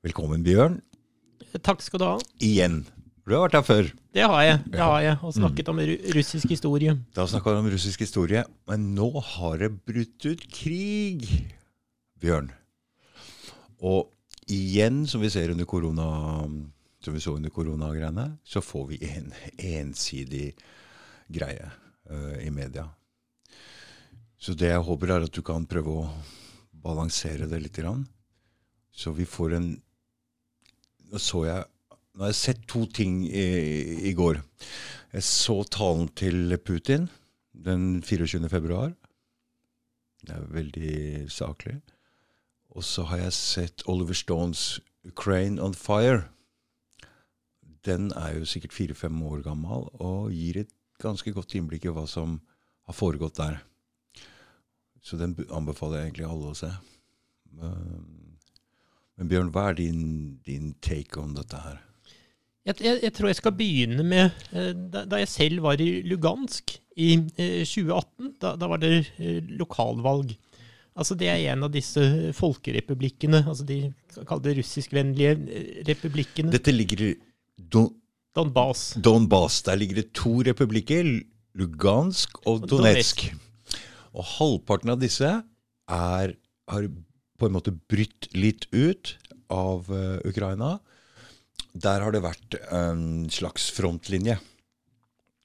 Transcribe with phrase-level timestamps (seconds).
[0.00, 0.78] Velkommen, Bjørn.
[1.60, 2.12] Takk skal du ha.
[2.40, 2.86] Igjen.
[3.28, 3.88] Du har vært her før.
[4.16, 4.60] Det har jeg.
[4.72, 5.80] det har jeg, Og snakket om
[6.16, 6.94] russisk historie.
[7.12, 8.40] Da snakka vi om russisk historie.
[8.70, 11.26] Men nå har det brutt ut krig,
[12.16, 12.48] Bjørn.
[13.84, 14.08] Og
[14.48, 16.08] igjen, som vi ser under korona,
[17.04, 19.28] som vi så under koronagreiene, så får vi en
[19.58, 20.54] ensidig
[21.28, 21.68] greie
[22.08, 22.86] uh, i media.
[24.40, 26.08] Så det jeg håper, er at du kan prøve å
[26.88, 27.84] balansere det litt.
[28.96, 29.70] Så vi får en
[31.18, 31.64] Så jeg
[32.10, 34.40] Nå har jeg sett to ting i, i går.
[35.14, 37.06] Jeg så talen til Putin
[37.54, 38.48] den 24.
[38.50, 38.90] februar.
[40.26, 41.76] Det er veldig saklig.
[42.74, 46.28] Og så har jeg sett Oliver Stones 'Ukraine on Fire'.
[47.86, 52.06] Den er jo sikkert fire-fem år gammel og gir et ganske godt innblikk i hva
[52.06, 52.40] som
[52.86, 53.62] har foregått der.
[55.00, 56.72] Så den anbefaler jeg egentlig alle å se.
[59.20, 60.04] Men, Bjørn, hva er din,
[60.48, 61.80] din take on dette her?
[62.64, 65.90] Jeg, jeg, jeg tror jeg skal begynne med eh, da, da jeg selv var i
[66.08, 68.30] Lugansk i eh, 2018.
[68.40, 70.32] Da, da var det eh, lokalvalg.
[70.96, 72.02] Altså Det er en av disse
[72.36, 73.82] folkerepublikkene, altså de
[74.28, 76.52] kalte russiskvennlige eh, republikkene.
[76.56, 77.12] Dette ligger i
[77.60, 77.92] Don
[78.36, 78.94] Donbas.
[78.96, 79.60] Donbas.
[79.66, 81.04] Der ligger det to republikker,
[81.58, 83.26] Lugansk og Donetsk.
[83.28, 83.80] Donetsk.
[84.16, 86.36] Og halvparten av disse er,
[86.70, 86.90] har
[87.40, 89.14] på en måte brytt litt ut
[89.50, 90.76] av uh, Ukraina.
[91.74, 94.36] Der har det vært en slags frontlinje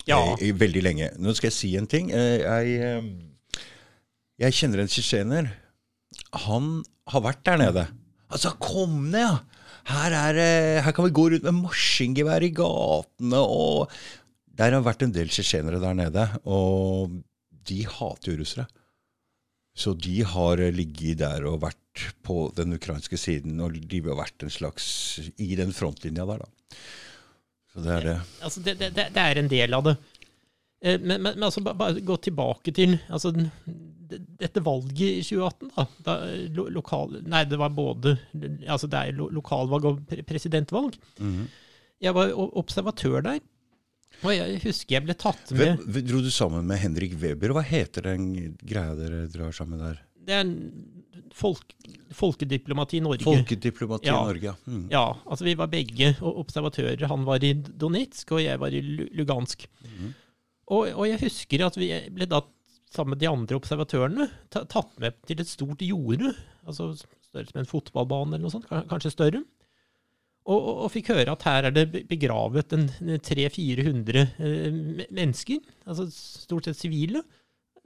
[0.10, 0.20] Ja.
[0.40, 1.10] i, i veldig lenge.
[1.22, 2.12] Nå skal jeg si en ting.
[2.14, 3.62] Eh, Jeg, eh,
[4.46, 5.52] jeg kjenner en tsjetsjener.
[6.46, 6.72] Han
[7.14, 7.86] har vært der nede.
[8.34, 9.36] Altså, kom ned, ja!
[9.86, 10.38] Her, er,
[10.82, 13.38] her kan vi gå rundt med maskingevær i gatene.
[13.38, 13.92] og
[14.58, 17.20] Der har vært en del tsjetsjenere der nede, og
[17.70, 18.66] de hater jo russere.
[19.76, 24.18] Så de har eh, ligget der og vært på den ukrainske siden, og de har
[24.20, 24.86] vært en slags
[25.42, 26.76] i den frontlinja der, da.
[27.74, 28.20] Så det er det.
[28.48, 29.96] Altså det, det, det er en del av det.
[30.84, 33.34] Eh, Men, men, men altså, bare gå tilbake til altså,
[34.40, 35.72] dette valget i 2018.
[35.76, 36.16] da, da
[36.56, 38.16] lo, lokal, Nei, det var både
[38.68, 40.96] altså det er lo, lokalvalg og pre presidentvalg.
[41.20, 41.46] -hmm.
[42.02, 43.40] Jeg var observatør der.
[44.24, 47.54] Og jeg husker jeg ble tatt med Hvem, dro du sammen med Henrik Weber?
[47.56, 48.30] Hva heter den
[48.62, 50.00] greia dere drar sammen der?
[50.26, 50.52] Det er
[51.36, 51.76] folk,
[52.18, 53.26] folkediplomati Norge.
[53.28, 54.22] Folkediplomati Ja.
[54.26, 54.56] Norge, ja.
[54.66, 54.88] Mm.
[54.92, 57.08] Ja, altså vi var begge observatører.
[57.12, 59.68] Han var i Donetsk, og jeg var i Lugansk.
[59.84, 60.14] Mm.
[60.74, 62.42] og, og jeg husker at vi ble da
[62.96, 66.32] sammen med de andre observatørene tatt med til et stort jorde,
[66.66, 69.44] altså større som en fotballbane eller noe sånt, kanskje større.
[70.46, 74.76] Og, og, fikk høre at her er det begravet en 300-400 eh,
[75.10, 77.24] mennesker, altså stort sett sivile,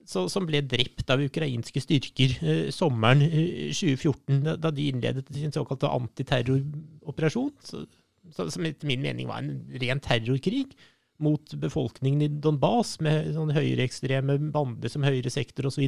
[0.09, 5.29] så, som ble drept av ukrainske styrker eh, sommeren eh, 2014, da, da de innledet
[5.35, 7.85] sin såkalte antiterroroperasjon, så,
[8.35, 10.73] så, som etter min mening var en ren terrorkrig
[11.23, 15.85] mot befolkningen i Donbas, med sånne høyreekstreme bander som Høyre sektor osv.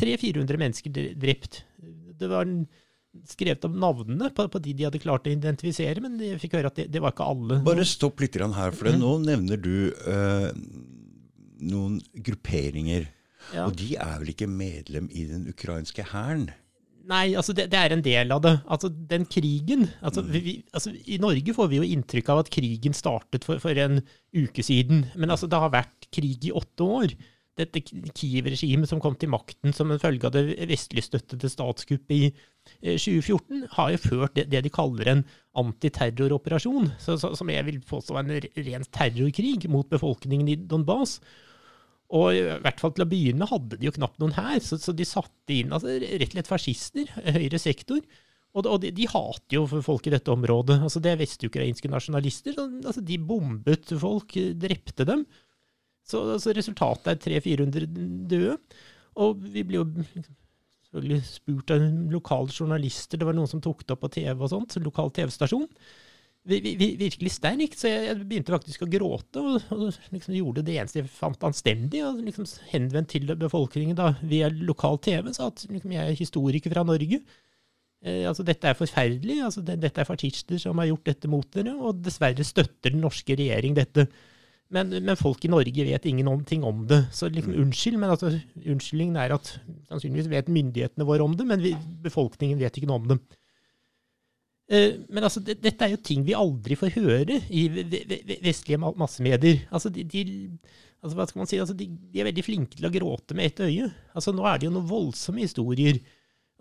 [0.00, 1.62] 300-400 mennesker drept.
[2.20, 2.64] Det var en,
[3.28, 6.72] skrevet om navnene på, på de de hadde klart å identifisere, men jeg fikk høre
[6.72, 7.60] at det, det var ikke alle.
[7.66, 10.48] Bare stopp litt her, for det, nå nevner du eh,
[11.68, 13.06] noen grupperinger.
[13.52, 13.66] Ja.
[13.66, 16.48] Og de er vel ikke medlem i den ukrainske hæren?
[17.10, 18.52] Nei, altså det, det er en del av det.
[18.70, 22.50] Altså Den krigen altså, vi, vi, altså I Norge får vi jo inntrykk av at
[22.54, 23.98] krigen startet for, for en
[24.30, 25.08] uke siden.
[25.18, 27.16] Men altså det har vært krig i åtte år.
[27.58, 32.22] Dette Kiev-regimet som kom til makten som en følge av det vestlig støttede statskuppet i
[32.30, 35.22] eh, 2014, har jo ført det, det de kaller en
[35.60, 36.94] antiterroroperasjon.
[37.02, 41.18] Som jeg vil påstå er en ren terrorkrig mot befolkningen i Donbas.
[42.12, 44.92] Og i hvert fall til å begynne hadde de jo knapt noen her, så, så
[44.96, 48.02] de satte inn altså, rett og slett fascister, høyre sektor.
[48.52, 50.82] Og, og de, de hater jo folk i dette området.
[50.84, 52.56] altså Det er vestukrainske nasjonalister.
[52.56, 55.24] Så, altså, de bombet folk, drepte dem.
[56.08, 57.88] Så altså, resultatet er 300-400
[58.30, 58.56] døde.
[59.22, 63.94] Og vi ble jo selvfølgelig spurt av lokale journalister, det var noen som tok det
[63.94, 65.68] opp på TV og sånt, så lokal TV-stasjon
[66.44, 70.64] vi, vi- virkelig sterkt, så jeg, jeg begynte faktisk å gråte, og, og liksom gjorde
[70.66, 75.52] det eneste jeg fant anstendig, og liksom henvendt til befolkningen da, via lokal TV, sa
[75.52, 77.20] at liksom, jeg er historiker fra Norge.
[78.02, 81.46] Eh, altså, dette er forferdelig, altså, det, dette er fascister som har gjort dette mot
[81.54, 84.08] dere, og dessverre støtter den norske regjering dette.
[84.72, 87.02] Men, men folk i Norge vet ingen om det.
[87.12, 88.30] Så liksom, unnskyld, men altså,
[88.62, 89.50] unnskyldningen er at
[89.90, 91.74] sannsynligvis vet myndighetene våre om det, men vi,
[92.06, 93.18] befolkningen vet ikke noe om det.
[94.72, 98.22] Eh, Men altså, det, dette er jo ting vi aldri får høre i ve- ve-
[98.30, 99.66] ve- vestlige massemedier.
[99.74, 100.22] Altså, de, de,
[101.02, 101.60] altså, hva skal man si?
[101.60, 103.90] Altså, de, de er veldig flinke til å gråte med ett øye.
[104.16, 106.00] Altså, nå er det jo noen voldsomme historier.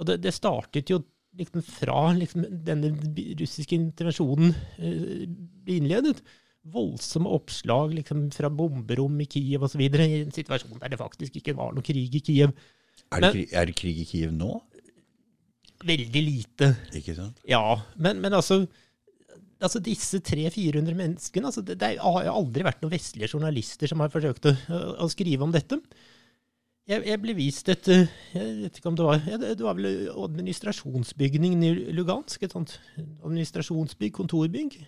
[0.01, 0.99] Og det, det startet jo
[1.39, 2.89] liksom fra liksom, denne
[3.39, 4.51] russiske intervensjonen
[4.83, 5.27] eh,
[5.63, 6.19] ble innledet,
[6.69, 9.81] voldsomme oppslag liksom, fra bomberom i Kiev osv.
[9.81, 12.53] i en situasjon der det faktisk ikke var noe krig i Kiev.
[13.11, 14.53] Er det, krig, er det krig i Kiev nå?
[15.81, 16.75] Veldig lite.
[16.93, 17.41] Ikke sant?
[17.49, 17.63] Ja,
[17.97, 18.61] men, men altså
[19.61, 24.09] altså disse 300-400 menneskene altså det, det, har aldri vært noen vestlige journalister som har
[24.13, 24.55] forsøkt å,
[25.05, 25.77] å skrive om dette.
[26.91, 31.63] Jeg, jeg, ble vist et Jeg vet ikke om det var Det var vel administrasjonsbygningen
[31.63, 32.43] i Lugansk?
[32.43, 32.77] Et sånt
[33.23, 34.79] administrasjonsbygg, kontorbygg.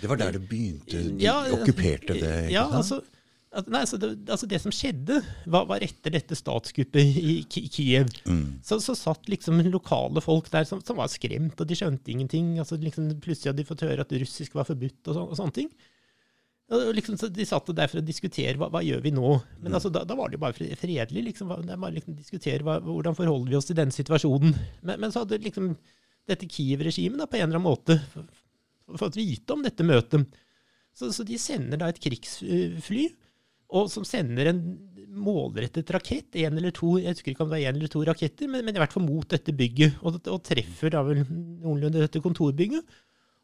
[0.00, 1.00] Det var der det begynte?
[1.10, 2.36] De ja, okkuperte det?
[2.46, 3.02] ikke ja, altså
[3.50, 5.16] Nei, altså det, altså det, som skjedde,
[5.50, 8.12] var, var etter dette statskuppet i Kiev.
[8.22, 8.60] Mm.
[8.62, 12.52] Så, så, satt liksom lokale folk der som, som, var skremt, og de skjønte ingenting.
[12.62, 15.56] Altså liksom plutselig hadde de fått høre at russisk var forbudt, og, så, og sånne
[15.56, 15.72] ting.
[16.70, 19.30] Liksom, de satt der for å diskutere hva, hva gjør vi nå.
[19.58, 19.76] Men mm.
[19.78, 21.24] altså, da, da, var det jo bare fredelig.
[21.30, 24.54] Liksom, det var liksom diskutere hva, hvordan forholder vi oss til den situasjonen.
[24.84, 25.72] Men, men så hadde liksom
[26.30, 27.98] dette Kiev-regimet på en eller annen måte
[29.00, 30.38] fått vite om dette møtet.
[30.94, 33.08] Så, så de sender da et krigsfly
[33.70, 34.62] og som sender en
[35.10, 38.50] målrettet rakett, én eller to, jeg husker ikke om det var en eller to raketter,
[38.50, 42.22] men, men i hvert fall mot dette bygget, og, og treffer da vel noenlunde dette
[42.22, 42.98] kontorbygget.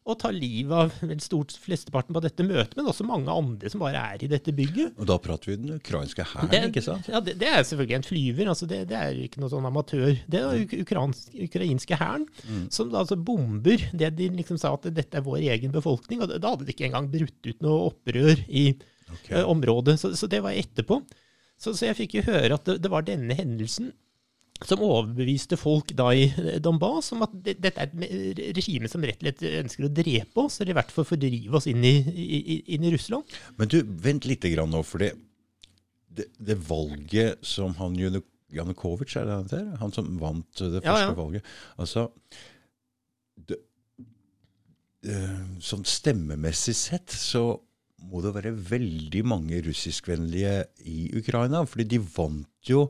[0.07, 3.81] Og tar livet av vel stort flesteparten på dette møtet, men også mange andre som
[3.83, 4.95] bare er i dette bygget.
[4.95, 7.09] Og da prater vi den ukrainske hæren, ikke sant?
[7.11, 8.51] Ja, det, det, er selvfølgelig en flyver.
[8.53, 10.13] altså Det, det er ikke noe sånn amatør.
[10.23, 12.65] Det er den ukrainsk, ukrainske hæren mm.
[12.73, 16.23] som da altså bomber det de liksom sa at dette er vår egen befolkning.
[16.23, 18.69] og Da hadde det ikke engang brutt ut noe opprør i
[19.11, 19.41] okay.
[19.41, 19.99] uh, området.
[20.01, 21.01] Så, så, det var etterpå.
[21.57, 23.91] Så, så, jeg fikk jo høre at det, det, var denne hendelsen
[24.65, 29.21] som overbeviste folk da i eh, Donbas om at dette er et regime som rett
[29.21, 31.95] og slett ønsker å drepe oss, eller i hvert fall fordrive oss inn i,
[32.73, 33.37] inn i Russland.
[33.59, 35.13] Men du, vent litt grann nå, for det,
[36.09, 39.71] det, valget som han Janukovic, er det han heter?
[39.83, 41.15] Han som vant det første ja, ja.
[41.17, 41.55] valget.
[41.77, 42.07] Altså,
[43.47, 43.59] det,
[45.63, 47.51] sånn stemmemessig sett så
[48.07, 51.63] må det være veldig mange russiskvennlige i Ukraina.
[51.65, 52.87] fordi de vant jo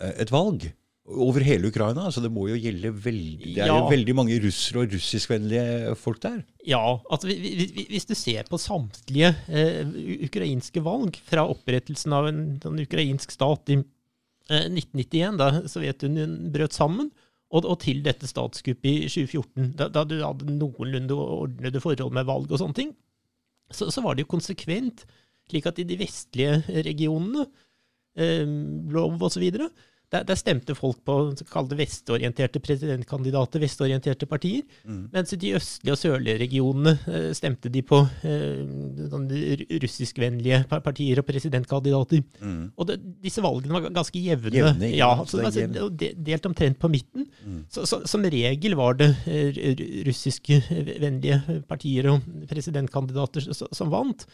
[0.00, 0.68] eh, et valg
[1.10, 2.08] over hele Ukraina.
[2.12, 3.78] Så det må jo gjelde veldig Det er ja.
[3.78, 6.42] jo veldig mange russere og russiskvennlige folk der.
[6.66, 6.82] Ja.
[7.10, 9.82] altså Hvis du ser på samtlige eh,
[10.26, 16.76] ukrainske valg fra opprettelsen av en, en ukrainsk stat i eh, 1991, da Sovjetunionen brøt
[16.76, 17.10] sammen,
[17.50, 22.28] og, og, til dette statskuppet i 2014, da, da du hadde noenlunde ordnede forhold med
[22.28, 22.92] valg og sånne ting,
[23.70, 25.02] så, så var det jo konsekvent,
[25.50, 27.48] slik at i de vestlige regionene,
[28.18, 28.46] eh,
[28.94, 29.48] Lov osv.,
[30.10, 31.14] der, der, stemte folk på
[31.52, 34.64] kalte vestorienterte presidentkandidater, vestorienterte partier.
[34.82, 35.04] Mm.
[35.12, 38.64] Mens i de østlige og sørlige regionene eh, stemte de på eh,
[39.12, 39.28] sånn
[39.84, 42.24] russiskvennlige partier og presidentkandidater.
[42.42, 42.64] Mm.
[42.74, 44.54] Og det, disse valgene var ganske jevne.
[44.58, 47.30] jevne ja, så, altså, delt omtrent på midten.
[47.46, 47.62] Mm.
[47.70, 49.62] Så, så, som regel var det eh,
[50.10, 54.26] russiskvennlige partier og presidentkandidater som vant.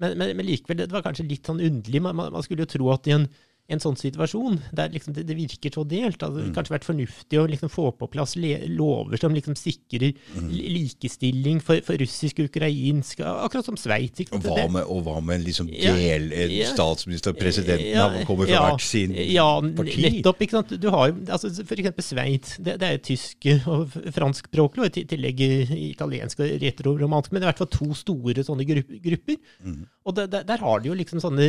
[0.00, 2.00] Men, men, men, likevel, det var kanskje litt sånn underlig.
[2.06, 3.26] Man, man skulle jo tro at i en
[3.70, 6.18] en sånn situasjon, der liksom det, det, virker så delt.
[6.18, 6.54] Altså, det mm.
[6.56, 10.48] kanskje vært fornuftig å liksom få på plass lover som liksom sikrer mm.
[10.50, 14.26] likestilling for, for russisk og ukrainsk, akkurat som Sveits.
[14.34, 14.48] Og,
[14.82, 18.84] og hva med liksom del, ja, ja, statsminister og presidenten ja, kommer fra ja, hvert
[18.84, 19.46] sin ja,
[19.78, 20.02] parti?
[20.06, 20.42] Nettopp.
[20.44, 20.74] ikke sant?
[20.82, 22.58] Du har jo altså, for eksempel Sveits.
[22.58, 25.44] Det, det, er tysk og franskspråklig, og i tillegg
[25.92, 27.30] italiensk og retroromansk.
[27.30, 29.38] Men det er i hvert fall to store sånne grupper.
[29.62, 29.80] Mm.
[30.10, 31.48] Og der, der, der har de jo liksom sånne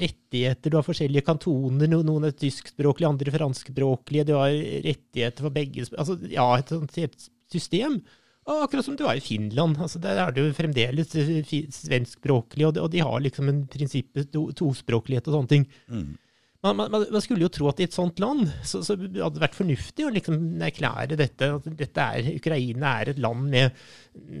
[0.00, 0.70] rettigheter.
[0.70, 1.88] Du har forskjellige kantoner kantoner.
[2.04, 4.26] Noen er tyskspråklige, andre franskspråklige.
[4.28, 4.50] Du har
[4.84, 6.96] rettigheter for begge Altså, ja, et sånt
[7.50, 8.00] system.
[8.46, 9.78] Og akkurat som du har i Finland.
[9.78, 11.12] altså Der er det jo fremdeles
[11.74, 15.66] svenskspråklig, og, og de har liksom en prinsippet to, tospråklighet og sånne ting.
[15.88, 16.16] Mm.
[16.60, 19.40] Man, man, man, skulle jo tro at i et sånt land så, så hadde det
[19.40, 21.46] vært fornuftig å liksom erklære dette.
[21.56, 23.78] at dette er, Ukraina er et land med,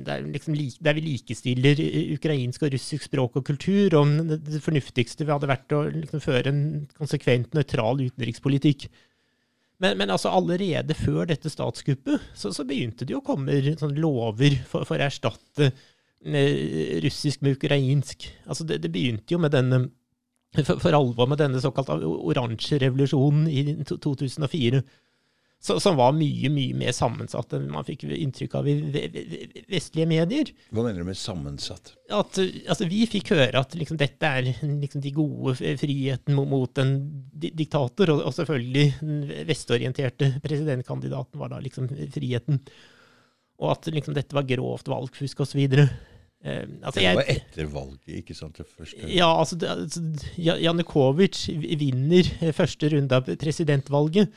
[0.04, 1.80] der, liksom, der, vi likestiller
[2.18, 3.96] ukrainsk og russisk språk og kultur.
[3.96, 6.66] og Det fornuftigste vi hadde vært å liksom, føre en
[6.98, 8.90] konsekvent nøytral utenrikspolitikk.
[9.80, 14.58] Men, men, altså allerede før dette statskuppet så, så begynte det å komme sånn lover
[14.68, 18.28] for, for, å erstatte eh, russisk med ukrainsk.
[18.44, 19.86] Altså det, det begynte jo med denne
[20.56, 24.82] for, for alvor med denne såkalte oransje revolusjonen i 2004.
[25.60, 28.74] Så, som var mye mye mer sammensatt enn man fikk inntrykk av i
[29.68, 30.48] vestlige medier.
[30.72, 31.92] Hva mener du med sammensatt?
[32.08, 34.48] At, altså, vi fikk høre at liksom, dette er
[34.80, 36.94] liksom, de gode friheten mot, en
[37.44, 42.62] diktator, og, og, selvfølgelig den vestorienterte presidentkandidaten var da liksom friheten.
[43.60, 45.60] Og at liksom, dette var grovt valgfusk osv.
[45.60, 45.92] Eh,
[46.40, 48.56] altså, det var etter valget, ikke sant?
[48.56, 49.08] Det første.
[49.12, 50.00] Ja, altså, altså
[50.40, 54.30] Janukovitsj vinner første runde av presidentvalget.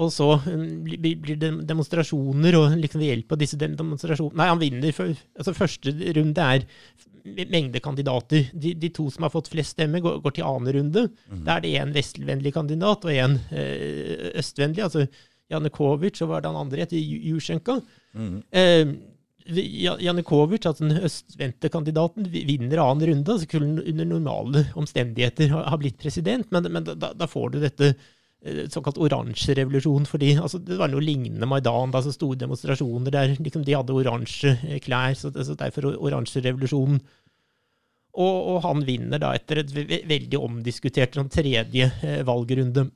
[0.00, 4.62] Og så mm, blir det demonstrasjoner, og liksom ved hjelp av disse demonstrasjonene Nei, han
[4.62, 4.94] vinner.
[4.96, 6.64] For, altså Første runde er
[7.26, 8.46] m- mengde kandidater.
[8.56, 11.04] De, de to som har fått flest stemmer, går, går til annen runde.
[11.44, 14.86] Da er det én vestvennlig kandidat og én eh, østvennlig.
[14.88, 15.04] altså
[15.52, 16.96] Janukovitsj, og hva er det han andre heter?
[17.28, 17.82] Jusjenko.
[18.16, 18.36] Mm.
[18.48, 18.94] Eh,
[19.46, 23.38] Janukovic, altså den østvendte kandidaten, vinner annen runde.
[23.40, 27.58] Så kunne han under normale omstendigheter ha, blitt president, men, men da, da får du
[27.62, 32.38] dette eh, såkalt oransje revolusjon, fordi altså, det var noe lignende Maidan, da, så store
[32.44, 37.02] demonstrasjoner der liksom, de hadde oransje eh, klær, så, så derfor oransje revolusjonen.
[38.12, 42.90] Og, og han vinner da etter et ve ve- veldig omdiskutert sånn, tredje eh, valgrunde.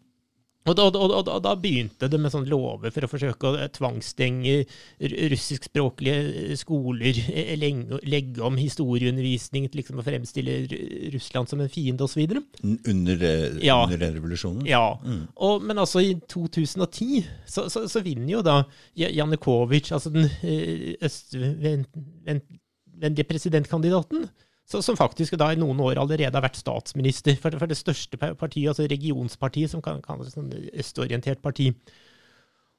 [0.66, 3.66] Og da, og, og, og da begynte det med sånn lover for å forsøke å
[3.76, 6.16] tvangsstenge r- russiskspråklige
[6.50, 10.56] eh, skoler, eh, legge, legge om historieundervisning til liksom å fremstille
[11.14, 12.24] Russland som en fiende osv.
[12.66, 13.78] Under, eh, Ja.
[13.84, 14.66] under den revolusjonen?
[14.66, 14.96] Ja,
[15.36, 18.64] og, men altså i 2010 så, så, så vinner jo da
[18.98, 24.26] Janukovitsj, altså den eh, østvendtlige presidentkandidaten,
[24.66, 28.18] så, som faktisk da i noen år allerede har vært statsminister for, for det største
[28.18, 31.68] partiet, altså regionspartiet, som kan kalles sånn østorientert parti.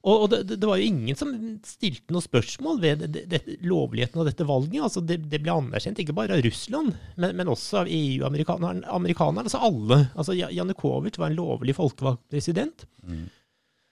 [0.06, 1.32] Og, og det, det- var jo ingen som
[1.66, 4.82] stilte noe spørsmål ved det, det, lovligheten av dette valget.
[4.84, 8.84] altså Det, ble anerkjent ikke bare av Russland, men, men også av EU-amerikanerne.
[8.94, 10.04] amerikanerne, altså alle.
[10.14, 12.86] altså Janukovitsj var en lovlig folkevalgt president.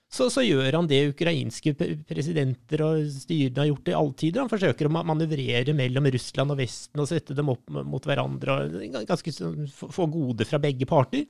[0.09, 1.73] Så, så gjør han det ukrainske
[2.07, 4.45] presidenter og styrene har gjort i alle tider.
[4.45, 8.55] Han forsøker å manøvrere mellom Russland og Vesten og sette dem opp mot hverandre.
[8.71, 9.35] og ganske
[9.75, 11.27] få- gode fra begge parter.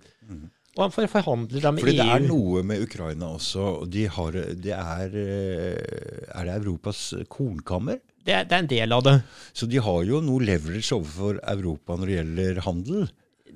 [0.76, 3.64] Og han forhandler da med Fordi det er noe med Ukraina også.
[3.80, 7.99] og De har, de er, eh, er det Europas kornkammer?
[8.26, 9.23] Det er, det er en del av det.
[9.54, 13.09] Så de har jo noe leverage overfor Europa når det gjelder handel.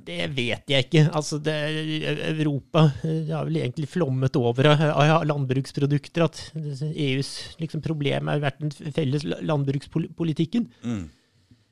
[0.07, 1.05] Det vet jeg ikke.
[1.17, 6.27] Altså, det er, Europa eh, har vel egentlig flommet over av, landbruksprodukter.
[6.27, 6.43] At
[6.91, 10.69] EUs liksom, problem har vært den felles landbrukspolitikken.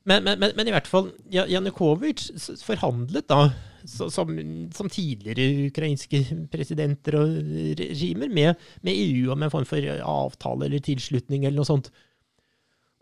[0.08, 2.30] Men, men, men, men i hvert fall, Janukovitsj
[2.64, 3.50] forhandlet da,
[3.84, 4.30] som,
[4.74, 7.34] som tidligere ukrainske presidenter og
[7.78, 11.92] regimer, med, med EU om en form for avtale eller tilslutning eller noe sånt.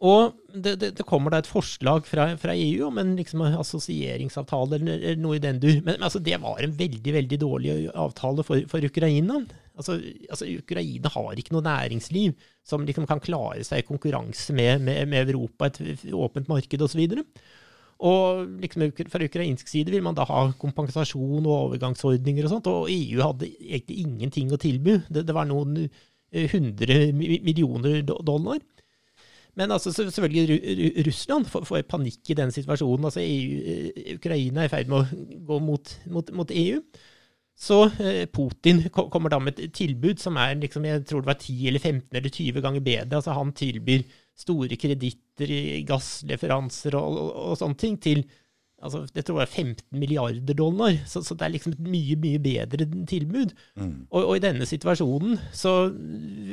[0.04, 4.76] Og det, det, det kommer da et forslag fra, fra EU om en liksom, assosieringsavtale
[4.76, 5.78] eller, eller noe i den dur.
[5.78, 9.38] Men, men altså, det var en veldig veldig dårlig avtale for, for Ukraina.
[9.76, 9.96] Altså,
[10.28, 12.36] altså, Ukraina har ikke noe næringsliv
[12.66, 17.06] som liksom kan klare seg i konkurranse med, med, med Europa, et åpent marked osv.
[18.04, 22.92] Og liksom, fra ukrainsk side vil man da ha kompensasjon og overgangsordninger og sånt, og
[22.92, 25.00] EU hadde egentlig ingenting å tilby.
[25.08, 25.86] Det, det var noen
[26.52, 28.60] hundre millioner do- dollar.
[29.56, 33.08] Men altså, selvfølgelig Ru- Ru- Russland får, får panikk i den situasjonen.
[33.08, 36.82] Altså EU, eh, Ukraina er i ferd med å gå mot, mot, mot EU.
[37.56, 41.40] Så eh, Putin kommer da med et tilbud som er liksom, jeg tror det var
[41.40, 43.16] 10 eller 15 eller 20 ganger bedre.
[43.16, 44.04] Altså Han tilbyr
[44.36, 45.54] store kreditter
[45.88, 48.26] gassleferanser og, og, og sånne ting til
[48.82, 50.96] altså, jeg tror jeg var 15 milliarder dollar.
[51.08, 53.54] Så, så det er liksom et mye, mye bedre tilbud.
[54.10, 55.74] Og, og i denne situasjonen så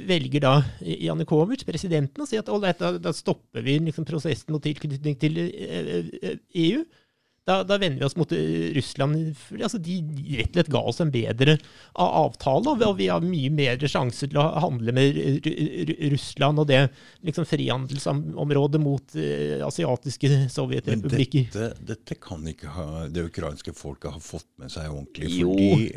[0.09, 4.63] velger da Janukovic, presidenten, å si at «Ålreit, da, da stopper vi liksom prosessen og
[4.65, 6.37] tilknytning til eh, eh,
[6.67, 6.83] EU.
[7.45, 9.35] Da, da vender vi oss mot eh, Russland.
[9.59, 9.97] Altså, de
[10.39, 11.57] rett og slett ga oss en bedre
[11.99, 16.69] avtale, og vi- har mye mer sjanse til å handle med Ru- Ru- Russland og
[16.69, 16.79] det
[17.27, 21.49] liksom frihandelsområdet mot uh, asiatiske sovjetrepublikker.
[21.51, 25.33] dette, dette kan ikke ha, det ukrainske folket ha fått med seg ordentlig.
[25.41, 25.51] Jo.
[25.51, 25.91] Fordi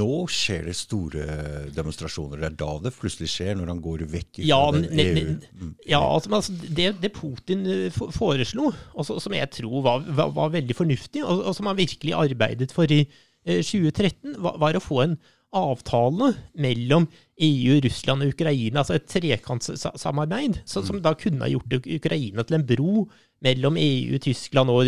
[0.00, 1.28] nå skjer det store
[1.76, 2.40] demonstrasjoner.
[2.40, 5.36] Det er da det plutselig skjer, når han går vekk fra Ja, den EU.
[5.60, 10.32] ne, ja altså, altså, det, det Putin eh, foreslo, og som jeg tror var, var,
[10.36, 14.78] var veldig fornuftig, og, og som han virkelig arbeidet for i eh, 2013, var, var
[14.78, 15.20] å få en
[15.56, 16.30] avtale
[16.62, 17.08] mellom
[17.42, 22.58] EU, Russland og Ukraina, altså et trekantsamarbeid, så, som da kunne ha gjort Ukraina til
[22.60, 23.04] en bro
[23.42, 24.86] mellom EU, Tyskland og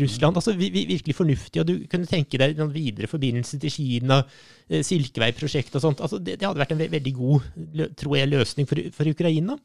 [0.00, 0.38] Russland.
[0.38, 4.22] Altså vi, vi, virkelig fornuftig, og du kunne tenke deg noen videre forbindelse til Kina,
[4.70, 6.04] eh, Silkevei-prosjekt og sånt.
[6.04, 7.50] Altså det, det hadde vært en ve veldig god,
[7.98, 9.58] tror jeg, løsning for, for Ukraina.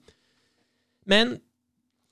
[1.09, 1.37] Men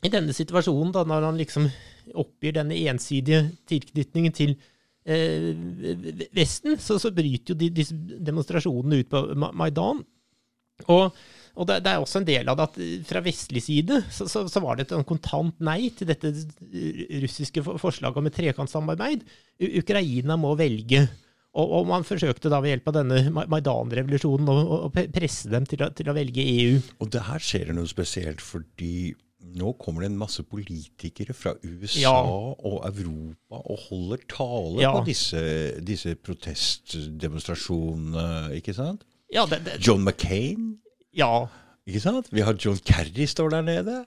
[0.05, 1.69] i denne situasjonen, da, når han liksom
[2.17, 4.53] oppgir denne ensidige tilknytningen til
[5.07, 5.49] eh,
[6.37, 9.23] Vesten, så, så bryter jo de, disse demonstrasjonene ut på
[9.57, 10.03] Maidan.
[10.93, 11.17] Og,
[11.57, 14.29] og det, det er også en del av det at eh, fra vestlig side så,
[14.29, 19.25] så, så var det et kontant nei til dette eh, russiske forslaget om et trekantsamarbeid.
[19.81, 21.07] Ukraina må velge.
[21.57, 25.89] Og, og man forsøkte da ved hjelp av denne Maidan-revolusjonen å, presse dem til å,
[25.97, 26.75] til å velge EU.
[27.01, 29.15] Og det her skjer det noe spesielt, fordi
[29.55, 32.21] nå kommer det en masse politikere fra USA Ja.
[32.21, 34.91] og Europa og holder tale Ja.
[34.99, 39.01] på disse, disse protestdemonstrasjonene, ikke sant?
[39.33, 40.77] Ja, det, det, John McCain.
[41.15, 41.45] ja,
[41.87, 42.27] Ikke sant?
[42.33, 44.05] Vi har John Kerry står der nede.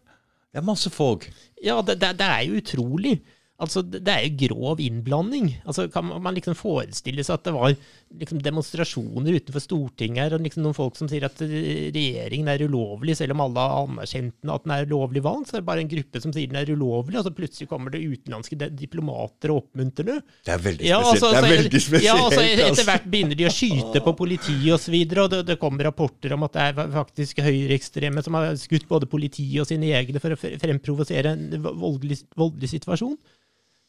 [0.52, 1.30] Det er masse folk.
[1.64, 3.20] ja det, det, det er jo utrolig.
[3.60, 5.50] Altså, det, er jo grov innblanding.
[5.68, 7.74] Altså, kan man- liksom forestille seg at det var
[8.20, 12.64] liksom demonstrasjoner utenfor Stortinget her, og liksom noen folk som sier at eh, regjeringen er
[12.66, 15.50] ulovlig, selv om alle har anerkjent den at den er ulovlig valgt.
[15.50, 17.92] Så er det bare en gruppe som sier den er ulovlig, og så plutselig kommer
[17.94, 20.18] det utenlandske diplomater og oppmuntrer det.
[20.48, 21.12] Det er veldig Ja, spesielt.
[21.12, 22.08] altså, det er veldig spesielt.
[22.08, 25.30] Ja, altså, etter hvert begynner de å skyte på politiet osv., og, så videre, og
[25.30, 29.60] det, det kommer rapporter om at det er faktisk høyreekstreme som har skutt både politiet
[29.62, 33.14] og sine egne for å fremprovosere en voldelig, voldelig situasjon.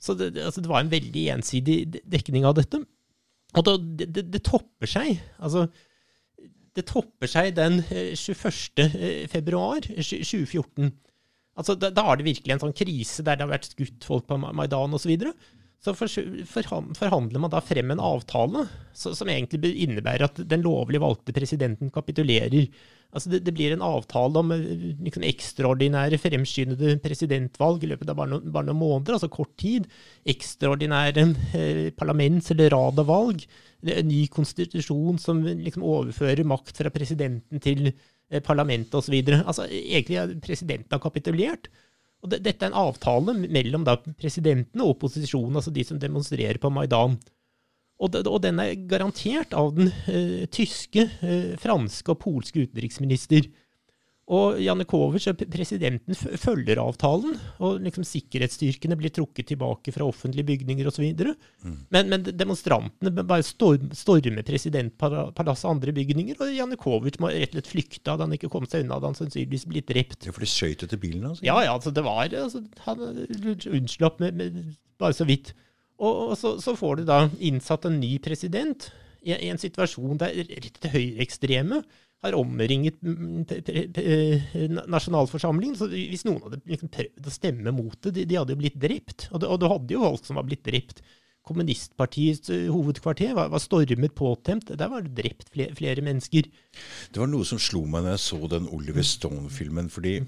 [0.02, 1.78] Så det, altså, det var en veldig ensidig
[2.10, 2.82] dekning av dette.
[3.58, 5.20] Og da, det, det, topper seg.
[5.44, 5.68] Altså,
[6.78, 8.86] det topper seg den eh, 21.
[8.86, 10.92] eh, februar eh, 2014.
[11.60, 14.26] Altså, da, da er det virkelig en sånn krise der det har vært skutt folk
[14.30, 15.04] på Maidan osv.
[15.04, 15.36] Så, videre.
[15.82, 21.90] Så forhandler man da frem en avtale som egentlig innebærer at den lovlig valgte presidenten
[21.94, 22.68] kapitulerer.
[23.12, 24.62] Altså det, blir en avtale om eh,
[25.04, 29.90] liksom, ekstraordinære fremskyndede presidentvalg i løpet av bare noen, bare noen måneder, altså kort tid.
[30.32, 31.26] Ekstraordinære
[31.58, 33.44] eh, parlaments- eller radavalg.
[33.82, 39.18] En ny konstitusjon som liksom overfører makt fra presidenten til eh, parlamentet osv.
[39.42, 41.68] Altså, egentlig har presidenten kapitulert.
[42.22, 46.60] Og det, dette er en avtale mellom da presidenten og opposisjonen, altså de som demonstrerer
[46.62, 47.18] på Maidan.
[48.02, 53.50] Og, og den er garantert av den uh, tyske, uh, franske og polske utenriksminister.
[54.32, 61.08] Og Janukovitsj, presidenten, følger avtalen, og liksom sikkerhetsstyrkene blir trukket tilbake fra offentlige bygninger osv.
[61.90, 67.60] Men, men demonstrantene bare storm, stormer presidentpalasset og andre bygninger, og Janukovitsj må rett og
[67.60, 68.06] slett flykte.
[68.08, 70.30] Hadde han ikke kommet seg unna, hadde han sannsynligvis blitt drept.
[70.30, 71.44] Ja, for de skøyt etter bilen hans.
[71.44, 73.04] Ja, ja, altså det var altså, Han
[73.74, 74.64] unnslapp med, med,
[75.02, 75.56] bare så vidt.
[76.02, 80.20] Og, og så, så får du da innsatt en ny president i, i en situasjon
[80.22, 81.82] der rett høyreekstreme
[82.22, 85.78] har omringet mm, pre- na- nasjonalforsamlingen.
[85.80, 88.78] Så hvis noen hadde liksom prøvd å stemme mot det, de, de hadde jo blitt
[88.82, 89.28] drept.
[89.32, 91.02] Og, det, og du hadde jo folk som var blitt drept.
[91.50, 94.70] Kommunistpartiets eh, hovedkvarter var, var stormet påtent.
[94.78, 96.52] Der var det drept flere, flere mennesker.
[97.10, 99.90] Det var noe som slo meg når jeg så den Oliver Stone-filmen.
[99.90, 100.20] Fordi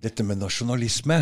[0.00, 1.20] dette med nasjonalisme,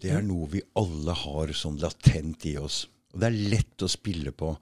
[0.00, 2.86] det er noe vi alle har sånn latent i oss.
[3.12, 4.54] Og det er lett å spille på.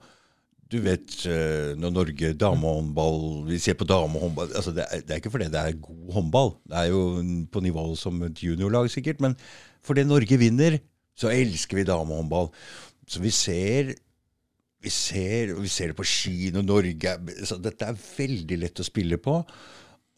[0.73, 5.21] Du vet eh, når Norge damehåndball Vi ser på damehåndball altså det, er, det er
[5.21, 6.55] ikke fordi det er god håndball.
[6.65, 7.03] Det er jo
[7.53, 9.21] på nivå som et juniorlag, sikkert.
[9.21, 9.37] Men
[9.85, 10.79] fordi Norge vinner,
[11.15, 12.49] så elsker vi damehåndball.
[13.07, 13.93] Så vi ser
[14.83, 17.15] vi ser, vi ser det på skien og Norge
[17.47, 19.37] så Dette er veldig lett å spille på.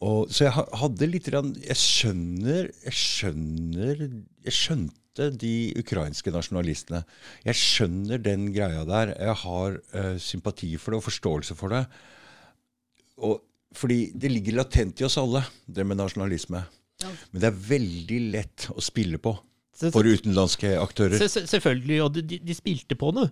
[0.04, 4.02] Og, så jeg hadde litt Jeg skjønner Jeg skjønner
[4.44, 7.00] Jeg skjønte de ukrainske nasjonalistene.
[7.46, 9.14] Jeg skjønner den greia der.
[9.16, 11.82] Jeg har uh, sympati for det og forståelse for det.
[13.24, 13.40] Og,
[13.76, 16.62] fordi det ligger latent i oss alle, det med nasjonalisme.
[17.32, 19.34] Men det er veldig lett å spille på
[19.92, 21.18] for utenlandske aktører.
[21.20, 23.26] Se- se- Selvfølgelig, og de, de spilte på det.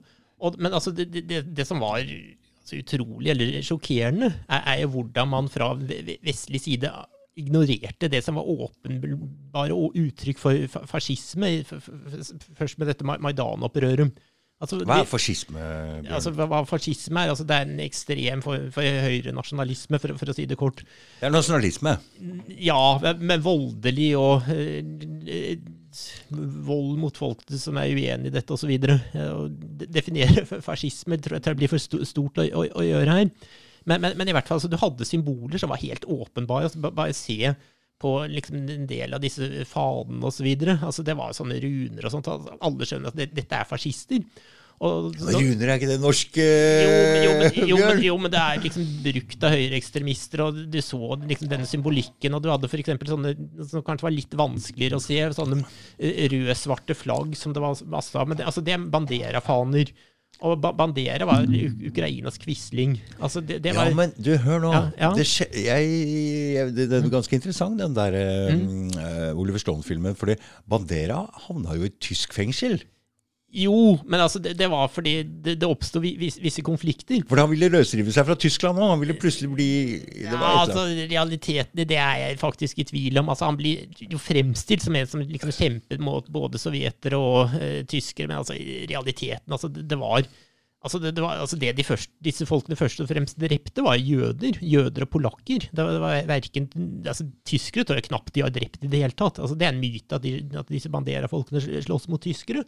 [0.44, 5.30] Og, men altså, det, det, det som var altså, utrolig eller sjokkerende, er, er hvordan
[5.32, 6.90] man fra ve- ve- vestlig side
[7.40, 14.14] ignorerte det som var åpenbare uttrykk for fascisme, først med dette Maidan-opprøret.
[14.62, 15.58] Altså, Hva er fascisme?
[15.58, 16.12] Bjørn?
[16.14, 17.32] Altså, hva, hva fascisme er?
[17.32, 20.84] Altså, det er en ekstrem for, for høyrenasjonalisme, for, for å si det kort.
[21.18, 21.96] det er nasjonalisme.
[22.62, 22.78] Ja,
[23.18, 25.58] men voldelig og eh,
[26.30, 28.72] vold mot folk som er uenig i dette, osv.
[29.84, 33.34] Definere fascisme tror jeg tror jeg blir for stort å, å, å gjøre her.
[33.84, 36.70] Men, men, men i hvert fall, altså, du hadde symboler som var helt åpenbare.
[36.70, 37.54] Altså, bare se
[38.04, 40.48] på liksom, en del av disse fadene osv.
[40.74, 42.28] Altså, det var sånne runer og sånt.
[42.32, 44.24] altså, Alle skjønner at det, dette er fascister.
[44.84, 46.94] Og, så- Runer er ikke det norske, jo,
[47.24, 50.98] jo, men, jo, men, jo, men det er liksom brukt av høyreekstremister, og du så
[51.22, 52.90] liksom denne symbolikken, og du hadde f.eks.
[53.06, 53.32] sånne
[53.70, 58.18] som kanskje var litt vanskeligere å se, sånne eh, rød-svarte flagg som det var masse
[58.18, 58.26] av.
[58.28, 59.94] Men det, altså, det er Bandera-faner.
[60.42, 61.46] Og Bandera var
[61.86, 62.96] Ukrainas Quisling.
[63.20, 64.72] Altså, det, det Ja, men du, hør nå.
[64.74, 65.12] Ja, ja.
[65.16, 65.92] Det, skje, jeg,
[66.56, 70.16] jeg, det, det er ganske interessant, den der eh, Oliver Stone-filmen.
[70.18, 70.36] fordi
[70.68, 72.82] Bandera havna jo i tysk fengsel.
[73.54, 73.74] Jo,
[74.10, 77.20] men altså, det, det var fordi det, det oppsto vis- visse konflikter.
[77.30, 78.94] For han ville løsrive seg fra Tyskland òg.
[78.96, 79.68] Han ville plutselig bli
[80.02, 83.30] det Ja, altså, realiteten i det er jeg faktisk i tvil om.
[83.30, 87.84] Altså, han blir jo fremstilt som en som liksom kjempet mot både sovjetere og uh,
[87.90, 90.26] tyskere, men altså, i realiteten altså, det, det var
[90.84, 93.96] Altså, det, det, var, altså det de først, disse folkene først og fremst drepte, var
[93.96, 94.58] jøder.
[94.60, 95.64] Jøder og polakker.
[95.72, 96.66] Det var, det var verken,
[97.08, 99.40] altså, tyskere tror jeg knapt de har drept i det hele tatt.
[99.40, 102.66] Altså, det er en myte at, de, at disse Bandera-folkene slåss mot tyskere.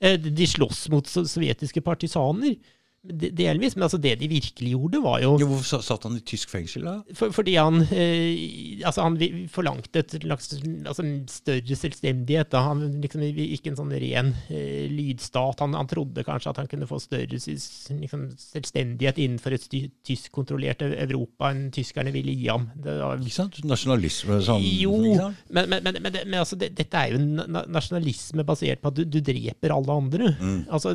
[0.00, 2.56] Eh, De slåss mot sovjetiske partisaner.
[3.04, 6.22] De- delvis, men altså det de virkelig gjorde, var jo Jo, Hvorfor satt han i
[6.24, 6.94] tysk fengsel, da?
[7.14, 9.18] for, fordi han, eh, altså han
[9.52, 10.54] forlangte et slags
[10.88, 12.48] altså større selvstendighet.
[12.54, 12.62] Da.
[12.70, 15.60] Han liksom ikke en sånn ren eh, lydstat.
[15.60, 19.68] Han, han trodde kanskje at han kunne få større liksom, selvstendighet innenfor et
[20.06, 22.70] tyskkontrollert Europa enn tyskerne ville gi ham.
[22.76, 23.60] Det var, Ikke sant?
[23.68, 24.64] Nasjonalisme sånn.
[24.80, 24.96] jo,
[25.50, 29.04] men, men, men, men, altså, det, dette er jo na- nasjonalisme basert på at du,
[29.04, 30.32] du dreper alle andre.
[30.40, 30.58] Mm.
[30.72, 30.94] Altså,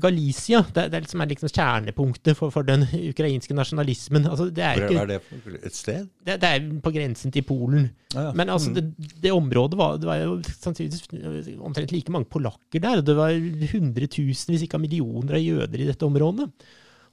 [0.00, 4.28] Galicia det, det er liksom, er liksom kjernepunktet for, for den ukrainske nasjonalismen.
[4.30, 5.18] Altså, det, er ikke, er det
[5.60, 6.06] et sted?
[6.24, 7.90] det, det er på grensen til Polen.
[8.14, 8.36] Ah, ja.
[8.38, 8.86] Men altså, det,
[9.22, 13.04] det området var, det var jo sannsynligvis omtrent like mange polakker der.
[13.04, 13.34] Det var
[13.74, 16.48] hundretusenvis, ikke millioner av jøder i dette området.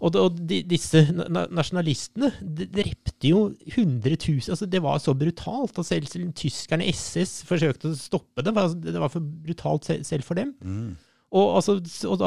[0.02, 3.44] Og, og de, disse na nasjonalistene de drepte jo
[3.76, 8.56] hundretusen altså Det var så brutalt Og selv, selv tyskerne, SS, forsøkte å stoppe det.
[8.56, 10.56] Altså, Det var for brutalt selv, selv for dem.
[10.62, 10.96] Mm.
[11.32, 11.78] Og, altså,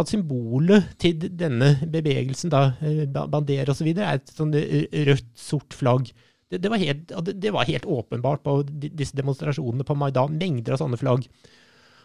[0.00, 5.26] at symbolet til denne bevegelsen, da, eh, Ba- Bandera osv., er et sånn eh, rødt,
[5.36, 6.08] sort flagg.
[6.48, 7.12] Det, det, var helt,
[7.42, 10.38] det var helt åpenbart på disse demonstrasjonene på Maidan.
[10.40, 11.28] Mengder av sånne flagg.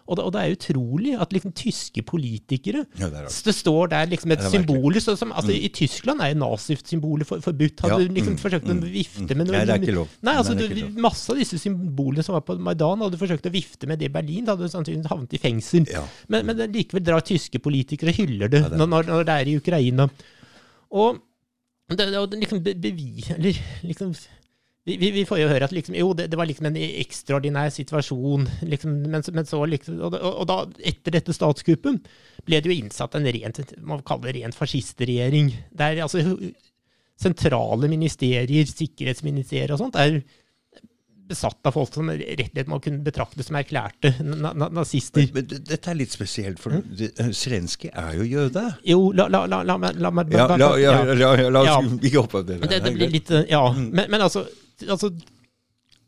[0.10, 3.28] Og det, og det er utrolig at liksom tyske politikere Ja, det.
[3.46, 7.84] Det står der liksom et symbol som, altså, I Tyskland er nazisymbolet for, forbudt.
[7.86, 9.38] Hadde Ja, du liksom mm, forsøkt å mm, vifte mm.
[9.38, 10.16] med noe Nei, det er ikke lov.
[10.26, 10.98] Nei, altså, Nei, du.
[11.06, 14.10] Masse av disse symbolene som var på Maidan, hadde du forsøkt å vifte med det
[14.10, 15.86] i Berlin, da hadde du sannsynligvis havnet i fengsel.
[15.94, 16.02] Ja.
[16.34, 20.10] Men, men likevel drar tyske politikere og hyller det, når, når- det er i Ukraina.
[20.90, 21.22] Og
[21.90, 23.30] det, det, liksom be- bevis...
[23.38, 24.14] Eller liksom
[24.88, 27.70] vi, vi, vi får jo høre at liksom, jo, det, det var liksom en ekstraordinær
[27.76, 30.60] situasjon, liksom, men, men så liksom, og, og da,
[30.92, 32.08] etter dette statskuppet,
[32.48, 35.52] ble det jo innsatt en rent, man kaller det rent fascistregjering.
[35.78, 36.24] Der altså
[37.20, 40.22] sentrale ministerier, sikkerhetsministerier og sånt, er
[41.30, 45.28] besatt av folk som rett og slett man kunne betrakte som erklærte na na nazister.
[45.36, 47.36] Men men, dette er litt spesielt, for mm?
[47.38, 48.64] Zelenskyj er jo jøde.
[48.88, 52.58] Jo, la, la, la, la, meg- la oss ikke hoppe av det.
[52.64, 53.62] Men det, det er blir litt eh, Ja.
[53.78, 54.48] Men, men altså,
[54.88, 55.14] altså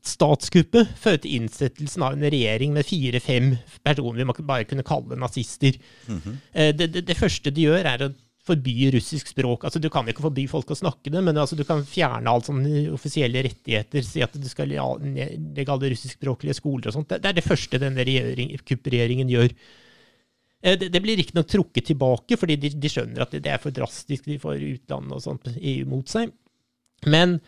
[0.02, 3.52] Statskuppet førte til innsettelsen av en regjering med fire-fem
[3.86, 5.78] personer vi bare kunne kalle nazister.
[6.08, 6.38] Mm -hmm.
[6.74, 8.14] det, det, det første de gjør, er å
[8.46, 9.66] forby russisk språk.
[9.66, 12.30] Altså, Du kan jo ikke forby folk å snakke det, men altså, du kan fjerne
[12.30, 14.02] alle sånne offisielle rettigheter.
[14.06, 17.10] Si at du skal legge alle russiskspråklige skoler og sånt.
[17.12, 19.56] Det, det er det første denne kupperegjeringen kuppregjeringen gjør.
[20.64, 23.72] Eh, Det, det blir riktignok trukket tilbake, fordi de, de skjønner at det, er for
[23.72, 24.26] drastisk.
[24.26, 26.34] De får utlandet og sånt imot mot seg.
[27.06, 27.40] Men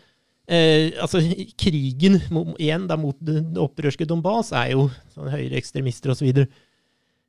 [0.48, 1.22] eh, altså,
[1.60, 2.20] krigen
[2.58, 6.44] igjen da, mot det opprørske Donbas er jo sånn høyreekstremister osv.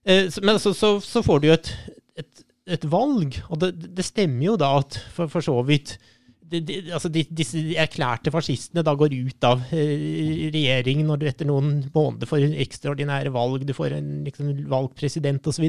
[0.05, 1.71] Eh, så- men så, så, så får du jo et,
[2.17, 2.43] et,
[2.77, 5.97] et valg, og det, det stemmer jo da at for, for så vidt
[6.45, 11.25] de, de, altså de, disse erklærte fascistene da går ut av eh, regjeringen når du
[11.29, 15.65] etter noen måneder får ekstraordinære valg, du får en liksom, valgt president osv.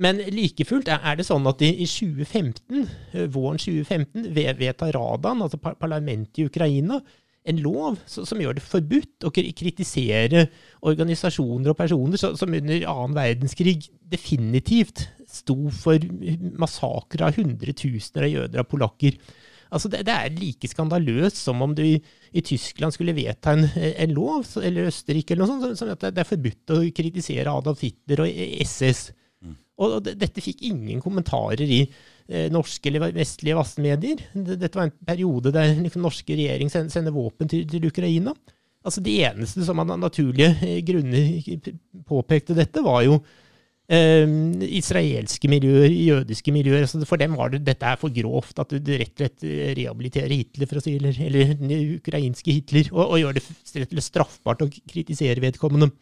[0.00, 4.94] Men like fullt er det sånn at i, i 2015, eh, våren 2015 ve- vedtar
[4.96, 7.00] Radan, altså parlamentet i Ukraina,
[7.50, 10.46] en lov som, gjør det forbudt å kritisere
[10.84, 16.00] organisasjoner og personer som, under annen verdenskrig definitivt sto for
[16.60, 19.16] massakrer av hundretusener av jøder og polakker.
[19.70, 21.94] Altså det, det er like skandaløst som om du i,
[22.34, 26.18] i Tyskland skulle vedta en, en lov, eller Østerrike eller noe sånt, som- at det,
[26.24, 29.10] er forbudt å kritisere Adolf Hitler og SS.
[29.80, 34.22] Og dette fikk ingen kommentarer i eh, norske eller vestlige vassmedier.
[34.34, 38.34] Dette var en periode der liksom, norske regjering sender, våpen til, til Ukraina.
[38.84, 41.70] Altså Det eneste som av naturlige eh, grunner
[42.08, 43.18] påpekte dette, var jo
[43.92, 44.28] eh,
[44.80, 46.86] israelske miljøer, jødiske miljøer.
[46.86, 49.74] Altså for dem var det dette er for grovt, at du rett og slett eh,
[49.80, 54.70] rehabiliterer Hitler, for å si, eller, eller ukrainske Hitler, og, og gjør det straffbart å
[54.70, 55.92] kritisere vedkommende.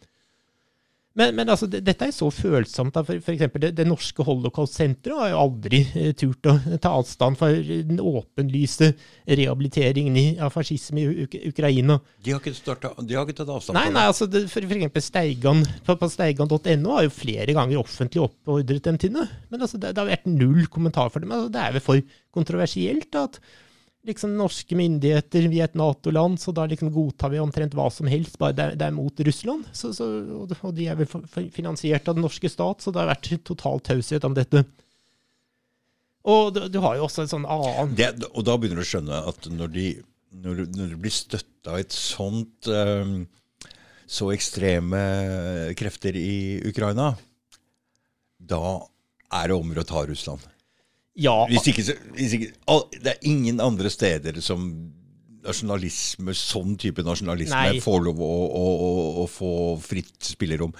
[1.17, 2.93] Men, men altså, det, dette er så følsomt.
[2.93, 6.93] da, For, for eksempel det, det norske Holocaust-senteret har jo aldri eh, turt å ta
[6.99, 8.91] avstand fra den åpenlyse
[9.27, 11.99] rehabiliteringen av fascisme i Uk Ukraina.
[12.23, 14.69] De har ikke, startet, de har ikke tatt avstand Nei, fra nei, altså det, for,
[14.69, 19.25] for eksempel Steigan på, på steigan.no har jo flere ganger offentlig oppfordret dem til det.
[19.49, 21.31] Men altså, det, det har vært null kommentar for det.
[21.31, 23.41] Men altså, det er vel for kontroversielt da, at
[24.09, 28.09] liksom norske myndigheter, vi er et Nato-land, så da liksom godtar vi omtrent hva som
[28.11, 29.69] helst, bare det det er mot Russland.
[29.73, 30.07] Så, så,
[30.41, 31.09] og, de er vel
[31.53, 34.65] finansiert av den norske stat, så det har vært total taushet om dette.
[36.29, 38.11] Og du, du har jo også en sånn annen det.
[38.33, 39.87] Og da begynner du å skjønne at når de,
[40.43, 43.21] når, når du blir støtta av et sånt um,
[44.09, 45.01] så ekstreme
[45.77, 47.13] krefter i Ukraina,
[48.39, 48.79] da
[49.39, 50.41] er det om å ta Russland.
[51.19, 51.83] Ja, Hvis ikke,
[52.15, 52.53] hvis ikke,
[53.03, 54.69] det er ingen andre steder som
[55.43, 57.81] nasjonalisme, sånn type nasjonalisme, Nei.
[57.83, 58.91] får lov å, å, å,
[59.23, 59.53] å få
[59.83, 60.73] fritt spillerom.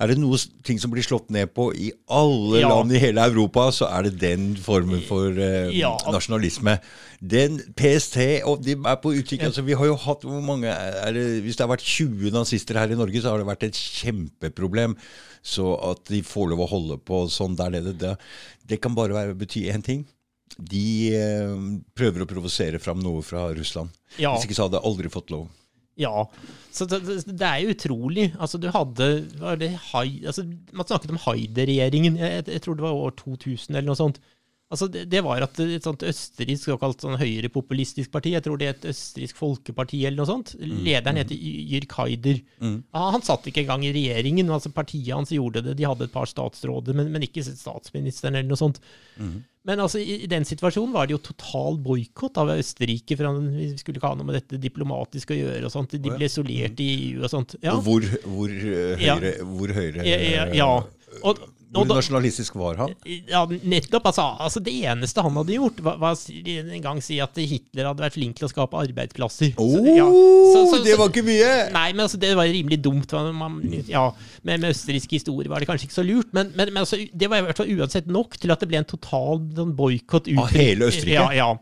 [0.00, 2.68] Er det noe ting som blir slått ned på i alle Ja.
[2.72, 5.92] land i hele Europa, så er det den formen for eh, Ja.
[6.08, 6.78] nasjonalisme.
[7.20, 9.42] Den PST, og de er på utkikk.
[9.44, 10.72] Altså, vi har jo hatt hvor mange
[11.12, 13.74] det, Hvis det har vært 20 nazister her i Norge, så har det vært et
[13.76, 14.96] kjempeproblem.
[15.42, 18.16] Så at de får lov å holde på sånn der nede, det,
[18.66, 20.06] det kan bare være, bety én ting.
[20.58, 21.54] De eh,
[21.94, 23.90] prøver å provosere fram noe fra Russland.
[24.18, 24.34] Ja.
[24.34, 25.48] Hvis ikke så hadde jeg aldri fått lov.
[26.00, 26.24] Ja,
[26.72, 28.30] så det, det er jo utrolig.
[28.40, 29.08] Altså, du hadde
[29.60, 32.16] det altså, Man snakket om Haider-regjeringen.
[32.20, 34.20] Jeg, jeg tror det var år 2000 eller noe sånt.
[34.70, 38.68] Altså, det, det var at et sånt østerriksk såkalt sånn høyrepopulistisk parti, jeg tror det
[38.68, 42.38] er et østerriksk folkeparti eller noe sånt, lederen heter Y- Jürg Haider.
[42.62, 45.74] Ja, han satt ikke engang i regjeringen, altså partiet hans gjorde det.
[45.80, 48.78] De hadde et par statsråder, men, men ikke statsministeren eller noe sånt.
[49.66, 53.16] Men altså, i, i den situasjonen var det jo total boikott av Østerrike.
[53.18, 55.66] for han, Vi skulle ikke ha noe med dette diplomatiske å gjøre.
[55.66, 55.98] og sånt.
[55.98, 57.58] De ble isolert i EU og sånt.
[57.60, 59.18] Ja, Og hvor, hvor høyre, Ja.
[59.44, 60.70] hvor høyre ja, ja, ja.
[61.26, 62.94] Og, Hvor da, nasjonalistisk var han?
[63.06, 64.08] ja, nettopp.
[64.10, 68.02] Altså, altså Det eneste han hadde gjort, var, var en gang si at Hitler hadde
[68.02, 69.52] vært flink til å skape arbeidsplasser.
[69.54, 70.08] Så, ja.
[70.10, 71.52] Så- så- det var ikke mye!
[71.72, 73.12] Nei, men altså, det var rimelig dumt.
[73.12, 74.08] Man, ja,
[74.42, 77.30] med, med østerriksk historie var det kanskje ikke så lurt, men, men, men altså, det
[77.30, 80.26] var i hvert fall uansett nok til at det ble en total sånn, boikott.
[80.36, 81.14] Av hele Østerrike?
[81.14, 81.52] Ja, ja.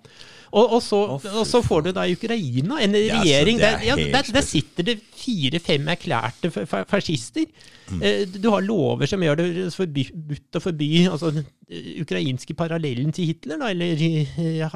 [0.53, 3.77] Og, og, så, oh, og så får du da i Ukraina en Ja, regjering er
[3.79, 7.45] der, ja, der, der sitter det fire-fem erklærte fa- fa- fascister.
[7.91, 8.03] Mm.
[8.05, 13.13] Eh, Du har lover som gjør det forbudt å forby altså, den eh, ukrainske parallellen
[13.17, 14.69] til Hitler, da, eller eh, ja,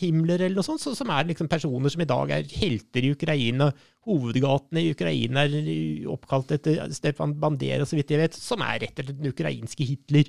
[0.00, 3.12] Himmler eller noe sånt, så, som er liksom personer som i dag er helter i
[3.16, 3.70] Ukraina.
[4.08, 8.80] Hovedgatene i Ukraina er eh, oppkalt etter Stefan Bandera, så vidt jeg vet, som er
[8.84, 10.28] rett slett den ukrainske Hitler.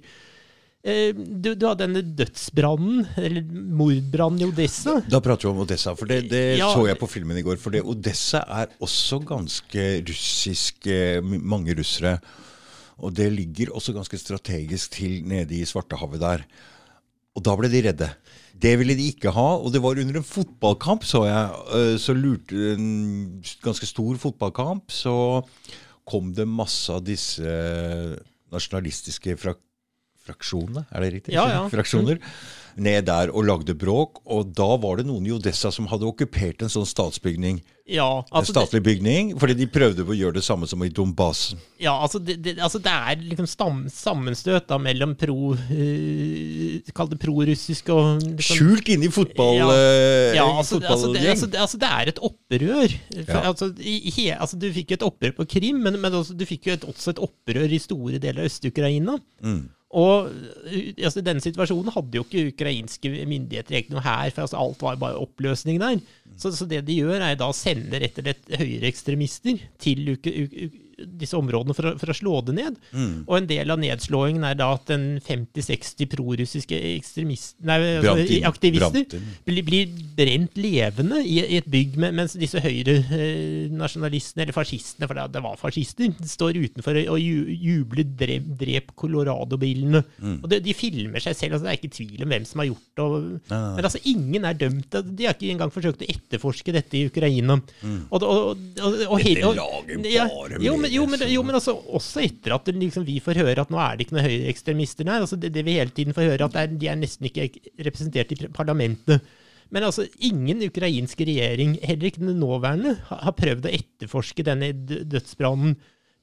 [0.83, 3.43] Eh, Du, du har denne dødsbrannen, eller
[3.75, 5.01] mordbrannen i Odessa.
[5.11, 6.69] Da prater vi om Odessa, for det, det Ja.
[6.73, 7.57] så jeg på filmen i går.
[7.59, 12.19] For det, Odessa er også ganske russisk, eh, mange russere.
[12.99, 16.45] Og det ligger også ganske strategisk til nede i Svartehavet der.
[17.35, 18.09] Og da ble de redde.
[18.59, 21.51] Det ville de ikke ha, og det var under en fotballkamp, så jeg.
[21.75, 25.45] eh, Så lurte En ganske stor fotballkamp, så
[26.05, 27.43] kom det masse av disse
[28.51, 29.59] nasjonalistiske frak
[30.29, 31.35] fraksjonene, er det riktig?
[31.35, 31.65] Ja, ja.
[31.73, 32.21] Fraksjoner.
[32.79, 34.21] Ned der og lagde bråk.
[34.31, 37.57] Og da var det noen i Odessa som hadde okkupert en sånn statsbygning.
[37.89, 38.05] Ja,
[38.37, 41.55] En statlig det, bygning, fordi de prøvde å gjøre det samme som i Donbass.
[41.81, 47.09] ja, altså, det, det, altså det er liksom stam, sammenstøt da, mellom pro uh, Kall
[47.09, 49.57] det prorussisk og liksom, Skjult inne i fotball...
[49.57, 49.71] Ja.
[49.73, 52.95] eh, Ja, altså, det- altså, altså, det, altså, det er et opprør.
[53.25, 53.41] For, Ja.
[53.49, 56.69] altså, i, he, altså, du fikk jo et opprør på Krim, men, men du fikk
[56.69, 59.17] jo et, også et opprør i store deler av Øst-Ukraina.
[59.43, 59.65] Mm.
[59.89, 64.59] Og uh, altså, denne situasjonen hadde jo ikke ukrainske myndigheter egentlig noe her, for altså,
[64.61, 66.03] alt var bare oppløsning der.
[66.37, 70.35] Så, så det de gjør, er da sende rett og slett høyreekstremister til uke,
[71.19, 72.77] disse områdene for å, for å slå det ned.
[72.93, 73.23] Mm.
[73.27, 76.79] Og en del av nedslåingen er da at den 50-60 prorussiske
[77.63, 79.05] nei, altså, aktivister
[79.45, 85.17] blir, blir brent levende i, i et bygg, men- mens disse høyrenasjonalistene, eller fascistene, for
[85.17, 90.03] det, det var fascister, står utenfor og ju- jubler 'drep, drep Colorado-bilene'.
[90.21, 90.37] Mm.
[90.43, 92.69] Og de, de filmer seg selv, altså det er ikke tvil om hvem som har
[92.71, 93.03] gjort det.
[93.03, 93.17] Og,
[93.49, 93.75] Nei, nei.
[93.79, 94.97] Men altså, ingen er dømt.
[95.15, 97.59] De har ikke engang forsøkt å etterforske dette i Ukraina.
[98.11, 99.35] Og, og, og, og, og, Mm.
[99.39, 100.25] Dette og- lager ja,
[100.63, 103.69] jo, men, jo, men, jo, men altså, også etter at liksom, vi får høre at
[103.73, 105.21] nå er det ikke noen høyreekstremister der.
[105.25, 107.49] Altså, det, det vi hele tiden får høre, at er, de er nesten ikke
[107.87, 109.21] representert i parlamentet.
[109.69, 115.75] Men altså, ingen ukrainsk regjering, heller ikke den nåværende, har, prøvd å etterforske denne dødsbrannen,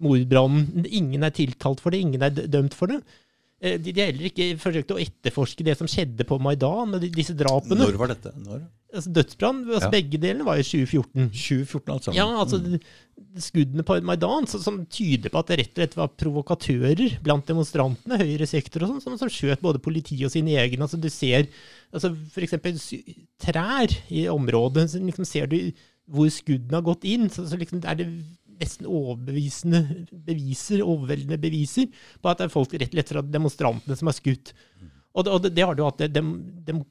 [0.02, 0.84] mordbrannen.
[0.90, 2.98] Ingen er tiltalt for det, ingen er dømt for det.
[3.62, 7.06] Eh, De, de har heller ikke forsøkt å etterforske det som skjedde på Maidan, med
[7.14, 7.78] disse drapene.
[7.86, 8.34] Når var dette?
[8.36, 8.66] Når?
[8.96, 9.92] Altså, dødsbrann, altså, Ja.
[9.94, 11.30] begge delene var i 2014.
[11.32, 12.14] 2014, altså.
[12.16, 12.60] Ja, altså
[13.42, 17.46] skuddene på Maidan som, som tyder på at det rett og slett var provokatører blant
[17.48, 20.86] demonstrantene, høyre sektor og sånn, som, som skjøt både politiet og sine egne.
[20.86, 21.48] Altså du ser
[21.92, 22.78] altså eksempel
[23.42, 25.58] trær i området, så liksom ser du
[26.06, 28.08] hvor skuddene har gått inn, så, så liksom er det
[28.56, 29.82] nesten overbevisende
[30.26, 31.88] beviser, overveldende beviser
[32.22, 34.54] på at det er folk rett og slett fra demonstrantene som har skutt.
[35.16, 36.32] Og det, og det, det har du hatt dem,
[36.64, 36.84] dem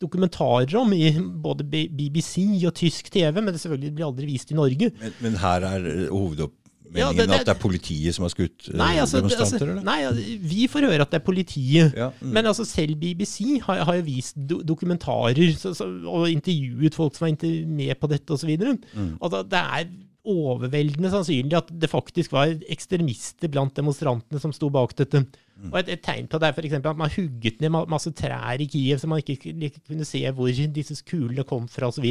[0.00, 4.58] dokumentarer om i både BBC og tysk TV, men det selvfølgelig blir aldri vist i
[4.58, 4.92] Norge.
[5.00, 6.54] Men, men her er hovedoppmeldingen
[6.96, 9.58] Ja, det- det- at det er politiet som har skutt eh, Nei, altså, det- demonstranter,
[9.58, 9.82] altså, eller?
[9.84, 11.92] nei, altså, vi får høre at det er politiet.
[11.98, 12.32] Ja, mm.
[12.32, 17.14] Men altså, selv BBC har, har jo vist do dokumentarer så, så, og intervjuet folk
[17.18, 18.54] som var med på dette osv.
[18.94, 19.18] Mm.
[19.20, 19.90] Altså, det er
[20.28, 25.26] overveldende sannsynlig at det faktisk var ekstremister blant demonstrantene som sto bak dette.
[25.58, 25.72] Mm.
[25.72, 28.66] Og et, et tegn på det er eksempel at man hugget ned masse trær i
[28.70, 32.04] Kiev, så man ikke, ikke kunne se hvor disse kulene kom fra osv.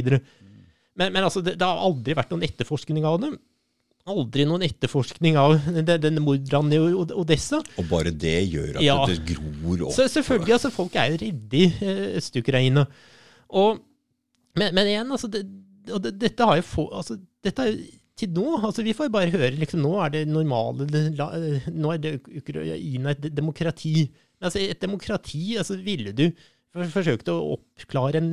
[0.97, 3.29] Men, men altså, det, det har aldri vært noen etterforskning av det.
[4.07, 5.57] aldri noen etterforskning av
[5.87, 6.79] denne mordbrannen i
[7.15, 7.59] Odessa.
[7.77, 8.97] Og bare det gjør at Ja.
[9.07, 9.93] det gror opp.
[9.95, 12.85] Så selvfølgelig, altså, folk er jo redde i eh, Øst-Ukraina.
[14.57, 15.43] Men, men igjen, altså, det,
[15.93, 17.77] og det, dette har jo få, altså, dette er
[18.17, 22.13] til nå, altså Vi får bare høre liksom, nå er det normale Nå er det
[22.41, 24.07] Ukraina et demokrati.
[24.39, 26.27] Men altså, et demokrati altså, Ville du
[26.77, 28.27] for, forsøkt å oppklare en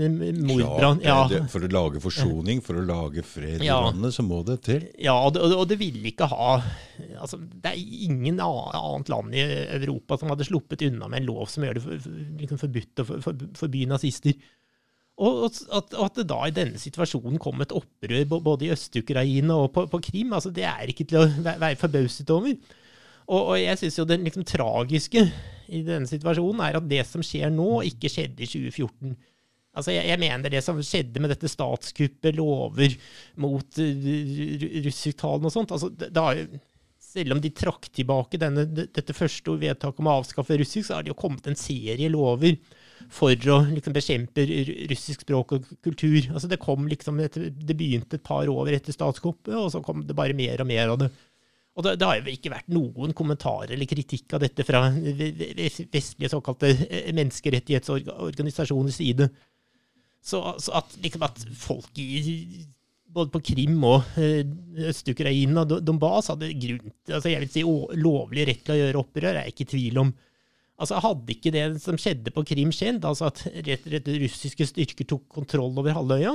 [0.44, 0.98] mordbrann?
[1.04, 3.78] Ja, det- For å lage forsoning, for å lage fred i Ja.
[3.86, 4.82] landet, så må det til.
[5.00, 6.62] Ja, og det, og det- ville ikke ha
[7.22, 7.78] altså, Det er
[8.10, 9.40] ingen annet land i
[9.78, 12.10] Europa som hadde sluppet unna med en lov som gjør det for,
[12.42, 14.34] liksom forbudt å for, for, forby nazister.
[15.22, 19.68] Og at, at det da i denne situasjonen kom et opprør både i Øst-Ukraina og
[19.76, 22.56] på, på Krim, altså det er ikke til å være forbauset over.
[23.24, 25.22] Og, og jeg syns jo det liksom tragiske
[25.72, 29.14] i denne situasjonen er at det som skjer nå, ikke skjedde i 2014.
[29.74, 32.94] Altså, jeg, jeg mener det som skjedde med dette statskuppet, lover
[33.42, 36.62] mot uh, og sånt altså, det, det jo,
[37.14, 41.06] Selv om de trakk tilbake denne, dette første vedtaket om å avskaffe russisk, så har
[41.06, 42.58] det jo kommet en serie lover
[43.12, 44.44] for å liksom, bekjempe
[44.90, 46.30] russisk språk og kultur.
[46.32, 46.58] Altså, det,
[46.90, 50.62] liksom, etter, det begynte et par år etter statskuppet, og så kom det bare mer
[50.62, 51.10] og mer av det.
[51.74, 55.32] Og det, det har jo ikke vært noen kommentarer eller kritikk av dette fra ve-
[55.34, 59.26] ve- vestlige såkalte eh, menneskerettighetsorganisasjoners side.
[60.24, 62.64] Så, så at, liksom at folk i
[63.14, 64.46] både på Krim og eh,
[64.88, 67.64] Øst-Ukraina og Donbas hadde grunn altså jeg vil si
[68.00, 70.14] lovlig rett til å gjøre opprør, er jeg ikke i tvil om.
[70.80, 75.06] Altså Hadde ikke det som skjedde på Krim skjedd, altså at rett, rett russiske styrker
[75.06, 76.32] tok kontroll over halvøya,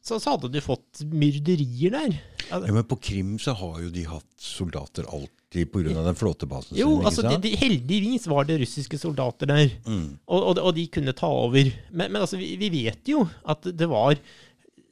[0.00, 2.14] så, så hadde du fått myrderier der.
[2.48, 5.90] Altså, Ja, men på Krim så har jo de hatt soldater alltid pga.
[6.06, 7.00] den flåtebasen jo, sin.
[7.00, 10.06] ikke altså de, de, heldigvis var det russiske soldater der, Mm.
[10.30, 11.68] og, og, og de kunne ta over.
[11.90, 14.14] Men, men altså, vi, vi vet jo at det var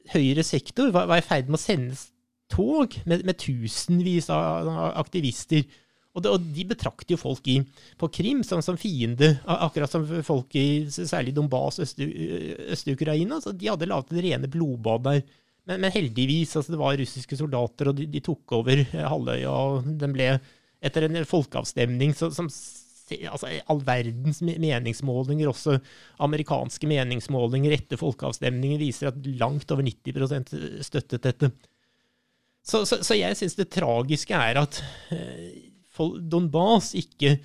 [0.09, 1.97] Høyre sektor var, var i ferd med å sende
[2.49, 5.63] tog med, med tusenvis av aktivister.
[6.19, 7.57] Og, det, og de betrakter jo folk i,
[7.99, 13.39] på Krim som, som fiende, akkurat som folk i særlig Donbas, Øst- Øst-Ukraina.
[13.41, 15.23] så de hadde laget det rene blodbad der.
[15.69, 19.49] Men, men heldigvis, altså det var russiske soldater, og de, de tok over eh, halvøya,
[19.53, 20.31] og den ble
[20.81, 25.77] etter en folkeavstemning så, som altså, all verdens meningsmålinger, også
[26.25, 31.51] amerikanske meningsmålinger etter folkeavstemningen, viser at langt over 90 støttet dette.
[32.65, 34.81] Så, så, så jeg syns det tragiske er at
[35.15, 35.69] eh,
[36.31, 37.37] Donbas ikke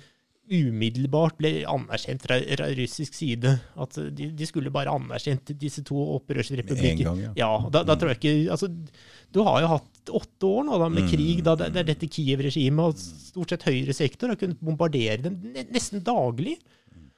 [0.45, 2.37] umiddelbart ble anerkjent fra,
[2.77, 3.55] russisk side.
[3.81, 7.03] At de, de skulle bare anerkjent disse to Med en opprørsrepublikker.
[7.07, 7.31] gang, ja.
[7.39, 8.69] Ja, da, da tror jeg ikke altså,
[9.33, 11.09] Du har jo hatt åtte år nå da, med Mm.
[11.09, 11.43] krig.
[11.43, 15.39] Da, det, det er dette Kiev-regimet og stort sett høyre sektor har kunnet bombardere dem
[15.73, 16.59] nesten daglig.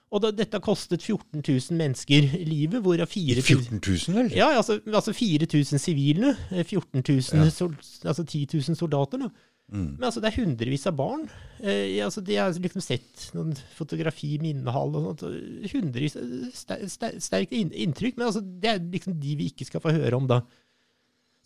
[0.07, 4.29] Og da, dette har kostet 14 000 mennesker livet, hvorav 4 000 14 000, vel?
[4.39, 7.49] ja, altså, altså 4000 sivile, eh, 14 000, Ja.
[7.51, 7.75] sol,
[8.07, 9.19] altså 10 000 soldater.
[9.25, 9.29] Da.
[9.67, 9.97] Mm.
[9.97, 11.25] Men altså, det er hundrevis av barn.
[11.59, 15.25] Eh, altså, de har liksom sett noen fotografi, minnehall og sånt.
[15.27, 16.15] og Hundrevis
[16.55, 20.19] ster, ster, Sterkt inntrykk, men altså, det er liksom de vi ikke skal få høre
[20.19, 20.41] om da.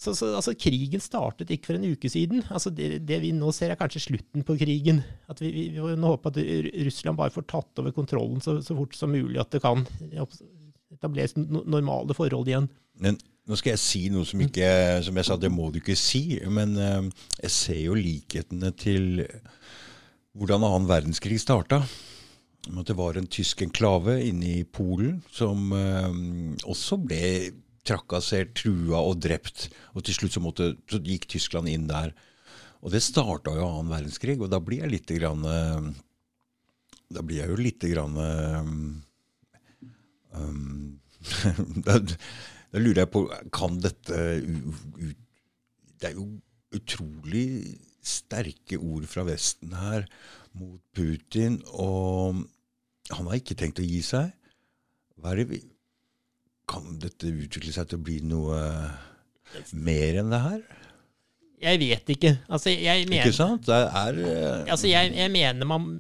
[0.02, 2.46] Så, så altså, Krigen startet ikke for en uke siden.
[2.50, 5.04] Altså, det, det vi nå ser, er kanskje slutten på krigen.
[5.30, 6.40] At vi, vi, vi nå håpe at
[6.88, 9.38] Russland bare får tatt over kontrollen så, så fort som mulig.
[9.42, 9.86] At det kan
[10.94, 12.70] etableres normale forhold igjen.
[13.02, 13.18] Men
[13.52, 14.68] nå skal jeg si noe som ikke
[15.04, 16.40] Som jeg sa, det må du ikke si.
[16.48, 17.10] Men eh,
[17.44, 19.26] jeg ser jo likhetene til
[20.32, 21.82] hvordan annen verdenskrig starta.
[22.62, 26.12] Det var en tysk enklave inne i Polen som eh,
[26.64, 27.52] også ble
[27.88, 29.68] trakassert, trua og drept.
[29.98, 32.14] Og til slutt så, måtte, så gikk Tyskland inn der.
[32.82, 35.92] Og det starta jo annen verdenskrig, og da blir jeg lite grann eh,
[37.12, 38.16] Da blir jeg jo lite grann
[40.32, 40.64] um,
[42.72, 43.22] da, lurer jeg på
[43.54, 44.18] Kan dette
[46.00, 46.28] Det er jo
[46.76, 47.46] utrolig
[48.02, 50.06] sterke ord fra Vesten her
[50.58, 52.40] mot Putin, og
[53.12, 54.32] han har ikke tenkt å gi seg.
[55.20, 55.60] Hva er det vi
[56.72, 58.58] Kan dette utvikle seg til å bli noe
[59.76, 60.62] mer enn det her?
[61.62, 62.32] Jeg vet ikke.
[62.50, 63.68] Altså, jeg mener, Ikke sant?
[63.68, 65.92] Det er eh, altså, jeg, jeg mener man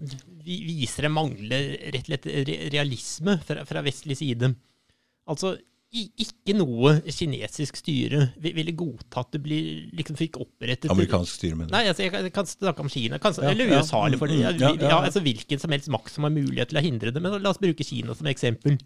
[0.41, 1.19] viser en
[1.51, 4.49] re- realisme fra, fra vestlig side.
[5.29, 5.53] Altså,
[5.91, 9.65] ikke noe kinesisk styre ville godta at det blir,
[9.97, 13.49] liksom fikk opprettet amerikansk styre, mener Nei, altså, jeg kan- snakke om Kina, kan, Ja,
[13.51, 14.37] eller USA, eller for det.
[14.37, 16.79] mm, Ja, mm, ja, ja, ja, altså, hvilken som helst makt som har mulighet til
[16.79, 17.21] å hindre det.
[17.21, 18.79] Men la oss bruke Kina som eksempel.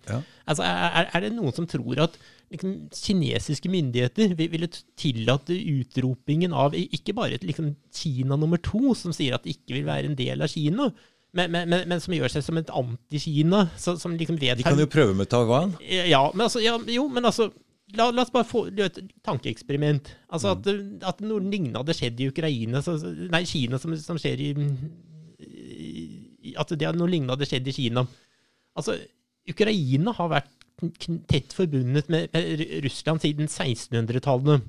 [0.47, 2.17] Altså, er, er det noen som tror at
[2.51, 9.13] liksom, kinesiske myndigheter ville tillate utropingen av ikke bare et liksom, Kina nummer to, som
[9.13, 10.89] sier at det ikke vil være en del av Kina,
[11.35, 14.79] men, men, men, men som gjør seg som et anti-Kina, som liksom vet De kan
[14.79, 15.75] jo prøve med Taiwan.
[15.83, 17.51] ja, men altså, ja, jo, men altså
[17.95, 20.07] La, la oss bare få et tankeeksperiment.
[20.33, 20.67] Altså at,
[21.05, 22.95] at noe lignende hadde skjedd i Ukraina, så,
[23.31, 24.49] nei, Kina, som, som skjer i,
[25.45, 28.03] i At det noe lignende hadde skjedd i Kina.
[28.75, 28.97] Altså,
[29.47, 30.51] Ukraina har vært
[31.29, 34.65] tett forbundet med, med Russland siden 1600-tallet.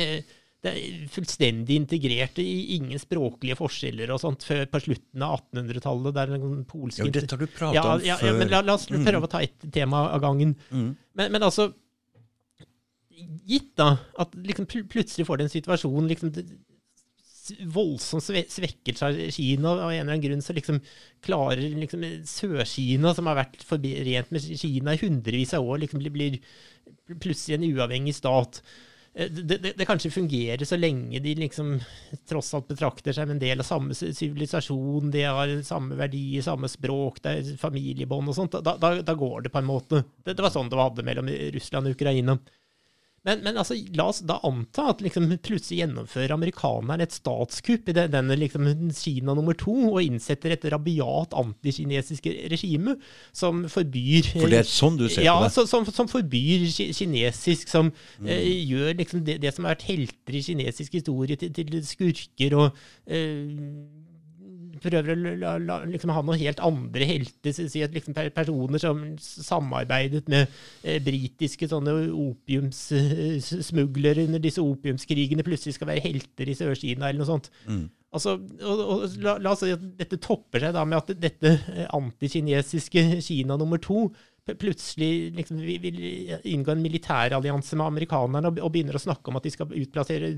[0.00, 0.24] Eh,
[0.62, 6.14] Det er fullstendig integrert, i ingen språklige forskjeller og sånt, før på slutten av 1800-tallet.
[6.14, 8.30] der den polske Ja, dette har du pratet ja, om ja, før.
[8.30, 10.54] ja, men la, la oss prøve å ta ett tema av gangen.
[10.70, 10.92] Mm.
[11.18, 11.72] Men, men altså
[13.46, 16.30] Gitt da at liksom pl plutselig får du en situasjon liksom,
[17.74, 20.78] voldsomt svekkelse av Kina, av en eller annen grunn så liksom
[21.24, 26.14] klarer liksom Sør-Kina, som har vært forent med Kina i hundrevis av år, liksom blir,
[26.14, 28.62] blir plutselig en uavhengig stat.
[29.14, 31.74] Eh, Det, det, det kanskje fungerer så lenge de liksom
[32.28, 36.70] tross alt betrakter seg som en del av samme sivilisasjon, de har samme verdier, samme
[36.70, 38.56] språk, det er familiebånd og sånt.
[38.64, 40.04] Da, da, da går det på en måte.
[40.24, 42.38] Det, det var sånn det var hadde mellom Russland og Ukraina.
[43.22, 47.94] Men, men altså, la oss da anta at liksom, plutselig gjennomfører amerikanerne et statskupp i
[47.94, 48.66] den- denne liksom,
[48.98, 52.96] Kina nummer to, og innsetter et rabiat antikinesisk regime
[53.30, 55.54] som forbyr For det er sånn du ser ja, på det?
[55.54, 56.66] Ja, som, som forbyr
[56.98, 57.92] kinesisk, som
[58.26, 62.58] eh, gjør liksom det, det som har vært helter i kinesisk historie, til, til skurker,
[62.58, 63.46] og eh,
[64.82, 68.96] prøver å la, la, liksom ha noen helt andre helter, si at liksom personer som
[69.22, 70.42] samarbeidet med
[70.82, 77.32] eh, britiske sånne opiumssmuglere under disse opiumskrigene, plutselig skal være helter i Sør-Kina eller noe
[77.32, 77.46] sånt.
[77.66, 77.86] Mm.
[78.12, 81.48] Altså, og, og, la, la oss si at dette topper seg da med at dette
[81.72, 84.10] eh, antikinesiske Kina nummer to
[84.58, 86.00] plutselig liksom vil
[86.50, 90.32] inngå en militærallianse med amerikanerne og, og begynner å snakke om at de skal utplassere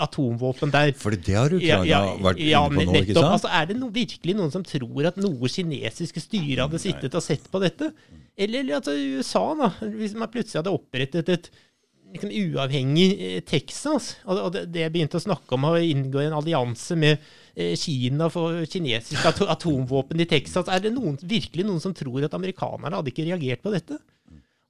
[0.00, 0.92] atomvåpen der.
[0.98, 3.22] Fordi det har Ukraina vært ja, inne på nå, ikke nettopp.
[3.22, 3.34] sant?
[3.38, 7.24] Altså, er det no, virkelig noen som tror at noe kinesiske styre hadde sittet og
[7.24, 7.90] sett på dette?
[8.36, 11.50] Eller, eller altså, USA, da, hvis man plutselig hadde opprettet et
[12.14, 16.28] liksom, uavhengig eh, Texas, og, og det, det begynte å snakke om å inngå i
[16.28, 17.16] en allianse med
[17.54, 22.26] eh, Kina for kinesiske ato atomvåpen i Texas, er det noen, virkelig noen som tror
[22.26, 24.00] at amerikanerne hadde ikke reagert på dette?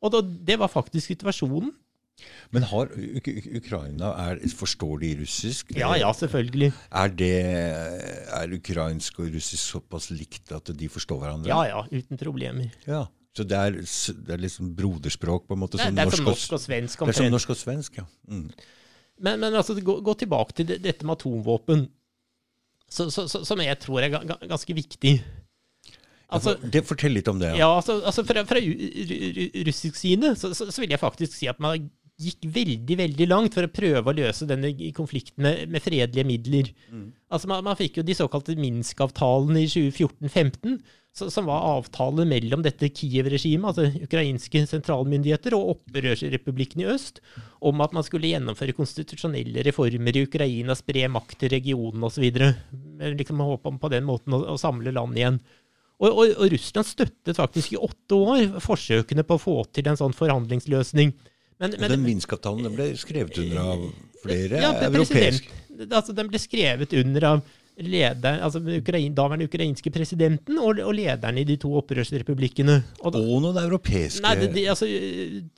[0.00, 1.72] Og da, det var faktisk situasjonen.
[2.54, 5.70] Men har Uk Uk Ukraina er, Forstår de russisk?
[5.76, 6.72] Ja, ja, selvfølgelig.
[6.90, 7.30] Er, det,
[8.40, 11.48] er ukrainsk og russisk såpass likt at de forstår hverandre?
[11.52, 12.70] Ja, ja, uten problemer.
[12.86, 13.04] Ja.
[13.36, 13.76] Så det er,
[14.26, 15.78] det er liksom broderspråk, på en måte?
[15.78, 17.58] Nei, som det er norsk som og- norsk og svensk Det er som norsk og
[17.60, 18.06] svensk, ja.
[18.28, 18.48] Mm.
[19.20, 21.84] Men, men altså, gå, gå tilbake til det, dette med atomvåpen,
[22.90, 25.20] så, så, så, som jeg tror er ga, ga, ganske viktig.
[26.30, 27.52] Altså, Ja, det, fortell litt om det.
[27.58, 31.00] ja, altså, altså fra, fra ru- ru- ru- russisk side så, så, så vil jeg
[31.02, 31.88] faktisk si at man
[32.20, 36.70] gikk veldig veldig langt for å prøve å løse denne konflikten med, med fredelige midler.
[37.32, 40.80] Altså man, man fikk jo de såkalte Minsk-avtalene i 2014-15,
[41.16, 47.18] så- som var avtaler mellom dette Kiev-regimet, altså ukrainske sentralmyndigheter, og opprørsrepublikken i øst,
[47.66, 52.28] om at man skulle gjennomføre konstitusjonelle reformer i Ukraina, spre makt til regionen osv.
[53.00, 55.40] Liksom håpe om på den måten å, å samle land igjen.
[56.00, 59.98] Og, og, og Russland støttet faktisk i åtte år forsøkene på å få til en
[60.00, 61.12] sånn forhandlingsløsning.
[61.60, 63.88] Men, men, den Minsk-avtalen den ble skrevet under av
[64.22, 65.56] flere ja, europeiske.
[65.88, 67.42] Altså, den ble skrevet under av
[67.80, 72.76] lederen, altså Ukrain, daværende ukrainske presidenten og, og lederen i de to opprørsrepublikkene.
[73.00, 74.88] Og da, Og noen europeiske nei, det, de, altså,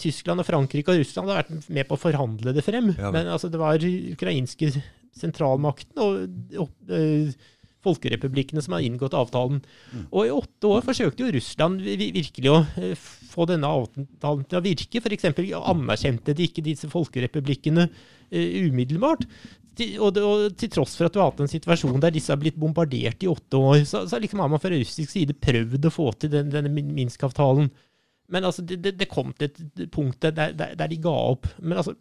[0.01, 2.93] Tyskland og Frankrike og Russland har vært med på å forhandle det frem.
[2.95, 3.23] Ja, men.
[3.23, 4.71] men altså, det var ukrainske
[5.19, 6.23] sentralmakten og,
[6.63, 6.95] og
[7.83, 9.61] folkerepublikkene som har inngått avtalen.
[9.93, 10.05] Mm.
[10.11, 12.95] Og i åtte år forsøkte jo Russland vi- vi- virkelig å eh,
[13.33, 15.01] få denne avtalen til å virke.
[15.03, 15.25] F.eks.
[15.59, 17.89] anerkjente de ikke disse folkerepublikkene
[18.31, 19.27] eh, umiddelbart.
[19.75, 22.37] Til, og, og til tross for at du har hatt en situasjon der disse har
[22.43, 25.93] blitt bombardert i åtte år, så, så liksom har man fra russisk side prøvd å
[25.95, 27.71] få til den, denne Min- Minsk-avtalen.
[28.33, 31.49] Men altså, det, det, det kom til et punkt der, der, der de ga opp.
[31.61, 31.97] Men altså,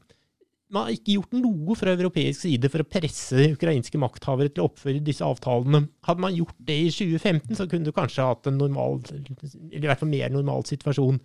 [0.71, 4.69] man har ikke gjort noe fra europeisk side for å presse ukrainske makthavere til å
[4.69, 5.83] oppføre disse avtalene.
[6.07, 9.89] Hadde man gjort det i 2015, så kunne du kanskje hatt en normal, eller i
[9.89, 11.19] hvert fall mer normal situasjon.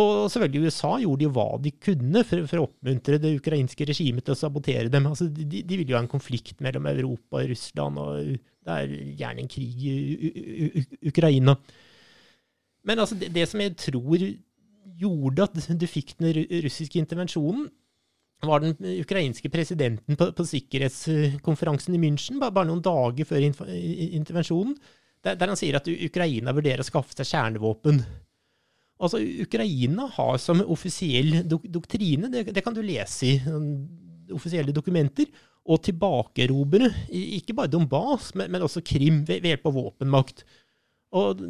[0.00, 4.24] Og selvfølgelig USA gjorde jo hva de kunne for, for å oppmuntre det ukrainske regimet
[4.26, 5.08] til å sabotere dem.
[5.10, 8.94] Altså, de, de ville jo ha en konflikt mellom Europa og Russland, og det er
[9.18, 11.56] gjerne en krig i U- U- U- Ukraina.
[12.86, 14.24] Men altså, det, det som jeg tror
[15.00, 17.66] gjorde at du fikk den russiske intervensjonen,
[18.46, 24.74] var den ukrainske presidenten på, på sikkerhetskonferansen i München, bare, bare noen dager før intervensjonen,
[25.20, 28.00] der, der han sier at Ukraina vurderer å skaffe seg kjernevåpen.
[29.00, 33.70] Altså, Ukraina har som offisiell dok doktrine, det, det kan du lese i um,
[34.36, 35.28] offisielle dokumenter,
[35.70, 40.44] å tilbakerobre ikke bare Donbas, men, men også Krim ved, ved hjelp av våpenmakt.
[41.10, 41.40] Og,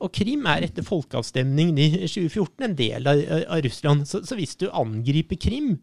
[0.00, 4.06] og, Krim er etter folkeavstemningen i 2014 en del av, av Russland.
[4.08, 5.74] Så, så, hvis du angriper Krim,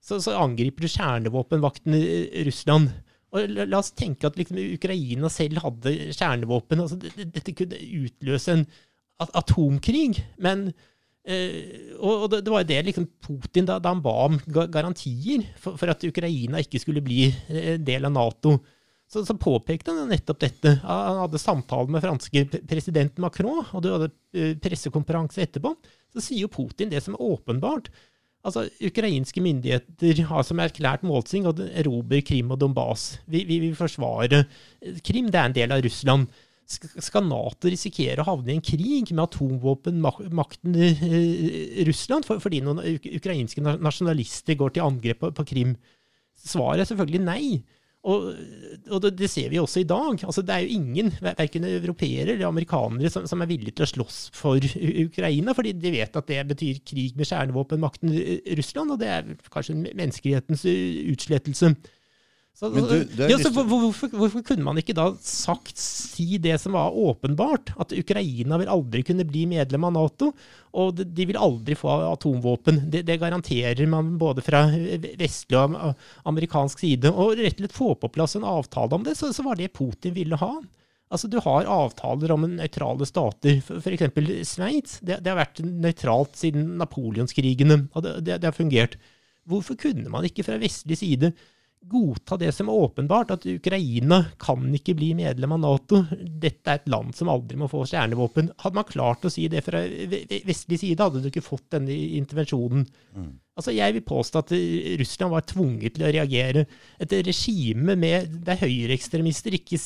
[0.00, 2.92] så, så angriper du kjernevåpenvakten i Russland.
[3.34, 6.84] Og la, la oss tenke at liksom, Ukraina selv hadde kjernevåpen.
[6.86, 8.64] Altså, dette kunne utløse en
[9.26, 10.22] atomkrig.
[10.42, 10.68] Men
[11.26, 14.38] eh, og, det, det, var jo det liksom, Putin da, da, han ba om
[14.70, 18.60] garantier for, for at Ukraina ikke skulle bli en øh, del av Nato
[19.10, 20.76] så, så, påpekte han nettopp dette.
[20.84, 25.74] Han hadde samtale med franske president Macron, og du hadde eh, pressekonferanse etterpå.
[26.14, 27.90] Så sier jo Putin det som er åpenbart.
[28.46, 31.52] Altså, Ukrainske myndigheter har som erklært målsing å
[31.82, 33.18] erobre Krim og Donbas.
[33.28, 34.44] Vi, vi vil forsvare
[35.04, 36.30] Krim, det er en del av Russland.
[36.70, 42.78] Skal Nato risikere å havne i en krig med atomvåpenmakten i Russland fordi noen
[43.10, 45.74] ukrainske nasjonalister går til angrep på Krim?
[46.38, 47.42] Svaret er selvfølgelig nei.
[48.08, 48.30] Og,
[48.88, 50.22] og det, det, ser vi også i dag.
[50.24, 53.90] Altså, det er jo ingen, verken europeere eller amerikanere, som, som, er villige til å
[53.90, 54.56] slåss for
[55.04, 58.14] Ukraina, fordi de vet at det betyr krig med kjernevåpenmakten
[58.56, 60.64] Russland, og det er kanskje menneskelighetens
[61.12, 61.74] utslettelse.
[62.56, 66.92] Så, du, ja, så hvorfor, hvorfor, kunne man ikke da sagt, si det som var
[66.92, 67.72] åpenbart?
[67.80, 70.28] At Ukraina vil aldri kunne bli medlem av Nato,
[70.76, 72.82] og de vil aldri få atomvåpen.
[72.92, 74.66] Det, det garanterer man både fra
[75.16, 75.78] vestlig og
[76.28, 77.14] amerikansk side.
[77.14, 79.72] Og rett og slett få på plass en avtale om det, så, så var det
[79.72, 80.52] Putin ville ha.
[81.10, 84.04] Altså, Du har avtaler om nøytrale stater, f.eks.
[84.50, 84.98] Sveits.
[85.00, 88.98] Det, det, har vært nøytralt siden napoleonskrigene, og det, det, det har fungert.
[89.48, 91.32] Hvorfor kunne man ikke fra vestlig side
[91.80, 96.02] godta det som er åpenbart, at Ukraina kan ikke bli medlem av Nato.
[96.20, 98.52] Dette er et land som aldri må få kjernevåpen.
[98.62, 99.80] Hadde man klart å si det fra
[100.46, 102.84] vestlig side, hadde du ikke fått denne intervensjonen.
[103.16, 103.32] Mm.
[103.56, 104.54] Altså, Jeg vil påstå at
[105.00, 106.66] Russland var tvunget til å reagere.
[107.00, 109.80] Et regime med der høyreekstremister ikke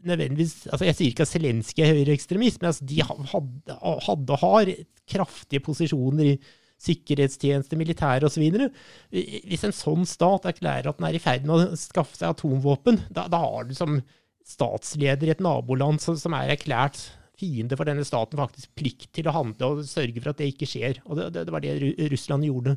[0.00, 4.44] nødvendigvis altså Jeg sier ikke at Zelenskyj er høyreekstremist, men altså, de hadde, hadde og
[4.44, 4.72] har
[5.10, 6.38] kraftige posisjoner i
[6.80, 8.44] sikkerhetstjeneste, militære osv.
[9.12, 13.02] Hvis en sånn stat erklærer at den er i ferd med å skaffe seg atomvåpen,
[13.12, 13.98] da, da har du som
[14.46, 17.02] statsleder i et naboland som, som, er erklært
[17.40, 20.68] fiende for denne staten, faktisk plikt til å handle og sørge for at det ikke
[20.68, 21.02] skjer.
[21.06, 21.76] Og det, det, det var det
[22.12, 22.76] Russland gjorde.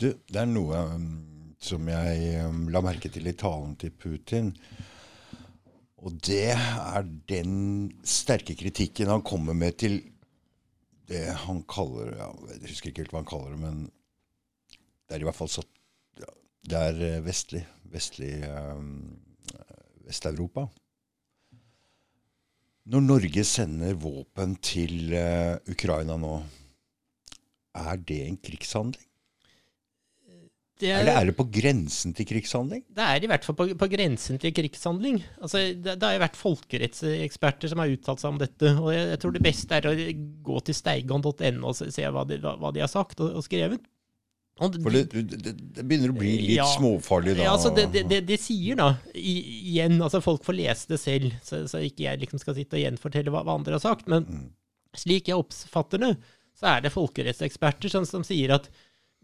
[0.00, 1.10] Du, det er noe um,
[1.60, 4.54] som jeg um, la merke til i talen til Putin.
[6.00, 10.00] Og det er den sterke kritikken han kommer med til
[11.10, 13.80] det han kaller ja, Jeg husker ikke helt hva han kaller det, men
[15.08, 15.64] det er i hvert fall så
[16.20, 16.30] ja,
[16.70, 17.64] Det er eh, vestlig.
[17.90, 19.18] Vestlig um,
[20.06, 20.68] Vest-Europa.
[22.90, 26.36] Når Norge sender våpen til uh, Ukraina nå,
[27.78, 29.09] er det en krigshandling?
[30.80, 32.82] Det er, er, det, på grensen til krigshandling?
[32.96, 35.20] Det er i hvert fall på, på grensen til krigshandling.
[35.42, 38.72] Altså, det, det har vært folkerettseksperter som har uttalt seg om dette.
[38.80, 39.94] og Jeg, jeg tror det beste er å
[40.48, 43.84] gå til steigan.no og se, se hva, de, hva, de, har sagt og, og skrevet.
[44.60, 47.46] Og For det, det, det, begynner å bli litt ja, småfarlig da?
[47.46, 49.38] Ja, altså det, de sier da, i,
[49.72, 52.84] igjen altså Folk får lese det selv, så, så ikke jeg liksom skal sitte og
[52.84, 54.10] gjenfortelle hva, hva andre har sagt.
[54.10, 54.44] Men mm.
[55.00, 56.14] slik jeg oppfatter det,
[56.60, 58.68] så er det folkerettseksperter som, som sier at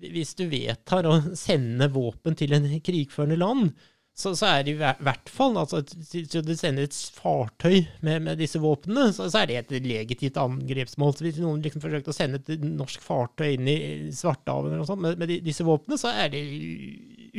[0.00, 3.70] hvis du vedtar å sende våpen til en krigførende land,
[4.16, 8.38] så, så er det i hvert fall altså, Hvis du sender et fartøy med, med
[8.40, 11.12] disse våpnene, så, så, er det et legitimt angrepsmål.
[11.12, 13.76] Så hvis noen liksom forsøkte å sende et norsk fartøy inn i
[14.16, 16.42] Svartehavet eller noe sånt, med, med disse våpnene, så er det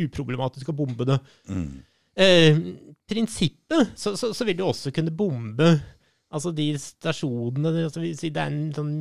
[0.06, 1.18] uproblematisk å bombe det.
[1.50, 1.72] Mm.
[2.18, 2.62] Eh,
[3.10, 5.76] prinsippet så, så, så, vil du også kunne bombe
[6.34, 8.96] altså de stasjonene altså, Det er en sånn,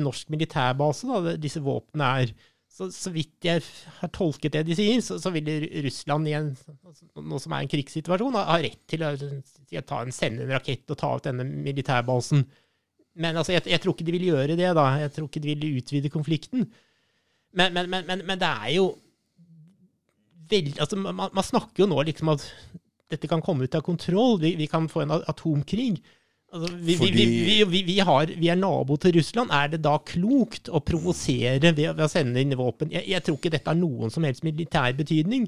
[0.00, 2.32] norsk militærbase da, disse våpnene er.
[2.72, 3.60] Så, så, vidt jeg
[3.98, 5.48] har tolket det de sier, så, så vil
[5.84, 6.46] Russland i en,
[7.20, 9.10] noe som er en krigssituasjon, ha rett til å,
[9.84, 12.46] ta en, sende en rakett og ta ut denne militærbasen.
[13.20, 14.86] Men altså, jeg, jeg, tror ikke de vil gjøre det, da.
[15.02, 16.64] Jeg tror ikke de vil utvide konflikten.
[17.52, 18.86] Men, men, men, men det er jo
[20.52, 22.46] veldig altså, man, man, snakker jo nå liksom at
[23.12, 24.38] dette kan komme ut av kontroll.
[24.40, 26.00] Vi, vi kan få en atomkrig.
[26.52, 27.24] Altså, vi, Fordi...
[27.64, 29.52] vi, vi, har, vi, er nabo til Russland.
[29.56, 32.90] Er det da klokt å provosere ved, ved, å sende inn våpen?
[32.92, 35.46] Jeg, jeg, tror ikke dette har noen som helst militær betydning,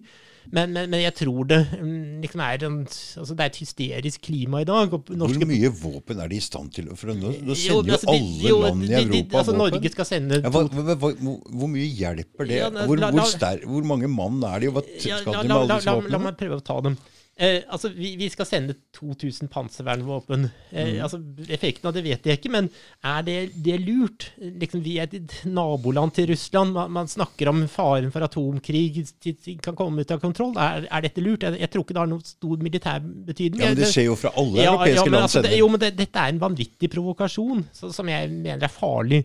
[0.49, 2.79] men, men, men jeg tror det mm, liksom er, en,
[3.21, 4.97] altså det er et hysterisk klima i dag.
[5.13, 5.45] Norske...
[5.45, 6.89] Hvor mye våpen er de i stand til?
[6.97, 10.41] For nå, sender jo, altså, alle jo, land i Europa de, altså, Norge skal sende
[10.41, 12.63] ja, hva, hva, hva, hvor, mye hjelper det?
[12.63, 15.37] Ja, hvor, la, la, hvor, hvor, mange mann er de, og hva skal ja, la,
[15.37, 16.17] de med alle disse våpnene?
[16.17, 16.97] La, meg prøve å ta dem.
[17.37, 20.45] Eh, altså, vi, vi skal sende 2000 panservernvåpen.
[20.71, 21.01] Eh, Mm.
[21.03, 21.19] altså,
[21.51, 22.69] effekten av det vet jeg ikke, men
[23.03, 24.29] er det, det lurt?
[24.39, 26.73] Liksom, vi er et naboland til Russland.
[26.77, 30.55] Man, man snakker om faren for atomkrig til, kan komme ut av kontroll.
[30.57, 31.43] Er, er dette lurt?
[31.43, 33.65] Jeg, jeg tror ikke det har noen stor militær betydning.
[33.65, 35.27] Ja, men det skjer jo fra alle ja, europeiske ja, men land.
[35.27, 38.79] altså, det, jo, men det, dette er en vanvittig provokasjon så, som jeg mener er
[38.79, 39.25] farlig.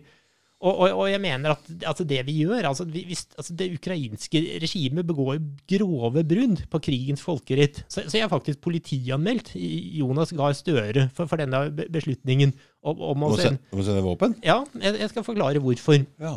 [0.60, 3.70] Og, og, og jeg mener at altså det vi gjør altså, vi, hvis, altså Det
[3.78, 5.38] ukrainske regimet begår
[5.72, 7.80] grove brudd på krigens folkerett.
[7.88, 12.52] Så, så jeg har faktisk politianmeldt Jonas Gahr Støre for, for denne beslutningen.
[12.84, 14.36] Om, om å sende, sende, våpen?
[14.44, 16.04] ja, jeg, jeg skal forklare hvorfor.
[16.20, 16.36] Ja.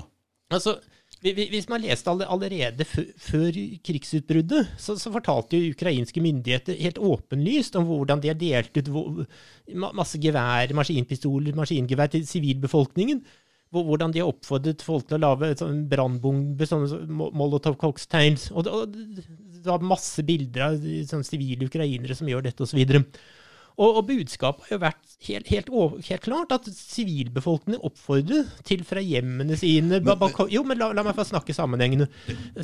[0.54, 0.78] Altså,
[1.24, 3.52] vi- vi- Hvis man leste alle- allerede før
[3.84, 8.90] krigsutbruddet, så, så fortalte jo ukrainske myndigheter helt åpenlyst om hvordan de har delt ut
[9.96, 13.22] masse gevær, maskinpistoler, maskingevær til sivilbefolkningen.
[13.74, 18.52] Hvor- Hvordan de har oppfordret folk til å lage sånn brannbomber, sånne Molotov cocktails.
[18.54, 20.76] Og det, og det var masse bilder av
[21.10, 22.84] sånne sivile ukrainere som gjør dette, osv.
[23.74, 25.70] Og, og budskapet har jo vært helt, helt,
[26.06, 31.16] helt klart at sivilbefolkningen oppfordrer til fra hjemmene sine balko- Jo, men la, la meg
[31.18, 32.06] få snakke sammenhengende.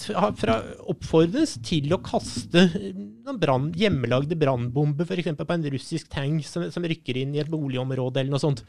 [0.06, 0.60] Fra, fra
[0.94, 5.34] oppfordres til å kaste brand, noen brann, hjemmelagde brannbomber, f.eks.
[5.40, 8.62] på en russisk tank som, som rykker inn i et boligområde, eller noe sånt.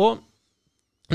[0.00, 0.16] Og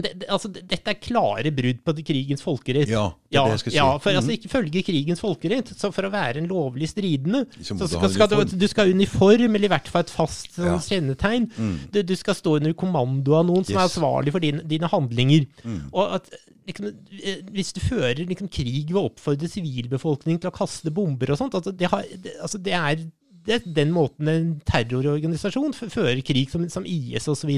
[0.04, 2.90] det, det, altså, dette er klare brudd på krigens folkerett.
[2.92, 3.78] Ja, det Ja, det jeg skal si.
[3.78, 5.72] ja, for altså, ikke følge krigens folkerett.
[5.78, 9.56] Så for å være en lovlig stridende, Så skal, skal du, du skal ha uniform,
[9.56, 10.78] eller i hvert fall et fast sånn, Ja.
[10.84, 11.48] kjennetegn.
[11.58, 11.78] Mm.
[11.92, 13.96] Du, du skal stå under kommando av noen som er Yes.
[13.98, 15.48] ansvarlig for din, dine handlinger.
[15.64, 15.90] Mm.
[15.94, 16.30] Og at,
[16.68, 16.92] liksom,
[17.24, 21.38] eh, hvis du fører liksom, krig ved å oppfordre sivilbefolkningen til å kaste bomber og
[21.40, 22.04] sånt, altså, det, har,
[22.42, 23.06] altså, det er
[23.46, 27.52] det er den måten en terrororganisasjon fører krig, som, som IS osv.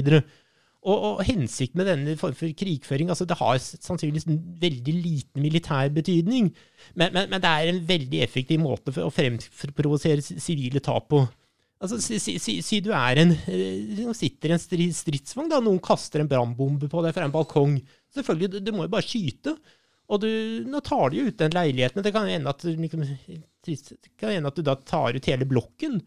[0.88, 5.42] Og, og hensikten med denne form for krigføring altså Det har sannsynligvis en veldig liten
[5.44, 6.48] militær betydning,
[6.94, 11.10] men, men, men det er en veldig effektiv måte for å fremprovosere si- sivile tap
[11.12, 11.24] på.
[11.78, 15.78] Altså, si, si, si, du er en eh, sitter i en stri- stridsvogn, da noen
[15.84, 17.76] kaster en brannbombe på deg fra en balkong.
[18.16, 19.54] Selvfølgelig, du, du må jo bare skyte.
[20.08, 20.30] Og du,
[20.66, 22.02] nå tar de jo ut den leiligheten.
[22.02, 26.00] Det kan hende at, du liksom, at du da tar ut hele blokken.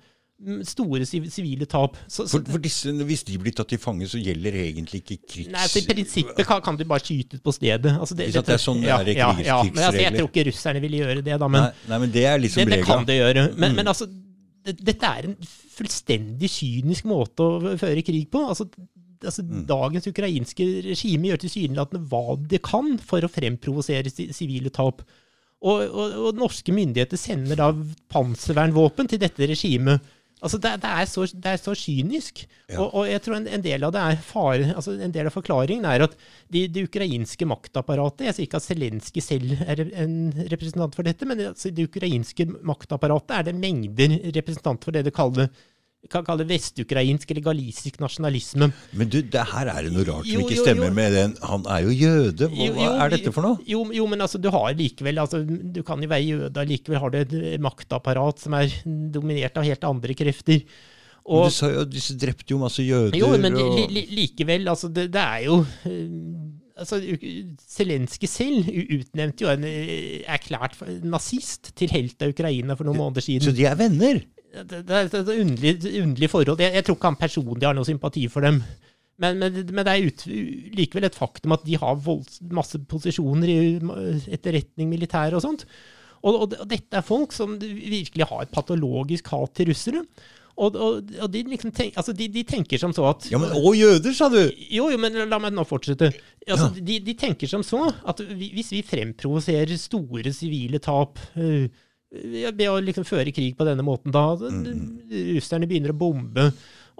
[0.65, 1.97] Store sivile tap.
[2.09, 5.51] Så, For, for disse, hvis de blir tatt til fange, så gjelder egentlig ikke krigs...
[5.53, 7.91] Nei, så I prinsippet kan, kan de bare skyte ut på stedet.
[7.93, 10.45] Altså, det, sant, det er sånn det er ja, ja, men altså, Jeg tror ikke
[10.49, 11.47] russerne ville gjøre det, da.
[11.51, 13.45] Men nei, nei, men det er liksom det, det kan de gjøre.
[13.53, 13.77] Men, Mm.
[13.83, 14.09] men altså,
[14.65, 15.37] det, dette er en
[15.77, 18.41] fullstendig kynisk måte å føre krig på.
[18.49, 18.65] Altså,
[19.21, 19.65] altså Mm.
[19.69, 25.03] Dagens ukrainske regime gjør tilsynelatende hva det kan for å fremprovosere sivile tap.
[25.61, 27.67] Og, og, og norske myndigheter sender da
[28.09, 30.01] panservernvåpen til dette regimet.
[30.41, 32.39] Altså det, det, er så, det er så kynisk.
[32.65, 32.79] Ja.
[32.81, 35.35] Og, og jeg tror en, en del av det er fare, altså en del av
[35.35, 36.15] forklaringen er at
[36.49, 40.15] de, det ukrainske maktapparatet Jeg sier ikke at Zelenskyj selv er en
[40.49, 45.13] representant for dette, men altså det ukrainske maktapparatet er det mengder representanter for det de
[45.13, 45.51] kaller
[46.09, 48.71] kan kalle det vestukrainsk eller galisisk nasjonalisme.
[48.97, 50.95] Men du, det her er det noe rart som ikke stemmer jo.
[50.97, 52.47] med den Han er jo jøde.
[52.49, 53.59] Hva, Jo, er dette for noe?
[53.69, 57.13] Jo, jo, men altså, du har likevel altså, Du kan jo være jøde, likevel har
[57.13, 58.73] du et maktapparat som er
[59.13, 60.65] dominert av helt andre krefter.
[61.21, 63.13] Men du sa jo at disse drepte jo masse jøder.
[63.21, 63.75] jo, men og...
[63.77, 66.97] li, li- likevel, altså, det, det er jo eh, altså,
[67.77, 73.21] Zelenskyj selv utnevnte jo en eh, erklært nazist til helt av Ukraina for noen måneder
[73.29, 73.45] siden.
[73.45, 74.23] Så de er venner?
[74.51, 76.59] Det, det er et underlig, underlig forhold.
[76.61, 78.61] Jeg, jeg tror ikke han personlig har noe sympati for dem.
[79.21, 80.25] Men, men, men det er ut,
[80.77, 83.57] likevel et faktum at de har volds, masse posisjoner i
[84.33, 85.67] etterretning, militær og sånt.
[86.21, 90.03] Og, og, og dette er folk som virkelig har et patologisk hat til russere.
[90.61, 93.71] Og, og, de, liksom tenk, altså de, de tenker som så at Ja, men Og
[93.77, 94.41] jøder, sa du!
[94.69, 96.11] jo, jo, men la meg nå fortsette.
[96.43, 101.69] Altså, de, de tenker som så at vi, hvis vi fremprovoserer store sivile tap øh,
[102.11, 106.49] ved å liksom føre krig på denne måten, da russerne begynner å bombe,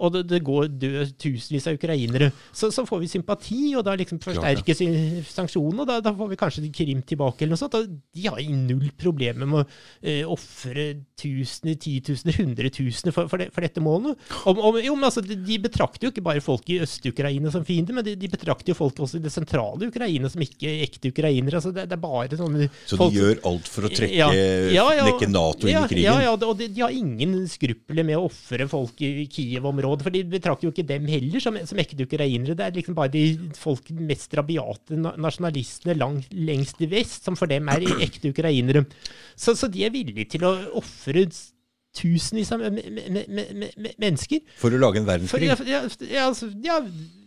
[0.02, 3.94] og det, det går død tusenvis av ukrainere, så, så får vi sympati, og da
[3.98, 4.82] liksom forsterkes
[5.30, 7.76] sanksjonene, og da, da får vi kanskje Krim tilbake, eller noe sånt.
[7.78, 9.66] Og de har null problemer med å
[10.00, 10.88] eh, ofre
[11.22, 14.18] tusener, titusener, hundretusener for, for, det, for dette målet.
[14.48, 17.96] Om, om, jo, men altså, de, betrakter jo ikke bare folk i Øst-Ukraina som fiender,
[17.96, 21.60] men de, de betrakter jo folk også i det sentrale Ukraina som ikke ekte ukrainere.
[21.60, 24.32] Altså, det, det er bare sånne Så folk- de gjør alt for å trekke Ja,
[24.32, 25.08] ja, ja.
[25.32, 26.08] Nato inn i krigen?
[26.08, 30.14] Ja, ja, og de, de har ingen skrupler med å ofre folk i Kiev-området, for
[30.14, 32.56] de betrakter jo ikke dem heller som, som ekte ukrainere.
[32.56, 33.24] Det er liksom bare de
[33.58, 38.86] folk mest rabiate nasjonalistene lang, lengst i vest som for dem er ekte ukrainere.
[39.36, 41.26] Så, så de er villige til å ofre
[41.92, 45.52] tusenvis av me, me, me, me, me, me, mennesker For å lage en verdenskrig?
[45.60, 46.78] for- ja, ja, altså, ja,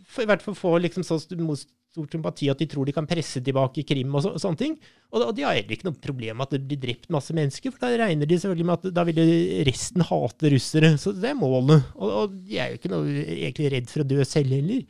[0.09, 3.07] for i hvert fall få liksom så mot stor sympati at de tror de kan
[3.09, 4.75] presse tilbake Krim og, så, og sånne ting.
[5.13, 7.71] Og, og, de har heller ikke noe problem med at det blir drept masse mennesker,
[7.71, 9.21] for da regner de selvfølgelig med at da vil
[9.69, 10.91] resten hate russere.
[11.01, 11.87] Så det er målet.
[11.95, 14.83] Og, og de er jo ikke noe egentlig redd for å dø selv heller.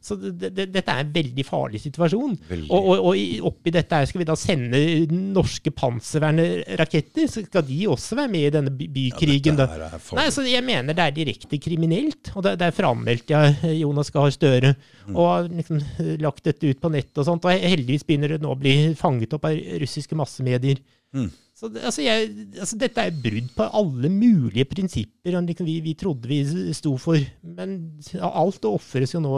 [0.00, 2.36] Så det, det, dette er en veldig farlig situasjon.
[2.48, 2.68] Veldig.
[2.72, 4.80] Og, og, og, oppi dette skal vi da sende
[5.10, 7.28] norske panservernraketter.
[7.28, 9.60] Så skal de også være med i denne bykrigen.
[9.60, 12.32] Ja, Nei, så Jeg mener det er direkte kriminelt.
[12.32, 14.72] Og det, det er frammeldt, jeg ja, Jonas Gahr Støre.
[15.04, 15.12] Mm.
[15.12, 15.84] Og har liksom
[16.24, 17.44] lagt dette ut på nett og sånt.
[17.44, 20.80] Og heldigvis begynner det nå å bli fanget opp av russiske massemedier.
[21.12, 21.28] Mm.
[21.60, 26.28] Så altså, jeg, altså, dette er brudd på alle mulige prinsipper liksom, vi, vi, trodde
[26.30, 26.40] vi
[26.72, 27.20] sto for.
[27.44, 27.74] Men
[28.16, 29.34] alt ofres jo nå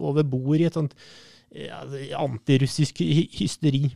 [0.00, 0.96] over bord i et sånt
[1.52, 1.82] ja,
[2.16, 3.04] antirussisk
[3.36, 3.90] hysteri.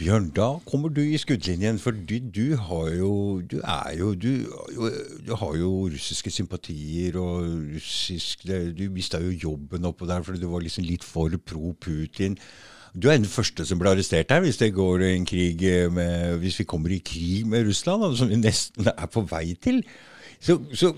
[0.00, 4.46] Bjørn, da kommer du i skuddlinjen, for du, du har jo Du er jo du,
[5.26, 8.46] du, har jo russiske sympatier og russisk
[8.78, 12.38] Du mista jo jobben oppå der fordi du var liksom litt for pro Putin.
[12.94, 15.62] Du er den første som blir arrestert her hvis det går en krig
[15.94, 19.82] med, hvis vi kommer i krig med Russland, som vi nesten er på vei til.
[20.40, 20.90] Så, så,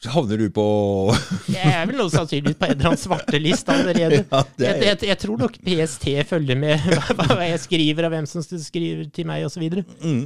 [0.00, 0.66] så havner du på
[1.56, 4.22] Jeg er vel sannsynligvis på en eller annen svarteliste allerede.
[4.32, 6.86] Ja, jeg, jeg, jeg, tror nok PST følger med
[7.18, 9.68] hva jeg skriver, og hvem som skriver til meg, osv.
[10.02, 10.24] Mm.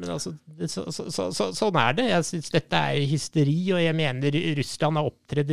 [0.00, 0.32] Men altså,
[0.64, 2.08] så, så, så, sånn er det.
[2.08, 5.52] Jeg syns dette er hysteri, og jeg mener Russland har opptredd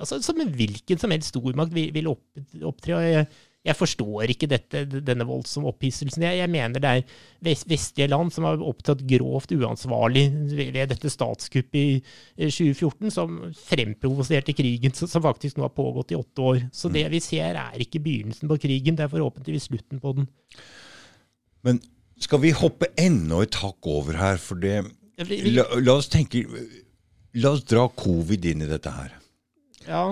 [0.00, 2.96] altså, som en hvilken som helst stormakt vil, vil opptre.
[2.96, 3.26] og jeg,
[3.60, 6.24] jeg forstår ikke dette, denne voldsomme opphisselsen.
[6.24, 10.24] Jeg, jeg, mener det er vest, vestlige land som har opptatt grovt uansvarlig
[10.56, 16.48] ved dette statskuppet i 2014, som fremprovoserte krigen, som faktisk nå har pågått i åtte
[16.54, 16.64] år.
[16.72, 17.12] Så det mm.
[17.12, 20.30] vi ser, er ikke begynnelsen på krigen, det er forhåpentligvis slutten på den.
[21.68, 21.84] Men
[22.20, 24.40] skal vi hoppe enda et hakk over her?
[24.40, 24.82] For det
[25.20, 26.44] la, la, oss tenke
[27.36, 29.12] La oss dra covid inn i dette her.
[29.86, 30.04] Ja.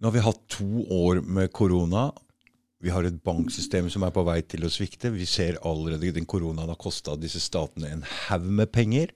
[0.00, 2.08] Nå har vi hatt to år med korona.
[2.80, 5.12] Vi har et banksystem som er på vei til å svikte.
[5.12, 9.12] Vi ser allerede den koronaen har kosta disse statene en haug med penger.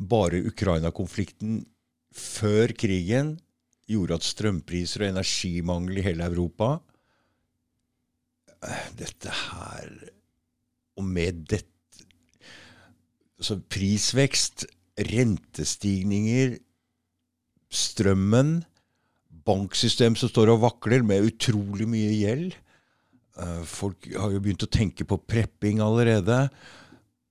[0.00, 1.66] Bare Ukraina-konflikten
[2.16, 3.36] før krigen
[3.90, 6.74] gjorde at strømpriser og energimangel i hele Europa
[8.96, 9.88] Dette her
[11.02, 11.70] og med dette
[13.42, 14.68] så Prisvekst,
[15.10, 16.60] rentestigninger,
[17.72, 18.60] strømmen,
[19.42, 22.52] banksystem som står og vakler med utrolig mye gjeld.
[23.34, 26.44] Eh, folk har jo begynt å tenke på prepping allerede.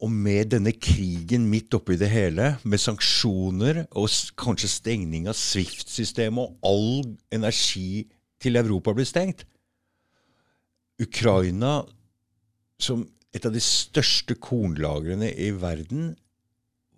[0.01, 4.09] Og med denne krigen midt oppi det hele, med sanksjoner og
[4.41, 8.07] kanskje stengning av Swift-systemet, og all energi
[8.41, 9.45] til Europa blir stengt
[11.01, 11.83] Ukraina,
[12.81, 13.05] som
[13.35, 16.13] et av de største kornlagrene i verden.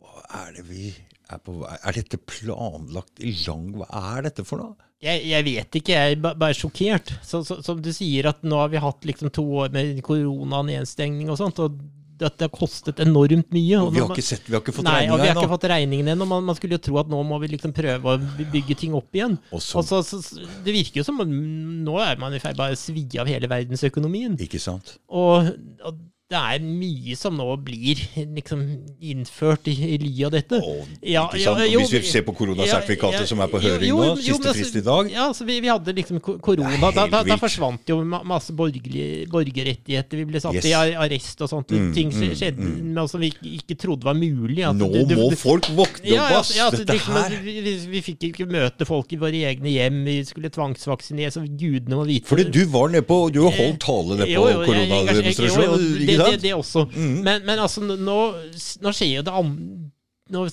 [0.01, 0.88] Hva er det vi
[1.31, 4.89] er på vei Er dette planlagt i lang Hva er dette for noe?
[5.03, 7.09] Jeg, jeg vet ikke, jeg er bare sjokkert.
[7.27, 10.61] Så, så, som du sier, at nå har vi hatt liksom to år med korona,
[10.63, 11.59] nedstengning og sånt.
[11.59, 11.75] og
[12.23, 13.79] at det har kostet enormt mye.
[13.81, 15.17] Og vi, har ikke sett, vi har ikke fått regninga ennå.
[15.19, 16.27] Vi har ikke fått regningen ennå.
[16.29, 19.17] Man, man, skulle jo tro at nå må vi liksom prøve å bygge ting opp
[19.17, 19.36] igjen.
[19.51, 20.21] Så, og så, så,
[20.63, 24.38] det virker jo som nå er man i ferd med å svi av hele verdensøkonomien.
[24.45, 24.95] Ikke sant?
[25.11, 25.51] Og,
[25.84, 25.99] og
[26.34, 28.63] det er mye som nå blir liksom
[29.03, 30.59] innført i, i ly av dette.
[30.63, 33.99] Oh, ja, ja, jo, Hvis vi ser på koronasertifikatet ja, som er på høring jo,
[34.01, 36.91] jo, nå, siste altså, frist i dag Ja, altså, vi, vi hadde liksom korona.
[36.95, 40.21] Da, da, da, forsvant jo masse borgerrettigheter.
[40.21, 40.69] Vi ble satt yes.
[40.69, 41.73] i arrest og sånt.
[41.73, 43.01] Mm, ting mm, skjedde mm, mm.
[43.11, 44.63] som vi ikke trodde var mulig.
[44.65, 46.53] nå du, du, må folk våkne opp, ass!
[46.73, 50.01] Dette liksom, her vi, vi, fikk ikke møte folk i våre egne hjem.
[50.07, 53.81] Vi skulle tvangsvaksinere, så gudene må vite Fordi du var nede på Du har holdt
[53.84, 56.88] tale nede på koronademonstrasjonen det, det, også.
[56.93, 57.17] Mm.
[57.26, 58.19] Men, men, altså, nå,
[58.84, 59.91] nå skjer jo det andre
[60.32, 60.43] nå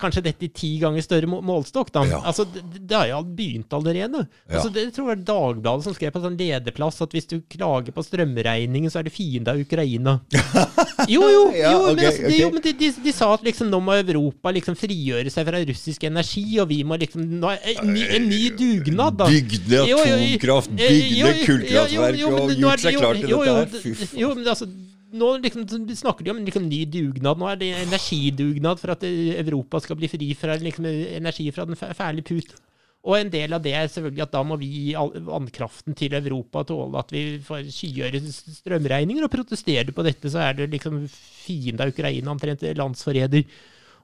[0.00, 1.92] kanskje dette i ti ganger større målstokk.
[1.94, 2.02] da.
[2.10, 2.20] Ja.
[2.26, 4.24] Altså, det, det, har jo begynt allerede.
[4.48, 4.56] Ja.
[4.56, 7.94] Altså, det tror jeg var Dagbladet som skrev på sånn lederplass at hvis du klager
[7.94, 10.18] på strømregningen, så er det fiende av Ukraina.
[11.14, 12.36] jo, jo, ja, okay, men, altså, okay.
[12.40, 15.62] jo, men de, de, de, sa at liksom, nå må Europa liksom frigjøre seg fra
[15.70, 19.30] russisk energi, og vi må liksom nå, en, ny, en ny dugnad, da.
[19.30, 23.76] Bygde atomkraft, bygde kullkraftverk og gjort seg klar til dette her.
[23.80, 24.78] Fy faen.
[25.10, 27.38] Nå liksom, snakker de om liksom, ny dugnad.
[27.40, 31.78] Nå er det energidugnad for at Europa skal bli fri fra liksom, energi fra den
[31.78, 32.54] fæle put.
[33.00, 34.88] Og en del av det er selvfølgelig at da må vi gi
[35.24, 40.58] vannkraften til Europa tåle at vi får skyhøye strømregninger, og protesterer på dette, så er
[40.58, 43.46] det liksom fiende av Ukraina, omtrent landsforræder.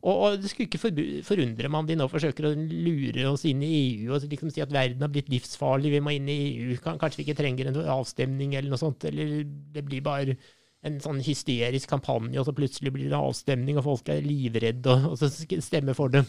[0.06, 3.62] Og, og, det skulle ikke forundre meg om de nå forsøker å lure oss inn
[3.64, 6.76] i EU og liksom si at verden har blitt livsfarlig, vi må inn i EU,
[6.86, 9.42] kanskje vi ikke trenger en avstemning eller noe sånt, eller
[9.74, 10.36] det blir bare
[10.86, 15.12] en sånn hysterisk kampanje, og så plutselig blir det avstemning, og folk er livredde, og,
[15.12, 15.30] og så
[15.62, 16.24] stemmer for det.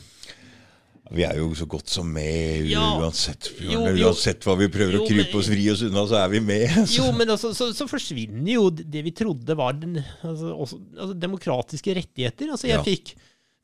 [1.16, 2.82] Vi er jo så godt som med Ja.
[3.00, 3.48] uansett.
[3.64, 4.10] Jo, jo.
[4.10, 6.68] Uansett hva vi prøver Jo, å krype oss vri oss unna, så er vi med.
[6.98, 11.16] Jo, men altså, så, så forsvinner jo det vi trodde var den, altså, også, altså,
[11.16, 12.52] demokratiske rettigheter.
[12.52, 12.84] Altså, jeg Ja.
[12.84, 13.16] fikk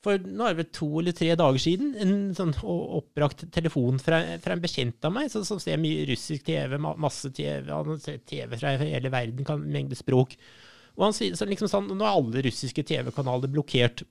[0.04, 4.18] for nå er det vel to eller tre dager siden en sånn oppbrakt telefon fra,
[4.44, 7.72] fra en bekjent av meg, som, som ser mye russisk TV, masse TV,
[8.28, 10.36] TV fra hele verden, kan mengde språk.
[10.98, 14.04] Og han sier så liksom sånn, nå er alle russiske TV-kanaler blokkert.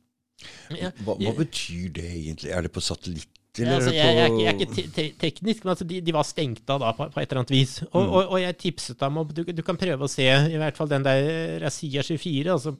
[0.74, 2.50] Ja, Hva, hva betyr det egentlig?
[2.50, 3.28] Er det på satellitt,
[3.58, 6.14] eller Ja, altså, jeg, jeg, jeg er ikke te te teknisk, men altså, de, de
[6.16, 7.74] var stengt av da, på, på et eller annet vis.
[7.92, 8.08] Og, Mm.
[8.16, 10.90] og, og jeg tipset dem om du, du kan prøve å se i hvert fall
[10.90, 12.74] den der Razia 24, altså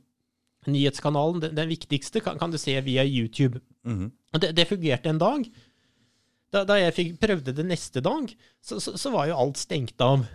[0.67, 3.61] nyhetskanalen, den, den viktigste, kan, kan du se via YouTube.
[3.87, 4.11] Mm.
[4.33, 5.47] Og det, det fungerte en dag.
[6.53, 8.29] Da, da jeg fikk, prøvde det neste dag,
[8.63, 10.27] så, så, så var jo alt stengt av.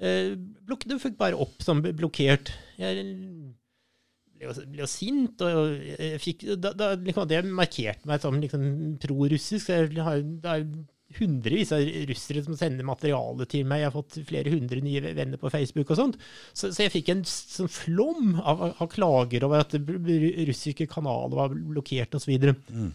[0.00, 2.52] Eh, det fikk bare opp som blokkert.
[2.80, 3.04] Jeg
[4.40, 8.64] ble jo, sint, og jeg fikk, da, da, liksom, det markerte meg som liksom,
[9.02, 9.68] pro-russisk.
[9.68, 10.64] Jeg har, det er
[11.18, 13.82] hundrevis av russere som sender materiale til meg.
[13.82, 16.18] Jeg har fått flere hundre nye venner på Facebook og sånt.
[16.54, 21.56] Så, så jeg fikk en sånn flom av, av klager over at russiske kanaler var
[21.56, 22.36] blokkert osv.
[22.70, 22.92] Mm.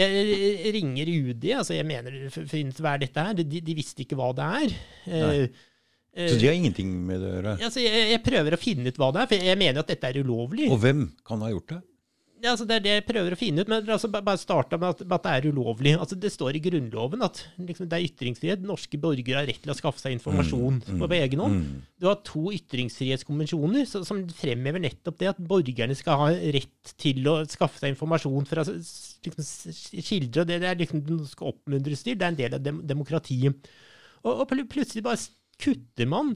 [0.00, 3.36] Jeg ringer UD, altså jeg mener for, for hva er dette her?
[3.36, 4.78] De, de visste ikke hva det er.
[5.04, 5.66] Eh, eh,
[6.12, 7.54] Så de har ingenting med det å gjøre?
[7.64, 10.10] altså jeg, jeg prøver å finne ut hva det er, for jeg mener at dette
[10.12, 10.68] er ulovlig.
[10.74, 11.80] Og hvem kan ha gjort det?
[12.42, 15.04] Ja, altså det er det jeg prøver å finne ut, men altså bare starta med
[15.06, 15.92] med at det er ulovlig.
[15.94, 18.64] Altså Det står i Grunnloven at liksom, det er ytringsfrihet.
[18.66, 21.60] Norske borgere har rett til å skaffe seg informasjon på egen hånd.
[21.62, 21.84] Mm.
[22.02, 27.22] Du har to ytringsfrihetskonvensjoner så, som fremhever nettopp det at borgerne skal ha rett til
[27.30, 32.02] å skaffe seg informasjon fra liksom, s- og Det, det er liksom det skal oppmuntres
[32.06, 32.18] til.
[32.18, 33.70] Det er en del av dem, demokratiet.
[34.26, 35.22] Og, og plutselig bare
[35.62, 36.28] kutter man.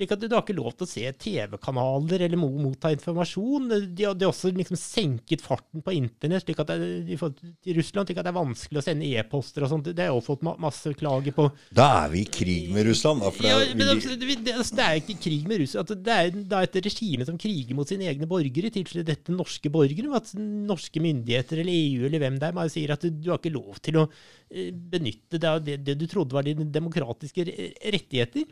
[0.00, 3.66] Slik at du, du har ikke lov til å se TV-kanaler eller mo- motta informasjon.
[3.92, 8.24] De har, også liksom senket farten på internett slik at det, i Russland, slik at
[8.24, 9.90] det er vanskelig å sende e-poster og sånt.
[9.92, 11.44] Det har jeg også fått ma masse klager på.
[11.76, 13.34] Da er vi i krig med Russland, da.
[13.36, 15.94] For Ja, da men vil altså, det, det, altså, det er ikke krig med Russland.
[16.08, 19.36] Det er det er et regime som kriger mot sine egne borgere, i tilfelle dette
[19.36, 20.08] norske borgere.
[20.16, 23.38] At norske myndigheter eller EU eller hvem det er, bare sier at du, du har
[23.44, 27.44] ikke lov til å eh, benytte deg av det, det du trodde var dine demokratiske
[27.92, 28.48] rettigheter.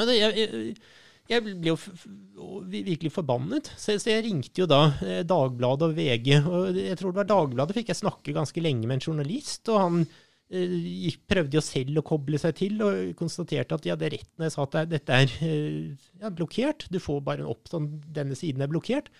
[0.00, 0.74] Jeg, jeg,
[1.30, 1.76] jeg ble jo
[2.68, 6.34] virkelig forbannet, så, så jeg ringte jo da eh, Dagbladet og VG.
[6.42, 9.68] og Jeg tror det var Dagbladet fikk jeg snakke ganske lenge med en journalist.
[9.70, 10.00] og han
[10.52, 14.48] eh, prøvde jo selv å koble seg til, og konstaterte at de hadde rett når
[14.48, 16.88] jeg sa at dette er eh, ja, blokkert.
[16.92, 19.12] Du får bare opp sånn denne siden er blokkert.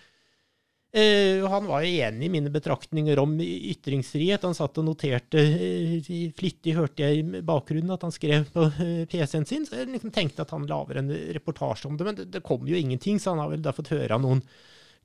[0.93, 4.43] Eh, han var jo enig i mine betraktninger om ytringsfrihet.
[4.45, 8.99] Han satt og noterte eh, flittig, hørte jeg i bakgrunnen at han skrev på eh,
[9.09, 9.65] PC-en sin.
[9.65, 12.69] Så jeg liksom tenkte at han lager en reportasje om det, men det, det kom
[12.69, 14.45] jo ingenting, så han har vel da fått høre av noen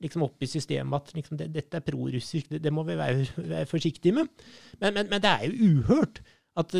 [0.04, 3.24] liksom oppe i systemet at liksom, det, dette er prorussisk, det, det må vi være,
[3.40, 4.28] være forsiktige med.
[4.82, 6.20] Men, men, men det er jo uhørt
[6.58, 6.74] at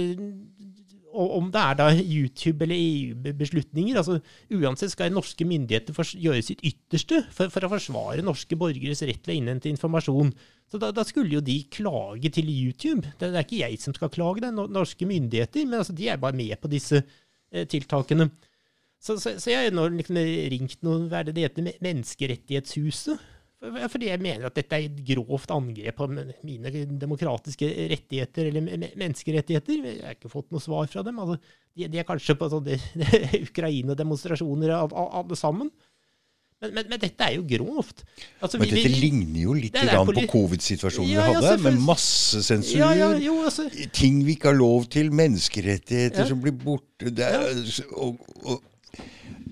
[1.12, 4.18] om det er da YouTube eller EU-beslutninger, altså
[4.54, 9.34] uansett skal norske myndigheter gjøre sitt ytterste for, for å forsvare norske borgeres rett til
[9.34, 10.34] å innhente informasjon.
[10.68, 13.08] Så da, da skulle jo de klage til YouTube.
[13.20, 16.20] Det, er ikke jeg som skal klage, det er norske myndigheter, men altså, de er
[16.20, 18.28] bare med på disse eh, tiltakene.
[19.00, 20.18] Så, så, så jeg har liksom
[20.52, 23.28] ringt noen, hva er det det heter, Menneskerettighetshuset.
[23.58, 26.06] For- Fordi jeg mener at dette er et grovt angrep på
[26.46, 29.80] mine demokratiske rettigheter eller me- me- menneskerettigheter.
[29.84, 31.18] Jeg har ikke fått noe svar fra dem.
[31.18, 31.40] Altså,
[31.74, 32.78] de, de er kanskje på sånne
[33.48, 35.70] Ukraina-demonstrasjoner alle sammen.
[36.60, 38.00] Men, men, men dette er jo grovt.
[38.42, 41.42] Altså, men vi- dette vi- ligner jo litt Det grann på covid-situasjonen Ja, vi ja,
[41.42, 42.78] hadde, med masse massesensur.
[42.80, 46.26] ja, ja, jo, altså, Ting vi ikke har lov til, menneskerettigheter Ja.
[46.30, 47.30] som blir borte det
[47.94, 48.62] og, og,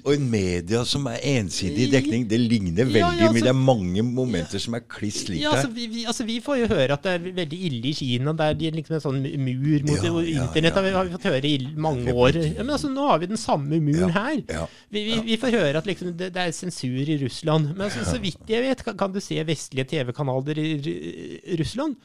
[0.07, 2.29] og en media som er ensidig i dekning.
[2.31, 3.29] Det ligner veldig Ja, ja, mye.
[3.29, 6.37] altså- Det er mange momenter som er kliss like Ja, altså vi, vi, altså vi
[6.41, 8.33] får jo høre at det er veldig ille i Kina.
[8.33, 10.63] Der de er liksom en sånn mur mot Ja, ja, internett.
[10.65, 12.33] ja, har vi- har vi fått høre i mange år.
[12.57, 14.43] Ja, men altså, nå har vi den samme muren Ja, her.
[14.49, 17.75] ja, Vi, vi, får høre at liksom det, det er sensur i Russland.
[17.77, 21.97] Men altså, så vidt jeg vet, kan, kan du se vestlige TV-kanaler i Russland.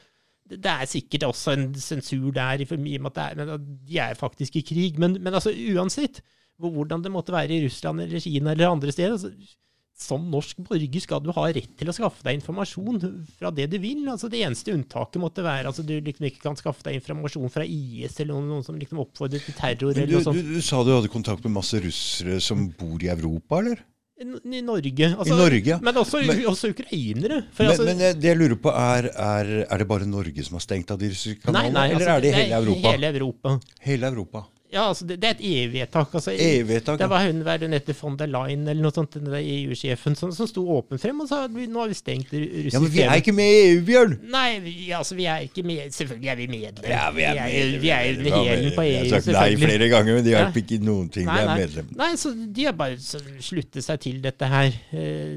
[0.49, 3.77] Det det er sikkert også en sensur der, i og med at det er, men
[3.87, 4.97] de er faktisk i krig.
[4.99, 6.19] Men, men altså, uansett
[6.69, 9.31] hvordan det måtte være i Russland eller Kina eller andre steder altså,
[10.01, 13.01] Som norsk borger skal du ha rett til å skaffe deg informasjon
[13.37, 14.07] fra det du vil.
[14.09, 17.51] Altså, det eneste unntaket måtte være at altså, du liksom ikke kan skaffe deg informasjon
[17.53, 19.93] fra IS eller noen, noen som liksom oppfordrer til terror.
[19.93, 20.37] Du, eller noe sånt.
[20.41, 23.83] du, du sa du hadde kontakt med masse russere som bor i Europa, eller?
[24.21, 25.07] I Norge.
[25.17, 25.77] Altså, I Norge, ja.
[25.81, 27.39] Men også, Men- også ukrainere.
[27.53, 30.57] For, Men, altså, men det jeg lurer på, er, er, er det bare Norge som
[30.59, 32.91] har stengt av de russiske nei, nei, eller altså, er det hele Europa?
[32.91, 33.55] Hele Europa.
[33.81, 34.43] Hele Europa.
[34.71, 36.13] Ja, altså, det, det er et EU-vedtak.
[36.15, 40.15] Altså, EU-vedtak, Det var hun er heter, von der Leyen eller noe sånt, den EU-sjefen,
[40.15, 42.77] som, som sto åpen frem og sa at vi, nå har vi stengt ru- russisk
[42.77, 44.15] Ja, men vi er ikke med i EU, Bjørn!
[44.31, 45.91] Nei, vi, altså, vi er ikke med.
[45.91, 46.87] Selvfølgelig er vi medlem.
[46.87, 49.91] Ja, vi er medlem, vi er jo medlem, hælen på Jeg har sagt nei flere
[49.91, 50.45] ganger, men de Ja.
[50.63, 51.27] ikke noen ting.
[51.27, 51.59] Nei, Vi er nei.
[51.65, 51.91] medlem.
[51.99, 52.95] Nei, så de har bare
[53.43, 54.71] sluttet seg til dette her.
[54.95, 55.35] Eh,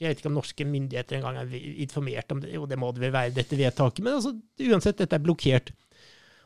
[0.00, 1.50] Jeg vet ikke om norske myndigheter engang er
[1.84, 2.54] informert om det.
[2.54, 4.00] Jo, det må det vel være, dette vedtaket.
[4.06, 4.30] Men altså,
[4.70, 5.74] uansett, dette er blokkert.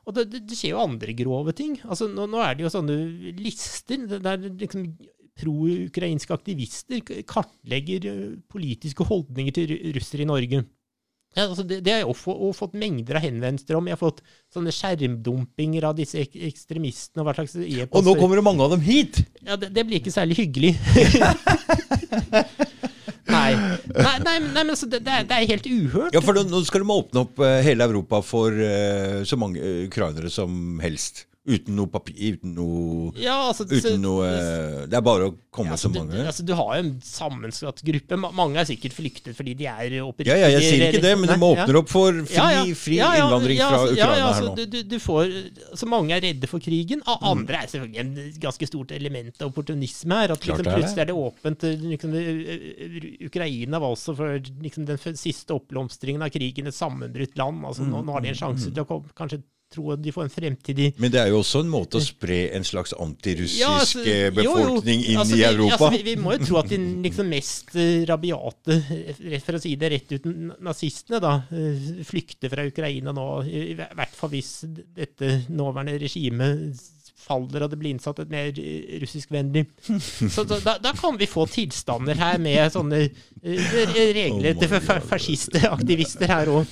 [0.04, 1.78] Og det, det, skjer jo andre grove ting.
[1.88, 2.96] Altså, nå, nå er det jo sånne
[3.38, 4.86] lister der liksom
[5.34, 8.04] pro-ukrainske aktivister kartlegger
[8.52, 10.60] politiske holdninger til ru- russere i Norge.
[11.34, 13.88] Ja, altså det, det har jeg også fått mengder av henvendelser om.
[13.90, 14.20] Jeg har fått
[14.54, 17.24] sånne skjermdumpinger av disse ek ekstremistene.
[17.24, 17.96] og hva slags e-poster.
[17.98, 19.24] Og nå kommer det mange av dem hit!
[19.42, 20.76] Ja, det, det blir ikke særlig hyggelig.
[23.30, 23.54] nei.
[23.56, 26.16] Nei, nei, nei, men altså, det, det, er, helt uhørt.
[26.16, 29.84] Ja, for nå skal de åpne opp eh, hele Europa for eh, så mange eh,
[29.88, 31.26] ukrainere som helst.
[31.44, 35.74] Uten noe papir, uten noe Ja, altså, så- noe eh, Det er bare å komme
[35.74, 36.16] ja, så så mange.
[36.24, 38.16] altså, du har jo en sammensatt gruppe.
[38.16, 40.32] Mange er sikkert flyktet fordi de er oppriktige.
[40.40, 43.76] Ja, ja, jeg sier ikke det, men de åpner opp for fri, fri innvandring fra
[43.76, 44.56] altså, Ukraina ja, ja, her altså, nå.
[44.56, 45.36] Du, du, du får,
[45.70, 47.04] altså, mange er redde for krigen.
[47.04, 47.28] Mm.
[47.34, 50.32] Andre er selvfølgelig en ganske stort element av opportunisme her.
[50.32, 51.68] At liksom, plutselig er det åpent.
[51.92, 52.10] Liksom,
[53.28, 57.64] Ukraina var også for liksom, den siste oppblomstringen av krigen et sammenbrutt land.
[57.68, 59.42] Altså, nå, nå har de en Mm, sjanse til å komme, kanskje
[59.74, 62.04] tro at de får en fremtid i Men det er jo også en måte å
[62.04, 64.64] spre en slags antirussisk Ja, altså, befolkning jo, jo.
[64.70, 65.74] befolkning inn Altså, i vi- Europa.
[65.74, 68.78] Altså, vi, vi må jo tro at de liksom mest eh, rabiate,
[69.20, 70.30] eh, for å si det rett ut,
[70.64, 73.28] nazistene, da, eh, flykter fra Ukraina nå.
[73.44, 74.54] I hvert fall hvis
[74.96, 76.76] dette nåværende regimet
[77.24, 79.62] faller og det blir innsatt et mer eh, russiskvennlig.
[80.34, 83.06] Så da, da- kan vi få tilstander her med sånne
[83.44, 86.66] regler Oh til fa- fascistaktivister her òg.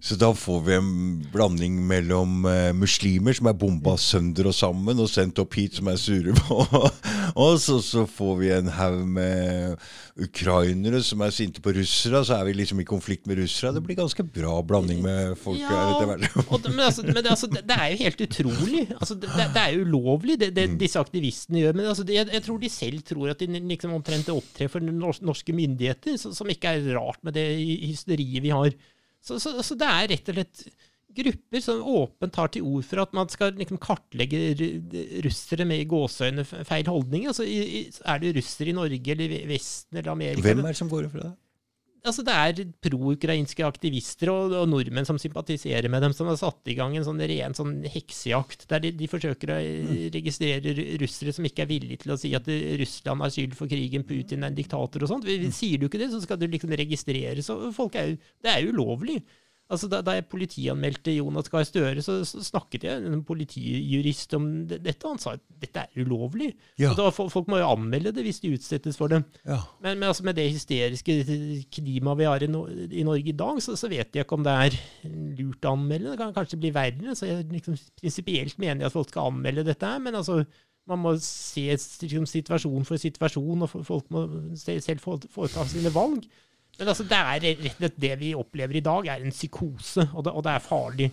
[0.00, 0.90] Så da får vi en
[1.32, 5.88] blanding mellom eh, muslimer som er bomba sønder og sammen og sendt opp hit, som
[5.90, 7.00] er sure på oss.
[7.38, 9.78] Og så, så får vi en haug med
[10.18, 12.22] ukrainere som er sinte på russere.
[12.26, 13.72] Så er vi liksom i konflikt med russere.
[13.74, 16.68] Det blir ganske bra blanding med folk her etter hvert.
[16.68, 18.84] men altså, men altså, det, er jo helt utrolig.
[18.98, 21.78] Altså, det, det er jo ulovlig, det, det disse aktivistene gjør.
[21.80, 25.54] Men altså, jeg, jeg tror de selv tror at de liksom omtrent opptrer for norske
[25.54, 28.78] myndigheter, så, som ikke er rart med det hysteriet vi har.
[29.24, 30.62] Så, så, så det er rett og slett
[31.18, 34.40] grupper som åpent tar til ord for at man skal liksom kartlegge
[35.24, 37.32] russere med i gåseøyne feil holdninger.
[37.32, 40.46] Altså, er det russere i Norge eller Vesten eller Amerika?
[40.46, 41.32] Hvem er det som går for det?
[42.06, 46.70] Altså det er pro-ukrainske aktivister og, og nordmenn som sympatiserer med dem, som har satt
[46.70, 51.34] i gang en sånn ren sånn heksejakt, der de, de forsøker å eh, registrere russere
[51.36, 54.44] som ikke er villige til å si at eh, Russland har skyld for krigen, Putin
[54.46, 55.26] er en diktator og sånt.
[55.28, 57.42] Vi- Sier du ikke det, så skal du liksom registrere.
[57.42, 59.18] Så folk er jo, det er ulovlig.
[59.68, 64.32] Altså, da, da jeg politianmeldte Jonas Gahr Støre, så, så snakket jeg med en politijurist
[64.38, 66.54] om det, dette, han sa at dette er ulovlig.
[66.80, 66.94] Ja.
[66.96, 69.20] Da, folk må jo anmelde det hvis de utsettes for det.
[69.44, 69.58] Ja.
[69.84, 71.18] Men, men altså med det hysteriske
[71.74, 74.46] klimaet vi har i, no i Norge i dag, så, så vet jeg ikke om
[74.46, 74.78] det er
[75.36, 76.14] lurt å anmelde.
[76.14, 77.18] Det kan kanskje bli verre.
[77.18, 80.40] Så jeg liksom prinsipielt mener jeg at folk skal anmelde dette her, men altså
[80.88, 84.24] man må se liksom, situasjon for situasjon, og folk må
[84.56, 86.24] selv foreta sine valg.
[86.78, 90.04] Men altså, det er rett og slett det vi opplever i dag, er en psykose,
[90.14, 91.08] og det, og det er farlig.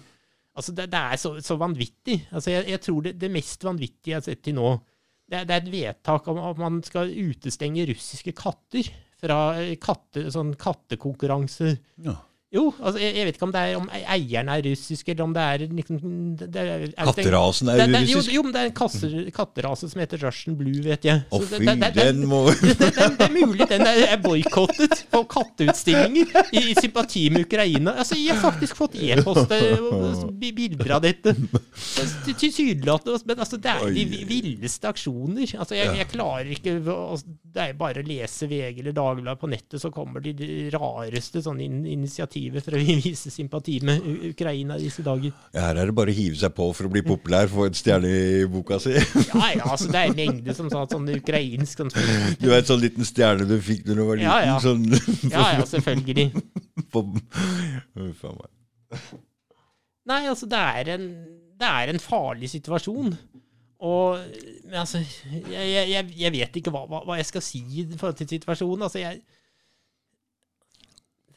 [0.55, 2.20] Altså, det, det er så, så vanvittig.
[2.32, 4.76] Altså, jeg, jeg tror det, det mest vanvittige jeg har sett til nå,
[5.26, 10.28] det det er et vedtak om at man skal utestenge russiske katter fra eh, katte,
[10.34, 11.80] sånn kattekonkurranser.
[12.05, 12.20] Ja.
[12.56, 15.34] Jo, altså, jeg, jeg vet ikke om det er om eieren er russisk, eller om
[15.36, 15.97] det er liksom
[16.39, 18.34] det er, er, Katterasen er det, det, jo, russisk.
[18.38, 21.24] jo, men det er en kasse, katterase som heter Russian Blue, vet jeg.
[21.36, 21.66] Å fy,
[21.99, 22.39] den må
[22.80, 22.89] det,
[23.28, 27.97] er mulig den er, er boikottet på katteutstillinger i, i sympati med Ukraina.
[27.99, 31.36] Altså, Jeg har faktisk fått e-post og bilder av dette.
[31.36, 33.20] Til- Tilsynelatende.
[33.26, 35.43] Men altså, det er de villeste aksjoner.
[35.60, 39.49] Altså, jeg, jeg klarer ikke altså, Det er bare å lese VG eller Dagbladet på
[39.51, 40.34] nettet, så kommer de,
[40.74, 42.06] rareste sånne in
[42.46, 45.34] initiativer for å vise sympati med Ukraina i disse dager.
[45.54, 48.10] Her er det bare å hive seg på for å bli populær, få en stjerne
[48.10, 48.93] i boka si.
[49.36, 51.91] Ja, ja, altså, det er en mengde som sa sånn ukrainsk sånn,
[52.39, 54.32] Du vet sånn liten stjerne du fikk når du var liten?
[54.32, 54.58] Ja, ja.
[54.64, 54.86] Sånn
[55.32, 56.30] Ja, ja, selvfølgelig.
[56.93, 58.52] på, meg.
[60.06, 61.08] Nei, altså, det er en,
[61.60, 63.16] det er en farlig situasjon.
[63.86, 64.22] Og
[64.74, 68.16] altså, jeg, jeg, jeg- jeg vet ikke hva, hva, hva jeg skal si i forhold
[68.22, 68.86] til situasjonen.
[68.88, 69.20] Altså, jeg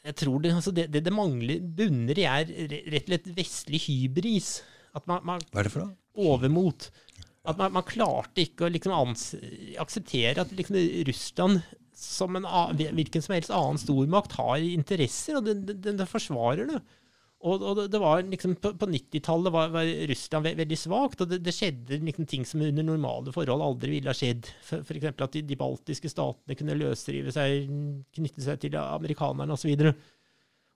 [0.05, 3.81] jeg tror det, altså det, det det mangler bunner i, er rett og slett vestlig
[3.87, 4.51] hybris.
[4.97, 5.95] At man, man Hva er det for noe?
[6.19, 6.89] overmot.
[7.47, 8.95] At man, man klarte ikke å liksom
[9.79, 11.61] akseptere at liksom Russland
[11.99, 12.47] som en
[12.79, 16.79] hvilken som helst annen stormakt har interesser, og den, den, den forsvarer det.
[17.39, 21.29] Og, og det var liksom På, på 90-tallet var, var, Russland ve veldig svakt, og
[21.31, 24.49] det, det skjedde liksom ting som under normale forhold aldri ville ha skjedd.
[24.67, 25.07] F.eks.
[25.13, 27.69] at de, de, baltiske statene kunne løsrive seg,
[28.17, 29.71] knytte seg til amerikanerne osv.
[29.71, 30.18] Og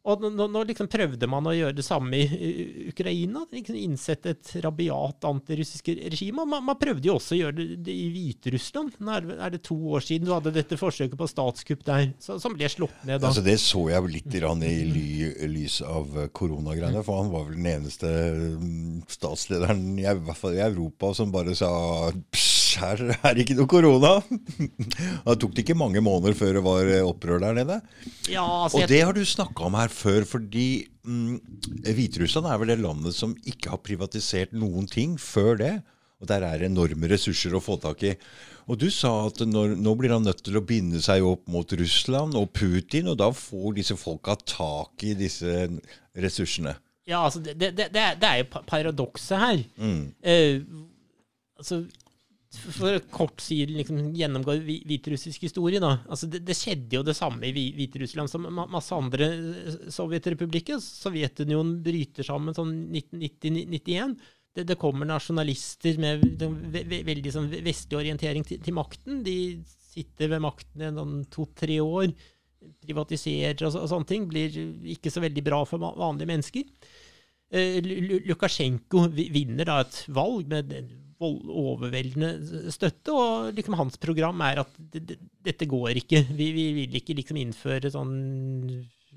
[0.04, 3.46] nå, nå, liksom prøvde man å gjøre det samme i Ukraina.
[3.54, 6.44] Liksom innsette et rabiat antirussisk regime.
[6.44, 8.98] Man, man, prøvde jo også å gjøre det, det i Hviterussland.
[9.00, 12.36] Nå er, er, det to år siden du hadde dette forsøket på statskupp der, så,
[12.44, 13.32] som ble slått ned da.
[13.32, 15.08] Altså, det så jeg litt i ly,
[15.54, 18.12] lys av koronagreiene, for han var vel den eneste
[18.60, 21.72] mm, statslederen i hvert fall i Europa som bare sa
[22.82, 24.14] her er det ikke noe korona.
[24.28, 27.80] Det tok det ikke mange måneder før det var eh, opprør der nede.
[28.32, 30.68] Ja, altså, og det har du snakka om her før, fordi
[31.04, 31.36] mm,
[31.90, 35.74] Hviterussland er vel det landet som ikke har privatisert noen ting før det.
[36.24, 38.14] Og der er enorme ressurser å få tak i.
[38.72, 41.76] Og du sa at når, nå blir han nødt til å binde seg opp mot
[41.76, 45.68] Russland og Putin, og da får disse folka tak i disse
[46.16, 46.78] ressursene.
[47.04, 49.64] Ja, altså det, det, det, det er jo paradokset her.
[49.76, 50.04] Mm.
[50.24, 50.62] Eh,
[51.60, 51.84] altså
[52.54, 55.82] for kort si liksom, gjennomgå hviterussisk historie.
[55.84, 55.98] da.
[56.08, 60.82] Altså, det, det, skjedde jo det samme i Hviterussland som masse andre eh, sovjetrepublikker.
[60.84, 64.18] Sovjetunionen bryter sammen sånn 1990-91.
[64.54, 69.24] Det, det, kommer nasjonalister med ve, ve, veldig sånn vestlig orientering til, til, makten.
[69.26, 69.38] De
[69.94, 72.14] sitter ved makten i to-tre år,
[72.84, 74.28] privatiserer og, og, sånne ting.
[74.30, 74.60] Blir
[74.96, 76.92] ikke så veldig bra for vanlige mennesker.
[77.54, 77.80] Eh,
[78.30, 83.14] Lukasjenko vinner da et valg med overveldende støtte.
[83.16, 84.82] Og liksom hans program er at
[85.44, 86.26] dette går ikke.
[86.34, 88.14] Vi, vi vil ikke liksom innføre sånn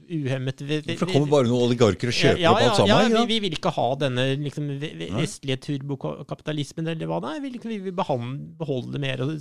[0.06, 2.90] uhemmet For det kommer bare noen oligarker og kjøper ja, opp alt sammen?
[2.92, 4.68] Ja, ja vi, vi, vil ikke ha denne liksom,
[5.16, 7.42] vestlige turbokapitalismen, eller hva det er.
[7.44, 9.40] Vi, liksom, vi vil beholde mer av det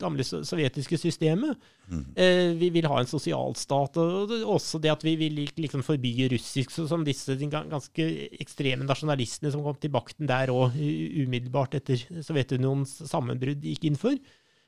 [0.00, 1.66] gamle sovjetiske systemet.
[1.88, 2.04] Mm.
[2.26, 6.74] Eh, vi vil ha en sosialstat, og også det at vi vil liksom forby russisk,
[6.74, 8.08] som disse ganske
[8.40, 14.18] ekstreme nasjonalistene som kom til makten der òg umiddelbart etter Sovjetunionens sammenbrudd, gikk inn for.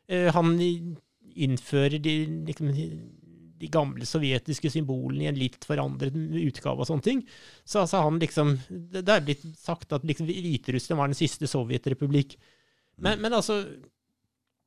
[0.07, 0.57] Eh, han
[1.37, 2.17] innfører de
[2.49, 2.73] liksom
[3.61, 7.25] de gamle sovjetiske symbolene i en litt forandret utgave og sånne ting.
[7.65, 12.37] Så altså han liksom Det er blitt sagt at liksom Hviterussland var den siste sovjetrepublikk.
[13.03, 13.63] Men, men altså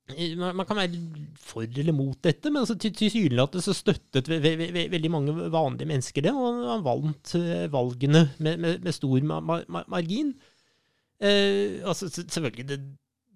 [0.09, 0.99] man kan være
[1.37, 5.89] for eller mot dette, men altså, tilsynelatende så støttet ve ve ve veldig mange vanlige
[5.89, 10.33] mennesker det, og han vant eh, valgene med, med, med stor ma ma margin.
[11.21, 12.79] Eh, altså, selvfølgelig, det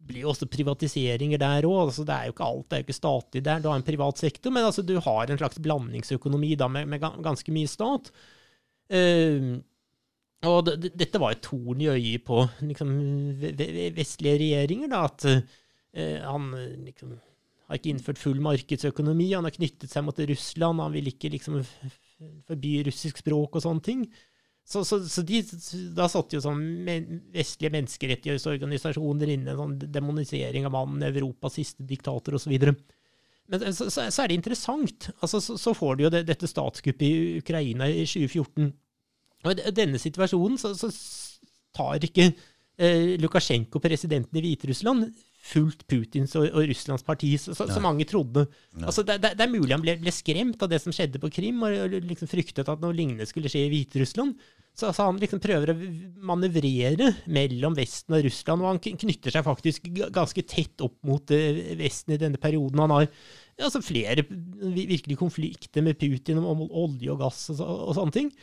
[0.08, 1.88] blir jo også privatiseringer der òg.
[1.88, 3.62] Altså, det er jo ikke alt, det er jo ikke statlig der.
[3.64, 7.04] Du har en privat sektor, men altså, du har en slags blandingsøkonomi da, med, med
[7.04, 8.12] ganske mye stat.
[8.94, 9.60] Uh,
[10.44, 12.90] og det, dette var et torn i øyet på liksom,
[13.96, 16.52] vestlige regjeringer, da, at uh, han
[16.84, 17.16] liksom
[17.70, 21.62] har ikke innført full markedsøkonomi, han har knyttet seg mot Russland, han vil ikke liksom
[22.48, 24.04] forby russisk språk og sånne ting.
[24.64, 25.42] Så, så, så de,
[25.96, 26.62] da satt jo sånn
[27.34, 32.54] vestlige menneskerettighetsorganisasjoner inne, sånn demonisering av mannen, Europas siste diktator osv.
[33.52, 35.10] Men så, så, er det interessant.
[35.20, 38.72] Altså, så, får du jo det, dette statskuppet i Ukraina i 2014.
[39.44, 40.72] Og i denne situasjonen så,
[41.76, 45.10] tar ikke eh, Lukasjenko, presidenten i Hviterussland,
[45.44, 48.46] fulgt Putins og, og Russlands parti, så, så, mange trodde.
[48.80, 51.60] Altså, det, det, er mulig han ble, ble, skremt av det som skjedde på Krim,
[51.68, 54.38] og, og liksom fryktet at noe lignende skulle skje i Hviterussland.
[54.74, 55.78] Så, så, han liksom prøver å
[56.26, 61.62] manøvrere mellom Vesten og Russland, og han knytter seg faktisk ganske tett opp mot uh,
[61.78, 62.82] Vesten i denne perioden.
[62.82, 63.06] Han har
[63.60, 68.34] altså, flere virkelig konflikter med Putin om, om olje og gass og, og sånne ting.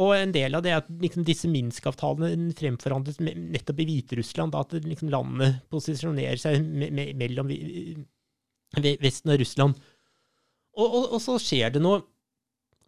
[0.00, 4.54] Og en del av det er at liksom, disse Minsk-avtalene fremforhandles nettopp i Hviterussland.
[4.56, 7.50] at liksom, landene posisjonerer seg me me mellom
[8.72, 9.76] Vesten og Russland.
[10.72, 12.00] Og, og, og, så skjer det noe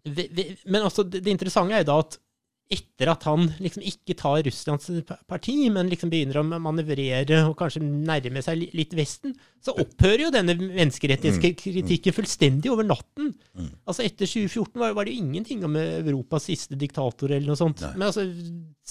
[0.04, 2.16] Men altså, det, interessante er jo da at
[2.72, 4.88] etter at han liksom ikke tar Russlands
[5.28, 10.30] parti, men liksom begynner å manøvrere og kanskje nærme seg litt Vesten, så opphører jo
[10.32, 12.16] denne menneskerettighetskritikken mm.
[12.16, 13.34] fullstendig over natten.
[13.52, 13.68] Mm.
[13.84, 17.84] Altså Etter 2014 var, var, det jo ingenting om Europas siste diktator eller noe sånt.
[17.84, 17.92] Nei.
[18.00, 18.26] Men altså,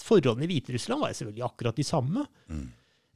[0.05, 2.29] forholdene i Hviterussland var jo selvfølgelig akkurat de samme.
[2.53, 2.63] Mm.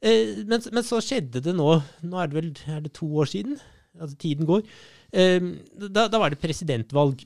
[0.02, 1.72] Eh, men, men, så skjedde det nå
[2.06, 3.56] Nå er det vel er det to år siden?
[3.98, 4.66] Altså tiden går.
[5.10, 5.52] Eh,
[5.86, 7.22] da, da var det presidentvalg.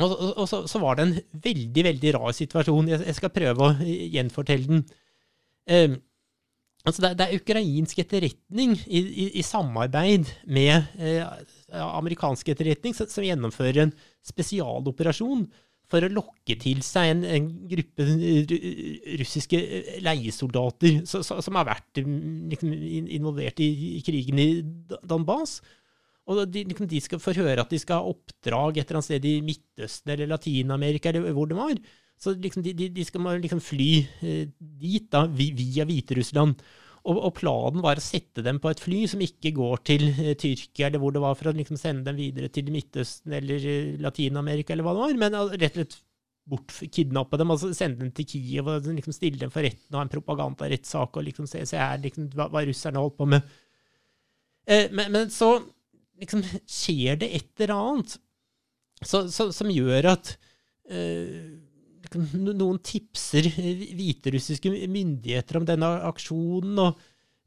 [0.00, 2.88] Og, og, og så, så, var det en veldig, veldig rar situasjon.
[2.92, 4.84] Jeg, jeg skal prøve å gjenfortelle den.
[5.70, 5.96] Eh,
[6.86, 11.24] altså det, det, er ukrainsk etterretning i, i, i samarbeid med eh,
[11.90, 13.96] amerikansk etterretning som, som, gjennomfører en
[14.26, 15.44] spesialoperasjon
[15.90, 18.06] for å lokke til seg en, en gruppe
[19.20, 19.58] russiske
[20.06, 22.72] leiesoldater som, som har vært liksom,
[23.18, 23.68] involvert i,
[23.98, 24.48] i krigen i
[25.02, 25.58] Donbas.
[26.30, 29.08] Og de, liksom, de, skal få høre at de skal ha oppdrag et eller annet
[29.08, 31.80] sted i Midtøsten eller Latin-Amerika, eller hvor det var.
[32.20, 33.90] Så liksom de, de, skal liksom fly
[34.22, 36.60] eh, dit da, via Hviterussland.
[37.00, 40.34] Og, og planen var å sette dem på et fly som ikke går til eh,
[40.38, 43.96] Tyrkia, eller hvor det var, for å liksom sende dem videre til Midtøsten eller eh,
[44.04, 45.98] Latin-Amerika, eller hva det var, men rett og slett
[46.50, 50.00] bort, kidnappe dem, altså sende dem til Kiev og liksom stille dem for retten og
[50.00, 53.60] ha en propagandarettssak og liksom se, se her liksom, hva, hva russerne holdt på med.
[54.66, 55.54] Eh, men, men så
[56.20, 58.18] liksom skjer det et eller annet
[59.00, 60.34] så, så, som gjør at
[60.92, 61.56] eh,
[62.04, 67.00] liksom, noen tipser hviterussiske myndigheter om denne aksjonen, og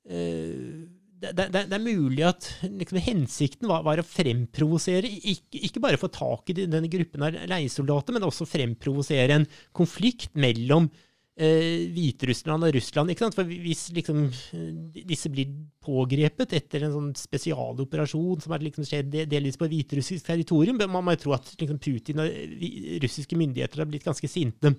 [0.09, 0.83] eh,
[1.23, 6.01] det, det det er mulig at liksom, hensikten var, var å fremprovosere, ikke, ikke bare
[6.01, 12.67] få tak i denne gruppen av leiesoldater, men også fremprovosere en konflikt mellom eh, Hviterussland
[12.67, 13.09] og Russland.
[13.09, 13.35] ikke sant?
[13.35, 15.49] For hvis liksom, eh, disse blir
[15.81, 21.15] pågrepet etter en sånn spesialoperasjon som har liksom skjedd delvis på hviterussisk territorium, man må
[21.15, 22.29] jo tro at liksom, Putin og
[23.01, 24.75] russiske myndigheter har blitt ganske sinte.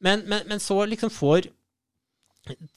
[0.00, 1.50] Men, men, men så liksom får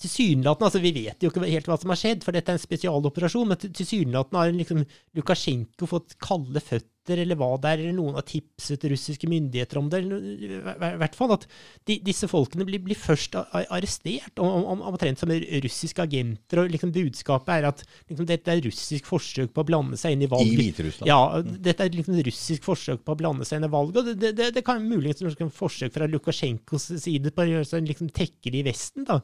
[0.02, 2.66] Tilsynelatende, altså Vi vet jo ikke helt hva som har skjedd, for dette er en
[2.68, 4.86] spesialoperasjon, men til- tilsynelatende har liksom
[5.16, 6.90] Lukasjenko fått kalde føtter,
[7.20, 10.00] eller hva det er, eller noen har tipset russiske myndigheter om det.
[10.06, 11.46] eller I hvert fall at
[11.86, 16.60] de, disse folkene blir, blir først arrestert, om- om- omtrent som russiske agenter.
[16.64, 20.22] og liksom Budskapet er at liksom, dette er russisk forsøk på å blande seg inn
[20.22, 20.56] i I valget.
[20.58, 21.08] Hviterussland.
[21.08, 23.98] Ja, dette er liksom russisk forsøk på å blande seg inn i valget.
[23.98, 27.86] og Det, det, det kan muligens være forsøk fra Lukasjenkos side på å gjøre seg
[27.86, 29.04] liksom tekkelig i Vesten.
[29.04, 29.20] da.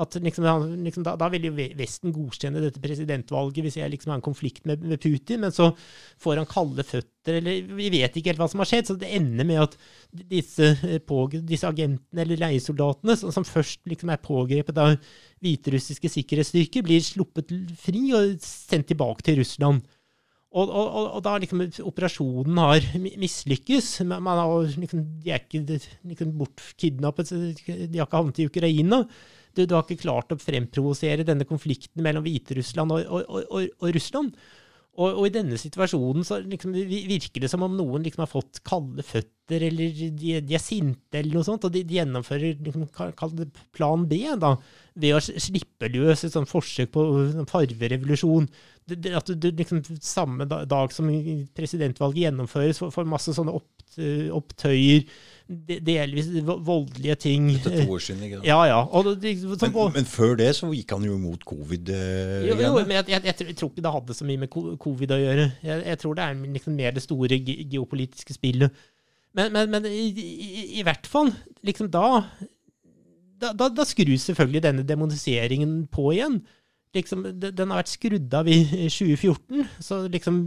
[0.00, 0.46] At liksom,
[0.86, 4.64] liksom, da, da vil jo Vesten godkjenne dette presidentvalget hvis jeg liksom har en konflikt
[4.68, 5.70] med, med Putin, men så
[6.22, 8.88] får han kalde føtter, eller vi vet ikke helt hva som har skjedd.
[8.88, 9.76] Så det ender med at
[10.32, 14.96] disse, eh, på, disse agentene eller leiesoldatene, som, som først liksom er pågrepet av
[15.44, 19.84] hviterussiske sikkerhetsstyrker, blir sluppet fri og sendt tilbake til Russland.
[20.50, 25.44] Og, og, og, og da liksom operasjonen har mi- mislykkes man har, liksom, De er
[25.44, 29.04] ikke liksom, bortkidnappet, de har ikke havnet i Ukraina.
[29.56, 33.86] Du, du har ikke klart å fremprovosere denne konflikten mellom Hviterussland og, og, og, og,
[33.96, 34.34] Russland.
[35.00, 38.58] Og, og i denne situasjonen så liksom virker det som om noen liksom har fått
[38.66, 42.88] kalde føtter, eller de, de er sinte, eller noe sånt, og de, de gjennomfører liksom,
[43.76, 44.52] plan B, da,
[45.00, 48.50] ved å slippe løs et sånt forsøk på sånn farverevolusjon.
[48.90, 51.08] Det, det, at du liksom samme dag som
[51.56, 53.70] presidentvalget gjennomføres, får, masse sånne opp,
[54.36, 55.08] opptøyer, de-
[55.50, 56.28] delvis
[56.66, 57.48] voldelige ting.
[57.64, 58.46] Det er to år siden, ikke sant?
[58.46, 58.78] Ja, ja.
[59.06, 61.42] Det, det, sånn, Men, men før det så gikk han jo imot
[62.46, 64.52] jo, jo, men jeg, jeg, jeg, tror- jeg tror ikke det hadde så mye med
[64.86, 65.48] covid å gjøre.
[65.66, 68.70] Jeg, tror det er liksom mer det store ge- geopolitiske spillet.
[69.34, 71.30] Men, men, men i, i, i hvert fall,
[71.66, 72.06] liksom da
[73.40, 76.40] da, da, da skrus selvfølgelig denne demoniseringen på igjen.
[76.94, 78.56] Liksom, den har vært skrudd av i
[78.90, 80.42] 2014, så liksom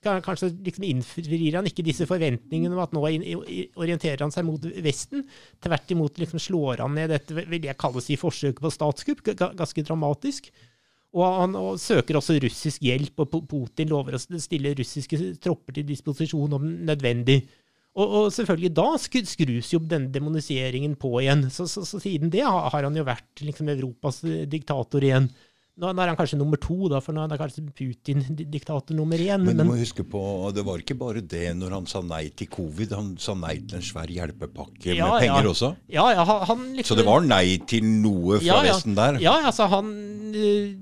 [0.00, 5.26] Kanskje liksom innfrir han ikke disse forventningene om at nå orienterer han seg mot Vesten.
[5.60, 9.84] Tvert imot liksom slår han ned dette vil jeg kalle si forsøket på statskupp, ganske
[9.84, 10.48] dramatisk.
[11.10, 15.88] Og han og søker også russisk hjelp, og Putin lover å stille russiske tropper til
[15.88, 17.42] disposisjon om nødvendig.
[17.98, 21.48] Og, og selvfølgelig da skrus jo denne demoniseringen på igjen.
[21.50, 25.26] Så, så, så siden det har han jo vært liksom Europas diktator igjen.
[25.80, 29.40] Nå, er han kanskje nummer to, da, for nå er det kanskje Putin-diktator nummer én.
[29.46, 30.20] Men du må huske på,
[30.52, 32.92] det var ikke bare det når han sa nei til covid.
[32.98, 35.52] Han sa nei til en svær hjelpepakke Ja, med penger ja.
[35.54, 35.70] også.
[35.88, 38.60] ja, ja, han, han liksom Så det var nei til noe fra.
[38.66, 39.20] Vesten der.
[39.24, 39.88] Ja, altså han
[40.36, 40.76] eh,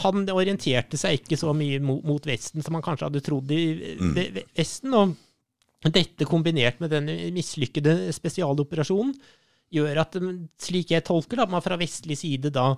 [0.00, 3.60] Han orienterte seg ikke så mye mot, Vesten som han kanskje hadde trodd i
[4.00, 4.14] Mm.
[4.16, 4.94] ve- ve- Vesten.
[4.96, 5.12] Og
[5.92, 9.12] dette kombinert med den mislykkede spesialoperasjonen
[9.72, 12.76] gjør at, mm, slik jeg tolker det, at man fra vestlig side da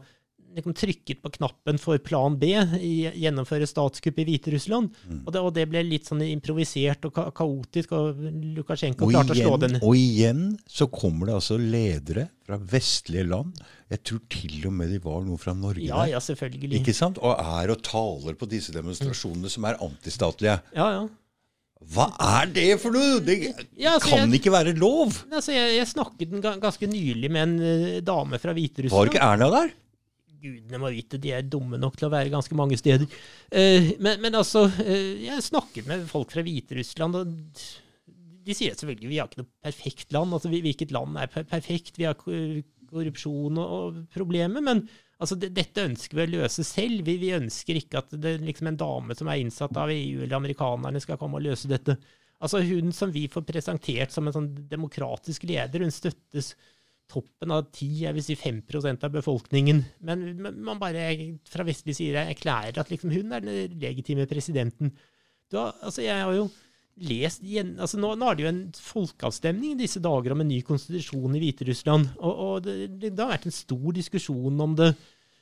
[0.56, 2.92] liksom trykket på knappen for plan B, i
[3.24, 4.90] gjennomføre statskupp i Hviterussland.
[5.10, 5.22] Mm.
[5.26, 8.20] Og, det, og det ble litt sånn improvisert og ka kaotisk, og
[8.58, 9.78] Lukasjenko Og klarte å slå den.
[9.82, 13.58] og igjen så kommer det altså ledere fra vestlige land.
[13.90, 16.14] Jeg tror til og med de var noe fra Norge Ja, der.
[16.16, 16.80] ja, selvfølgelig.
[16.80, 17.18] Ikke sant?
[17.22, 20.60] Og er og taler på disse demonstrasjonene som er antistatlige.
[20.76, 21.04] Ja, ja.
[21.84, 22.06] Hva
[22.40, 23.18] er det for noe?!
[23.20, 23.34] Det
[23.76, 25.18] Ja, altså, kan jeg- ikke være lov!
[25.30, 26.30] Altså, jeg, jeg snakket
[26.62, 28.94] ganske nylig med en eh, dame fra Hviterussland.
[28.96, 29.74] Var ikke Erna der?
[30.44, 33.08] Gudene må vite, de er dumme nok til å være ganske mange steder.
[33.48, 37.64] Eh, men, men altså, eh, jeg snakket med folk fra Hviterussland, og
[38.44, 40.36] de sier selvfølgelig vi har ikke noe perfekt land.
[40.36, 41.96] altså Hvilket land er perfekt?
[41.96, 44.84] Vi har korrupsjon og, problemer, men
[45.18, 47.06] altså, det, dette ønsker vi å løse selv.
[47.08, 50.36] Vi, vi ønsker ikke at det, liksom en dame som er innsatt av EU eller
[50.38, 51.96] amerikanerne, skal komme og løse dette.
[52.44, 56.52] Altså Hun som vi får presentert som en sånn demokratisk leder, hun støttes
[57.10, 58.62] toppen av 10, jeg vil si 5
[58.94, 59.82] av befolkningen.
[60.00, 60.24] Men
[60.64, 61.06] man bare
[61.50, 64.94] fra vestlig side erklærer at liksom hun er den legitime presidenten.
[65.52, 66.48] Har, altså jeg har jo
[67.04, 70.48] lest igjen altså nå, nå er det jo en folkeavstemning i disse dager om en
[70.50, 72.14] ny konstitusjon i Hviterussland.
[72.20, 74.92] Og, og det, det, det, har vært en stor diskusjon om det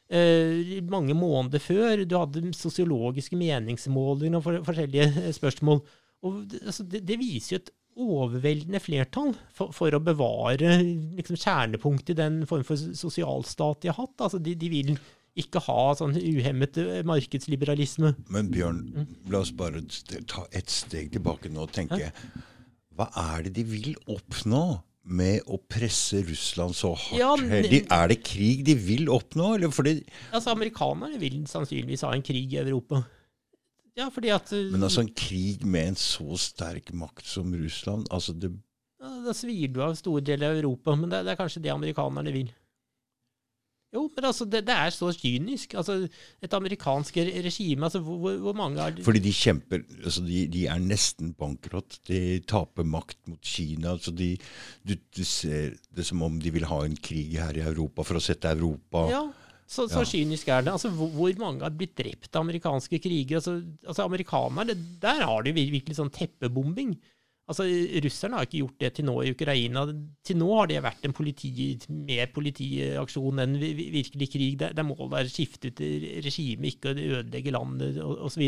[0.09, 2.05] eh, mange måneder før.
[2.09, 5.83] Du hadde sosiologiske meningsmålinger og for, forskjellige eh, spørsmål.
[6.23, 12.15] Og altså, det, det viser jo et overveldende flertall for, for å bevare liksom, kjernepunktet
[12.15, 14.17] i den form for sosialstat de har hatt.
[14.25, 14.95] Altså, de, de vil
[15.39, 18.15] ikke ha sånn uhemmet eh, markedsliberalisme.
[18.33, 18.81] Men Bjørn,
[19.33, 19.81] la oss bare
[20.29, 22.13] ta et steg tilbake nå og tenke.
[22.93, 24.65] Hva er det de vil oppnå
[25.03, 27.17] med å presse Russland så hardt?
[27.19, 29.55] Ja, de, er det krig de vil oppnå?
[29.57, 29.99] Eller fordi
[30.31, 33.03] altså, Amerikanerne vil sannsynligvis ha en krig i Europa.
[33.99, 38.09] Ja, fordi at eh, Men altså en krig med en så sterk makt som Russland
[38.11, 38.55] altså det,
[39.27, 42.33] Da svir du av store deler av Europa, men det, det er kanskje det amerikanerne
[42.33, 42.53] vil.
[43.93, 45.75] Jo, men altså, det, det, er så kynisk.
[45.77, 46.07] Altså,
[46.41, 50.81] et amerikansk regime altså, hvor, hvor, mange er Fordi de kjemper altså, de, de, er
[50.81, 51.99] nesten bankrott.
[52.09, 53.93] De taper makt mot Kina.
[53.93, 54.31] Altså, de,
[54.89, 58.17] du, du, ser det som om de vil ha en krig her i Europa for
[58.17, 59.27] å sette Europa Ja,
[59.73, 60.09] så, så ja.
[60.09, 60.75] kynisk er det.
[60.75, 63.39] Altså, hvor, hvor, mange har blitt drept av amerikanske kriger?
[63.41, 66.93] Altså, altså Amerikanerne, der har de virkelig sånn teppebombing.
[67.51, 67.65] Altså,
[68.05, 69.83] Russerne har ikke gjort det til nå i Ukraina.
[70.25, 71.51] Til nå har det vært en politi,
[71.91, 74.55] mer politiaksjon enn virkelig krig.
[74.61, 75.83] Det, det må være å skifte ut
[76.23, 78.45] regime, ikke ødelegge landet osv.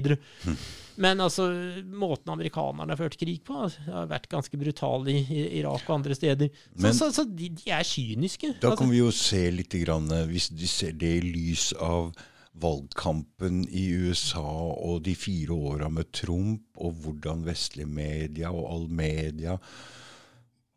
[0.47, 0.61] Mm.
[1.03, 1.49] Men altså,
[1.91, 6.15] måten amerikanerne har ført krig på, har vært ganske brutal i, i Irak og andre
[6.15, 6.53] steder.
[6.55, 8.55] Så, Men, så, så de, de, er kyniske.
[8.63, 8.93] Da kan altså.
[8.93, 12.15] vi jo se litt, grann, hvis de ser det i lys av
[12.55, 18.89] valgkampen i USA og de fire åra med Trump, og hvordan vestlige media og all
[18.91, 19.59] media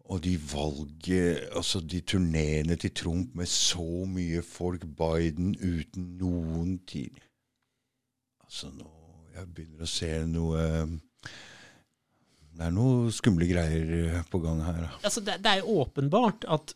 [0.08, 6.78] og de valget, altså de turneene til Trump med så mye folk, Biden uten noen
[6.88, 7.20] tid
[8.46, 8.88] Altså nå
[9.36, 10.62] Jeg begynner å se noe
[12.56, 14.88] Det er noe skumle greier på gang her.
[15.04, 16.74] Altså det, det er jo åpenbart at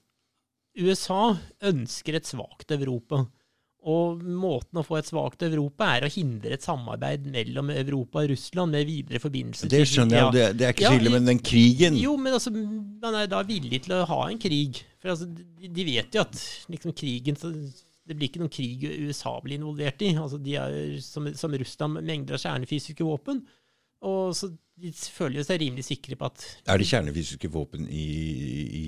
[0.78, 1.34] USA
[1.68, 3.24] ønsker et svakt Europa.
[3.82, 8.30] Og måten å få et svakt Europa er å hindre et samarbeid mellom Europa og
[8.30, 9.72] Russland med videre forbindelser.
[9.74, 12.54] Det skjønner jeg, det, det er ikke så ja, men den krigen Jo, men altså,
[12.54, 14.84] man er da villig til å ha en krig.
[15.02, 16.38] For altså, de, de vet jo at
[16.70, 20.14] liksom, krigen Det blir ikke noen krig USA blir involvert i.
[20.14, 23.42] Altså, de er, som, som Russland, mengder av kjernefysiske våpen.
[24.06, 24.52] Og så
[24.82, 28.06] de føler seg rimelig sikre på at Er det kjernefysiske våpen i,
[28.82, 28.88] i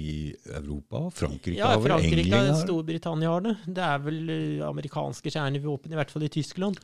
[0.58, 1.06] Europa?
[1.14, 1.94] Frankrike ja, har vel?
[1.94, 3.56] Frankrike, England har Storbritannia har det.
[3.68, 6.80] Det er vel uh, amerikanske kjernevåpen, i hvert fall i Tyskland.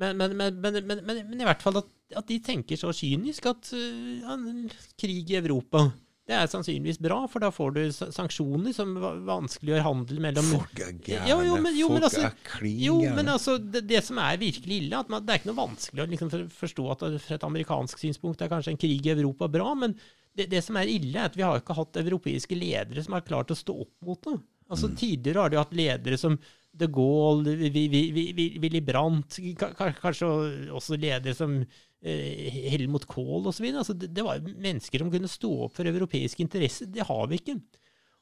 [0.00, 4.78] Men, men, men, men i hvert fall at, at, de tenker så kynisk at uh,
[5.00, 5.90] krig i Europa
[6.30, 8.92] det er sannsynligvis bra, for da får du sanksjoner som
[9.26, 11.26] vanskeliggjør handel mellom Folk er gærne.
[11.26, 14.38] Jo, jo, men, jo, Folk altså, er klin Jo, men altså, det, det, som er
[14.38, 17.48] virkelig ille, at man, det er ikke noe vanskelig å liksom forstå at fra et
[17.48, 19.96] amerikansk synspunkt er kanskje en krig i Europa bra, men
[20.38, 23.26] det, det, som er ille, er at vi har ikke hatt europeiske ledere som har
[23.26, 24.38] klart å stå opp mot det.
[24.70, 24.96] Altså, mm.
[25.02, 26.38] Tidligere har de hatt ledere som
[26.80, 30.28] de Gaulle, Willy Brandt, kanskje
[30.70, 31.58] også ledere som
[32.00, 33.66] Helmut Kohl osv.
[33.74, 36.88] Altså, det, det var mennesker som kunne stå opp for europeiske interesser.
[36.88, 37.58] Det har vi ikke.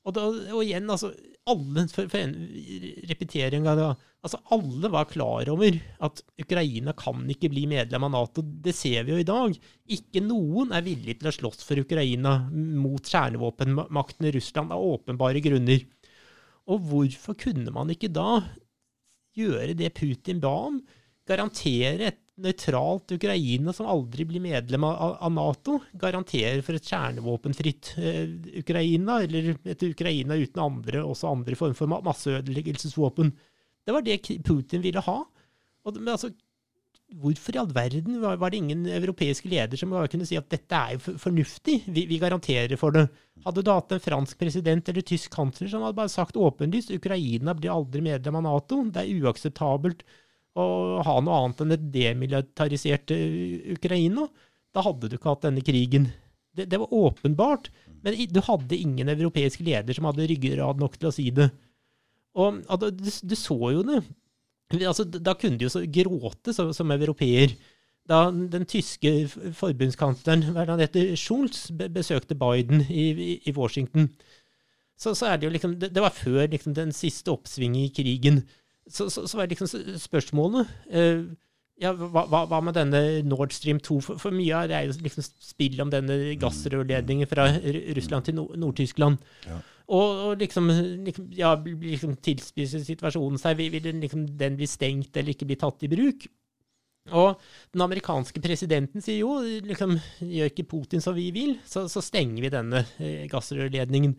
[0.08, 0.24] Og, da,
[0.56, 1.10] og igjen, altså,
[1.48, 2.34] alle, for, for en
[3.10, 3.88] repetering av det,
[4.24, 8.42] altså, alle var klar over at Ukraina kan ikke bli medlem av Nato.
[8.42, 9.58] Det ser vi jo i dag.
[9.98, 15.42] Ikke noen er villig til å slåss for Ukraina mot kjernevåpenmakten i Russland av åpenbare
[15.44, 15.84] grunner.
[16.68, 18.42] Og hvorfor kunne man ikke da
[19.38, 20.80] gjøre det Putin ba om?
[21.28, 28.24] Garantere et nøytralt Ukraina som aldri blir medlem av, Nato, garanterer for et kjernevåpenfritt uh,
[28.62, 33.32] Ukraina, eller et Ukraina uten andre, også andre former for masseødeleggelsesvåpen.
[33.86, 35.18] Det var det Putin ville ha.
[35.86, 36.30] Og, men altså,
[37.16, 40.76] hvorfor i all verden var, var, det ingen europeiske leder som kunne si at dette
[40.76, 43.06] er jo fornuftig, vi, vi garanterer for det?
[43.46, 47.54] Hadde du hatt en fransk president eller tysk kansler som hadde bare sagt åpenlyst Ukraina
[47.56, 50.04] blir aldri medlem av Nato, det er uakseptabelt
[50.56, 54.26] å ha noe annet enn et demilitarisert eh, Ukraina.
[54.74, 56.08] Da hadde du ikke hatt denne krigen.
[56.56, 57.70] Det, det, var åpenbart,
[58.02, 61.50] men du hadde ingen europeisk leder som hadde ryggrad nok til å si det.
[62.38, 64.02] Og du, du så jo det.
[64.84, 67.54] Altså, da kunne de jo så gråte som, som europeer.
[68.08, 74.08] Da den tyske forbundskansleren heter, Schulz besøkte Biden i, i, i Washington,
[74.98, 78.02] så, så, er det jo liksom Det, det var før liksom, den siste oppsvinget i
[78.02, 78.40] krigen
[78.90, 79.68] så, så, så var liksom
[80.00, 81.28] spørsmålet uh,
[81.78, 83.98] ja, hva, hva, med denne Nord Stream 2?
[84.02, 86.38] For, for mye av det er jo liksom spill om denne mm.
[86.42, 87.46] gassrørledningen fra
[87.96, 89.20] Russland til Nord-Tyskland.
[89.46, 89.60] Ja.
[89.88, 90.68] Og, og, liksom,
[91.06, 93.56] liksom, ja, liksom tilspisser situasjonen seg.
[93.60, 96.26] Vil, vil liksom, den bli stengt eller ikke bli tatt i bruk?
[97.08, 97.38] Og
[97.72, 102.42] den amerikanske presidenten sier jo liksom, gjør ikke Putin som vi vil, så, så stenger
[102.44, 104.18] vi denne eh, gassrørledningen.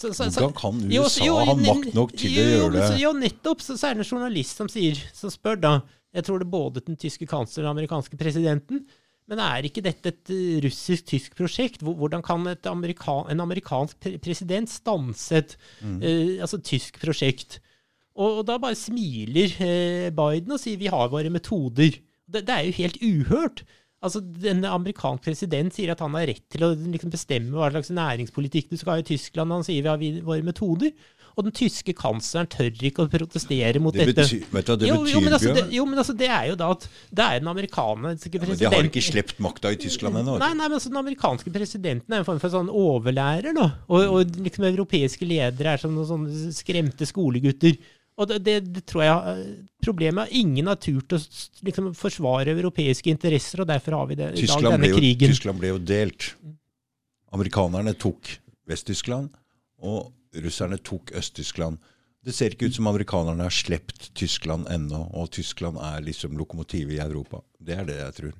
[0.00, 2.98] Så, så, så- Hvordan kan USA jo, ha makt nok til å gjøre det?
[3.00, 3.60] Jo, nettopp.
[3.62, 5.74] Så, er det en journalist som sier, som spør da
[6.14, 8.84] Jeg tror det er både den tyske kansleren og den amerikanske presidenten.
[9.26, 11.80] Men er ikke dette et eh, russisk-tysk prosjekt?
[11.82, 16.02] Hvordan kan amerika, en amerikansk president stanse et Mm.
[16.02, 17.58] eh, altså, tysk prosjekt?
[18.14, 21.96] Og, og da bare smiler eh, Biden og sier vi har våre metoder.
[22.30, 23.64] Det, det er jo helt uhørt.
[24.04, 27.92] Altså, Den amerikanske president sier at han har rett til å liksom, bestemme hva slags
[27.94, 29.54] næringspolitikk du skal ha i Tyskland.
[29.54, 30.92] Han sier vi har vi, våre metoder.
[31.34, 34.22] Og den tyske kansleren tør ikke å protestere mot Det dette.
[34.22, 36.44] vet du hva det jo, betyr, jo, men altså, det, jo, men altså, det er
[36.52, 39.80] jo da at det er den amerikanske Ja, men de har ikke sluppet makta i
[39.82, 40.36] Tyskland ennå.
[40.38, 43.50] Nei, nei, men altså, Den amerikanske presidenten er en form for sånn overlærer.
[43.56, 47.80] da, Og, og liksom europeiske ledere er som noen sånne skremte skolegutter.
[48.14, 49.54] Og det, det, det tror jeg eh,
[49.84, 51.18] Problemet er ingen har turt å
[51.66, 55.34] liksom, forsvare europeiske interesser, og derfor har vi det, Tyskland dag denne jo, krigen.
[55.34, 56.28] Tyskland ble jo delt.
[57.34, 58.30] Amerikanerne tok
[58.70, 59.34] Vest-Tyskland,
[59.84, 60.14] og
[60.44, 61.82] russerne tok Øst-Tyskland.
[62.24, 66.96] Det ser ikke ut som amerikanerne har sluppet Tyskland ennå, og Tyskland er liksom lokomotivet
[66.96, 67.42] i Europa.
[67.60, 68.32] Det er det jeg tror.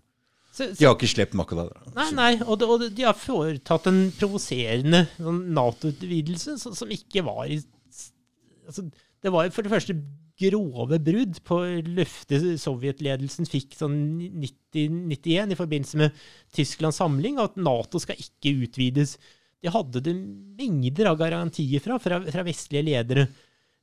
[0.55, 1.67] Så, De har ikke sluppet makta.
[1.99, 7.27] nei, nei, og, de, og de har foretatt en provoserende sånn Nato-utvidelse som, som ikke
[7.27, 8.87] var i altså,
[9.25, 9.97] Det var for det første
[10.35, 13.97] grove brudd på løftet sovjetledelsen fikk sånn
[14.43, 16.19] 90-91 i forbindelse med
[16.55, 19.17] Tysklands samling, at Nato skal ikke utvides.
[19.65, 20.13] De hadde det
[20.59, 23.29] mengder av garantier fra, fra, fra vestlige ledere.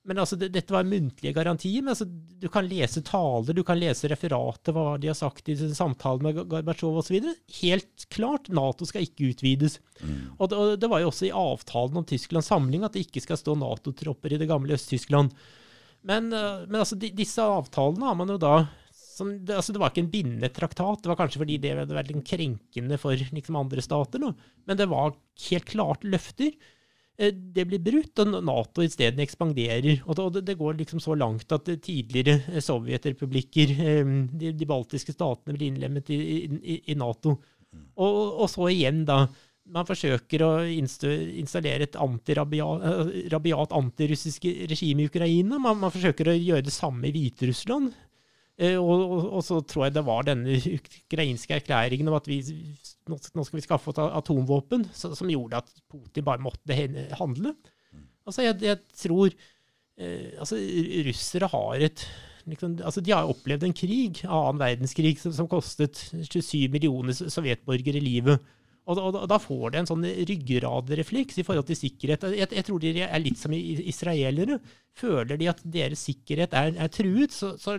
[0.09, 1.83] Men altså, det, Dette var muntlige garantier.
[1.83, 2.07] men altså,
[2.41, 6.41] Du kan lese taler, du kan lese referatet, hva de har sagt i samtalen med
[6.49, 7.19] Gorbatsjov osv.
[7.61, 9.77] Helt klart, Nato skal ikke utvides.
[10.39, 13.21] Og, det, og det var jo også i avtalen om Tysklands samling at det ikke
[13.21, 15.35] skal stå Nato-tropper i det gamle Øst-Tyskland.
[16.01, 18.55] Men, eh, men altså, de, disse avtalene har man jo da
[19.21, 21.03] som, det, altså, det var ikke en bindende traktat.
[21.03, 24.21] Det var kanskje fordi det hadde vært krenkende for liksom, andre stater.
[24.23, 24.33] nå.
[24.65, 25.13] Men det var
[25.49, 26.55] helt klart løfter.
[27.21, 30.01] Eh, Det blir brutt, og Nato isteden ekspanderer.
[30.09, 33.75] Og det, går liksom så langt at eh, tidligere eh, sovjetrepublikker,
[34.41, 37.37] de, baltiske statene, blir innlemmet i, Nato.
[38.01, 39.25] Og, så igjen, da.
[39.71, 42.81] Man forsøker å installere et antirabiat,
[43.31, 45.59] rabiat antirussisk regime i Ukraina.
[45.61, 47.93] Man forsøker å gjøre det samme i Hviterussland.
[48.59, 52.41] Eh, og, og, og så tror jeg det var denne ukrainske erklæringen om at vi,
[53.09, 56.77] nå skal vi skaffe oss atomvåpen, så, som gjorde at Putin bare måtte
[57.17, 57.55] handle.
[58.27, 60.59] Altså, jeg, jeg tror eh, altså,
[61.07, 62.03] russere har et
[62.51, 68.01] liksom, altså, De har opplevd en krig, annen verdenskrig, som, som kostet 27 millioner sovjetborgere
[68.03, 68.41] livet.
[68.89, 72.23] Og, og, da- da får det en sånn ryggradrefleks i forhold til sikkerhet.
[72.35, 74.57] Jeg, jeg tror de er litt som israelere.
[74.97, 77.77] Føler de at deres sikkerhet er, er truet, så, så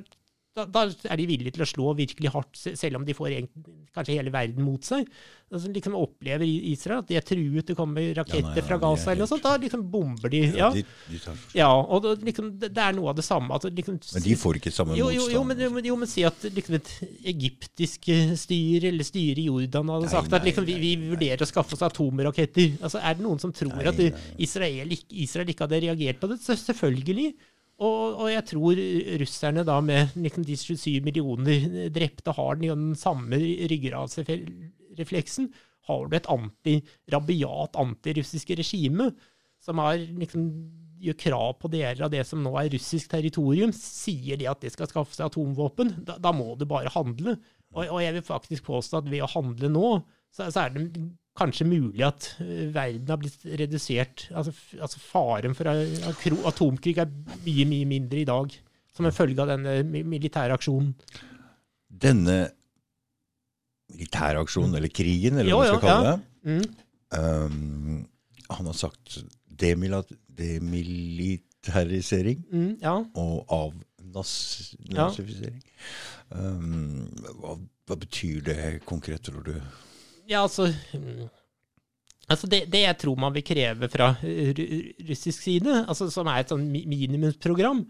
[0.53, 3.77] da, da er de villige til å slå virkelig hardt, selv om de får egentlig,
[3.97, 5.09] kanskje hele verden mot seg.
[5.53, 8.79] Altså, liksom opplever Israel at de er truet, det kommer raketter Ja, nei, ja, fra
[8.81, 9.45] Gaza eller noe sånt.
[9.45, 10.43] Da liksom bomber de.
[10.57, 13.53] Ja, de, de tar, ja og det, liksom, det, er noe av det samme.
[13.53, 15.65] Altså, liksom, men de får ikke samme jo, jo, jo, motstand.
[15.65, 16.93] jo, men, jo, men si at liksom et
[17.35, 21.45] egyptisk eh, styre, eller styret i Jordan, hadde Nei, sagt at liksom, vi, vi vurderer
[21.45, 22.79] å skaffe oss atomraketter.
[22.81, 24.25] Altså, er det noen som tror Nei, at.
[24.41, 26.41] Israel, ikke- Israel ikke hadde reagert på det?
[26.45, 27.33] Så selvfølgelig.
[27.83, 28.81] Og, og jeg tror
[29.23, 33.41] russerne da med liksom de 27 millioner drepte har den, samme
[33.73, 35.51] ryggradsrefleksen.
[35.89, 36.77] Har du et anti,
[37.11, 39.11] rabiat antirussisk regime
[39.63, 40.47] som har liksom
[41.03, 44.71] gjør krav på deler av det som nå er russisk territorium, sier de at det
[44.75, 47.37] skal skaffe seg atomvåpen, da, da må du bare handle.
[47.73, 49.89] Og, og jeg vil faktisk påstå at ved å handle nå,
[50.33, 50.85] så, så er det
[51.39, 54.27] kanskje mulig at eh, verden har blitt redusert.
[54.37, 55.65] Altså, altså faren for
[56.51, 57.09] atomkrig er
[57.47, 58.53] mye, mye mindre i dag,
[58.93, 60.93] som en følge av denne militære aksjonen.
[61.89, 62.51] Denne
[63.93, 66.13] militæraksjonen, eller krigen, eller Jo, hva man jo, skal kalle ja.
[66.17, 66.63] det, Mm.
[67.13, 68.07] um,
[68.51, 69.19] han har sagt
[69.63, 72.97] demilitarisering Mm, ja.
[73.15, 73.47] og
[74.13, 75.63] avnazifisering.
[76.31, 77.09] Um,
[77.41, 77.57] hva,
[77.87, 79.55] hva betyr det konkret, tror du?
[80.31, 81.29] Ja, altså mm,
[82.31, 84.13] Altså det, det jeg tror man vil kreve fra
[85.09, 87.83] russisk side, altså som er et sånn minimumsprogram,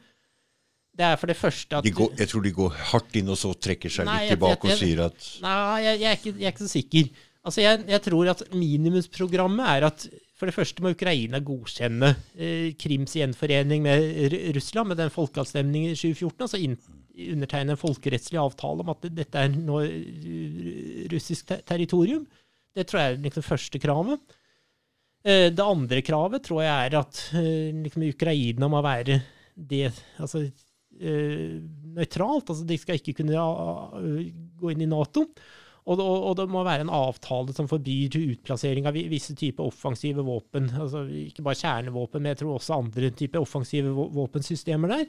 [0.98, 3.38] det er for det første at De går, jeg tror de går hardt inn, og
[3.40, 5.54] så trekker seg Nei, litt tilbake jeg- og sier at Nei,
[5.84, 7.12] jeg, jeg, er ikke, jeg er ikke så sikker.
[7.42, 10.04] Altså, jeg, jeg tror at minimumsprogrammet er at
[10.36, 15.98] for det første må Ukraina godkjenne eh, Krims gjenforening med Russland, med den folkeavstemningen i
[15.98, 16.76] 2014, altså inn,
[17.32, 22.24] undertegne en folkerettslig avtale om at dette er nå eh, russisk ter territorium.
[22.72, 24.36] Det tror jeg er liksom første kravet.
[25.22, 29.22] Eh, det andre kravet tror jeg er at eh, liksom Ukraina må være
[29.54, 30.46] det Altså
[30.92, 32.50] nøytralt.
[32.52, 33.42] Altså, de skal ikke kunne
[34.60, 35.24] gå inn i Nato.
[35.82, 40.22] Og det, og det, må være en avtale som forbyr utplassering av visse typer offensive
[40.22, 40.68] våpen.
[40.78, 45.08] Altså, ikke bare kjernevåpen, men jeg tror også andre typer offensive våpensystemer der.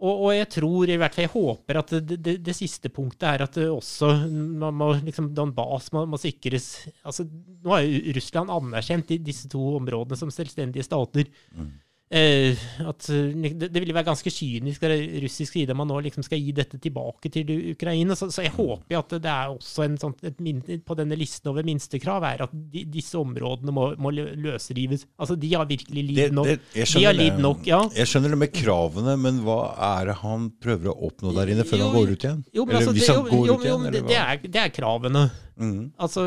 [0.00, 3.26] Og, og, jeg tror, i hvert fall jeg håper, at det, det, det siste punktet
[3.28, 6.70] er at også man må, liksom, Donbas må, må sikres
[7.04, 11.28] altså, Nå har jo Russland anerkjent disse to områdene som selvstendige stater.
[11.52, 11.74] Mm.
[12.10, 16.24] Eh, at eh, det, det ville være ganske kynisk av russisk side man nå liksom
[16.26, 18.16] skal gi dette tilbake til Ukraina.
[18.18, 22.26] Så, så jeg håper at det er også en sånn, på denne listen over minstekrav
[22.26, 25.06] er at de, disse områdene må, må, løsrives.
[25.22, 26.50] Altså, De har virkelig lidd nok.
[26.74, 27.84] de har lidd nok, ja.
[27.94, 29.60] Jeg skjønner det med kravene, men hva
[29.92, 32.44] er det han prøver å oppnå der inne før jo, han går ut igjen?
[32.58, 35.28] Jo, men altså, det, jo, jo, jo, det, det, er, det er kravene.
[35.60, 35.92] Mm.
[36.00, 36.26] Altså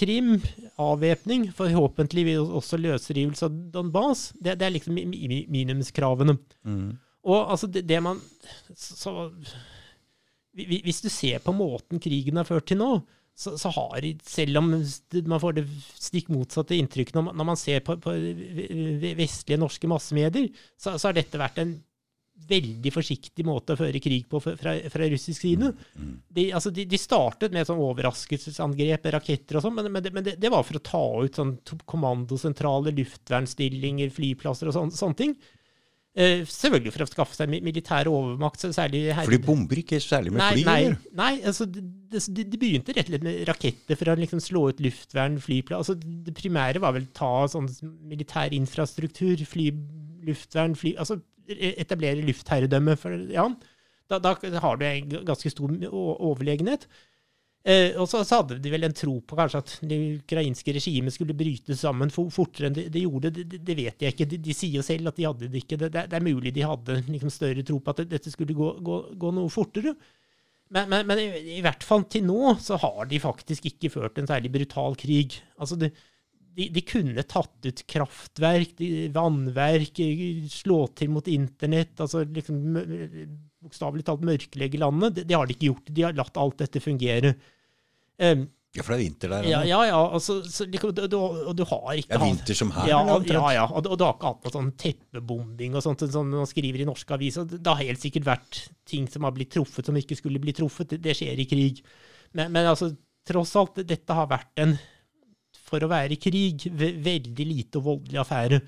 [0.00, 0.38] Krim,
[0.80, 4.30] avvæpning, forhåpentlig vil også løsrivelse av Donbas.
[4.40, 6.38] Det, det er liksom minimumskravene.
[6.64, 6.90] Mm.
[7.28, 8.20] Og altså, det, det man
[8.76, 9.28] så,
[10.56, 12.94] Hvis du ser på måten krigen har ført til nå,
[13.36, 15.66] så, så har Selv om man får det
[16.00, 18.16] stikk motsatte inntrykket når man, når man ser på, på
[19.20, 21.76] vestlige norske massemedier, så, så har dette vært en
[22.50, 25.70] veldig forsiktig måte å føre krig på fra, fra russisk side.
[25.70, 26.16] Mm, mm.
[26.38, 30.26] De, altså de, de, startet med sånn overraskelsesangrep, raketter og sånn, men, men, det, men
[30.26, 31.56] det, det, var for å ta ut sånn
[31.90, 35.40] kommandosentraler, luftvernsstillinger, flyplasser og sånne, sånne ting.
[36.10, 38.64] Uh, selvfølgelig for å skaffe seg militær overmakt.
[38.74, 39.22] særlig her.
[39.22, 40.64] For de bomber ikke særlig med nei, fly?
[40.66, 40.80] Nei,
[41.20, 44.82] nei altså, de, de, begynte rett og slett med raketter for å liksom slå ut
[44.82, 45.92] luftvern, flyplass.
[45.92, 47.70] Altså, det primære var vel ta sånn
[48.10, 49.70] militær infrastruktur, fly,
[50.26, 53.56] luftvern, fly altså etablere luftherredømme for Jan,
[54.10, 56.88] da, da, har du en ganske stor overlegenhet.
[57.60, 61.36] Eh, og så, hadde de vel en tro på kanskje at det ukrainske regimet skulle
[61.36, 63.32] bryte sammen fortere enn det, de gjorde.
[63.36, 64.28] Det, det, vet jeg ikke.
[64.30, 65.76] De, de, sier jo selv at de hadde det ikke.
[65.82, 69.02] Det, det er mulig de hadde liksom større tro på at dette skulle gå, gå,
[69.20, 69.92] gå noe fortere.
[70.72, 74.22] Men, men, men i, i, hvert fall til nå så har de faktisk ikke ført
[74.22, 75.36] en særlig brutal krig.
[75.60, 75.92] Altså det,
[76.56, 80.00] de, de, kunne tatt ut kraftverk, de, vannverk,
[80.52, 82.62] slå til mot internett, altså liksom
[83.60, 85.18] bokstavelig talt mørklegge landet.
[85.18, 85.92] Det, det, har de ikke gjort.
[85.92, 87.34] De har latt alt dette fungere.
[88.20, 89.46] Um, ja, for det er vinter der?
[89.50, 89.80] Ja, ja.
[89.88, 92.86] ja altså, så, liksom, du, og du har ikke Ja, vinter som her?
[92.92, 93.64] Ja, ja, ja.
[93.66, 96.86] Og, og, du har ikke hatt noe sånn teppebombing og sånt som man skriver i
[96.86, 97.48] norske aviser.
[97.50, 100.94] Det har helt sikkert vært ting som har blitt truffet som ikke skulle bli truffet.
[100.94, 101.82] Det, det skjer i krig.
[102.38, 102.92] Men, men altså,
[103.26, 104.76] tross alt, dette har vært en
[105.70, 106.66] for å være i krig.
[106.74, 108.60] Veldig lite og voldelig affære.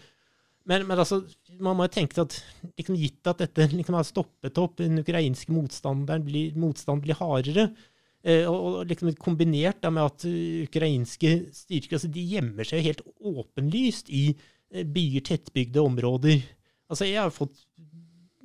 [0.69, 1.23] Men, men altså,
[1.63, 2.37] man må jo tenke at
[2.79, 7.67] liksom, gitt at dette liksom har stoppet opp, den ukrainske motstanderen blir, motstand blir hardere,
[8.23, 10.27] eh, og, og, liksom kombinert da, med at
[10.69, 11.35] ukrainske
[11.65, 16.47] styrker altså, de gjemmer seg helt åpenlyst i eh, byer, tettbygde områder.
[16.93, 17.59] Altså, jeg har fått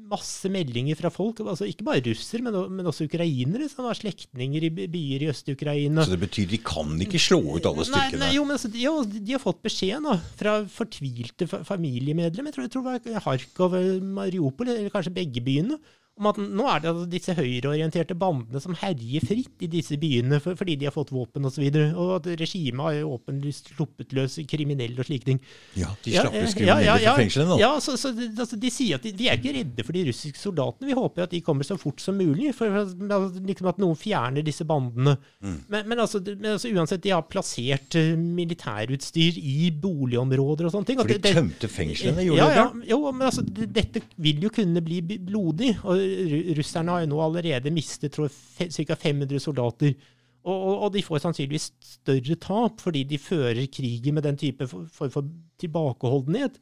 [0.09, 4.67] masse meldinger fra folk, altså ikke bare russer, men, men, også ukrainere, som har slektninger
[4.67, 6.05] i byer i Øst-Ukraina.
[6.05, 8.21] Så det betyr de kan ikke slå ut alle styrkene?
[8.21, 12.51] Nei, nei jo, men altså, de, jo, de, har fått beskjed nå, fra fortvilte familiemedlemmer,
[12.51, 13.77] jeg tror, jeg tror det var Harkov,
[14.17, 15.79] Mariupol, eller kanskje begge byene,
[16.17, 20.39] om at nå er det altså disse høyreorienterte bandene som herjer fritt i disse byene
[20.43, 23.13] for, fordi de har fått våpen osv., og, så videre, og at regimet har jo
[23.15, 25.39] åpenlyst sluppet løs kriminelle og slike ting.
[25.77, 27.57] Ja, de slappes løs kriminelle ja, ja, ja, fra fengselet nå?
[27.61, 30.41] Ja, så, så altså, de sier at de, de, er ikke redde for de russiske
[30.41, 30.91] soldatene.
[30.91, 34.45] Vi håper at de kommer så fort som mulig, for for liksom at noen fjerner
[34.45, 35.15] disse bandene.
[35.43, 35.57] Mm.
[35.71, 40.91] Men, men, altså, men, altså, uansett, de har plassert uh, militærutstyr i boligområder og sånne
[40.91, 41.01] ting.
[41.01, 42.89] For de tømte fengslene, gjorde ja, de det?
[42.89, 43.45] Ja, jo, men altså,
[43.79, 45.73] dette vil jo kunne bli blodig.
[45.83, 46.06] og
[46.57, 48.95] russerne har jo nå allerede mistet ca.
[48.95, 49.95] 500 soldater.
[50.47, 54.67] Og, og, og, de får sannsynligvis større tap fordi de fører krigen med den type
[54.69, 55.27] form for,
[55.59, 56.59] tilbakeholdenhet.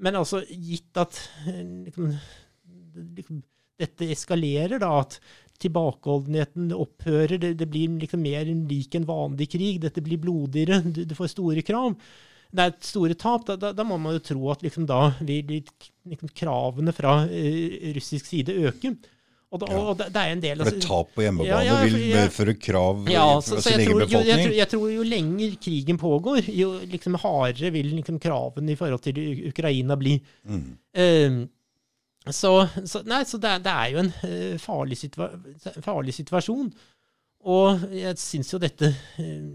[0.00, 2.14] Men altså, gitt at liksom,
[3.18, 3.42] liksom,
[3.80, 5.18] dette eskalerer, da, at
[5.60, 11.02] tilbakeholdenheten opphører, det, det blir liksom mer lik en vanlig krig, dette blir blodigere, du,
[11.04, 11.92] du får store krav
[12.50, 15.60] det er store tap, da, da, da, må man jo tro at liksom da vil
[15.60, 18.94] liksom, kravene fra uh, russisk side øke.
[19.50, 21.78] Og, da, og det, det, er en del altså, For tap på hjemmebane ja, ja,
[21.82, 24.12] vil medføre krav ja, så, fra sin egen befolkning?
[24.14, 28.76] Jo, jeg, tror, jeg, tror, jo lenger krigen pågår, jo liksom hardere vil liksom kravene
[28.76, 29.18] i forhold til
[29.50, 30.14] Ukraina bli.
[30.46, 30.68] Mm.
[30.94, 31.40] Uh,
[32.30, 32.52] så,
[32.84, 35.32] så, nei, så det, det, er jo en uh, farlig, situa
[35.82, 36.70] farlig, situasjon.
[37.50, 39.50] Og jeg syns jo dette uh,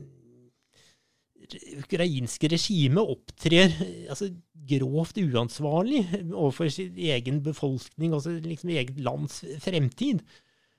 [1.82, 3.74] ukrainske regimet opptrer
[4.12, 4.32] altså,
[4.70, 6.02] grovt uansvarlig
[6.32, 10.24] overfor sin egen befolkning, altså liksom eget lands fremtid.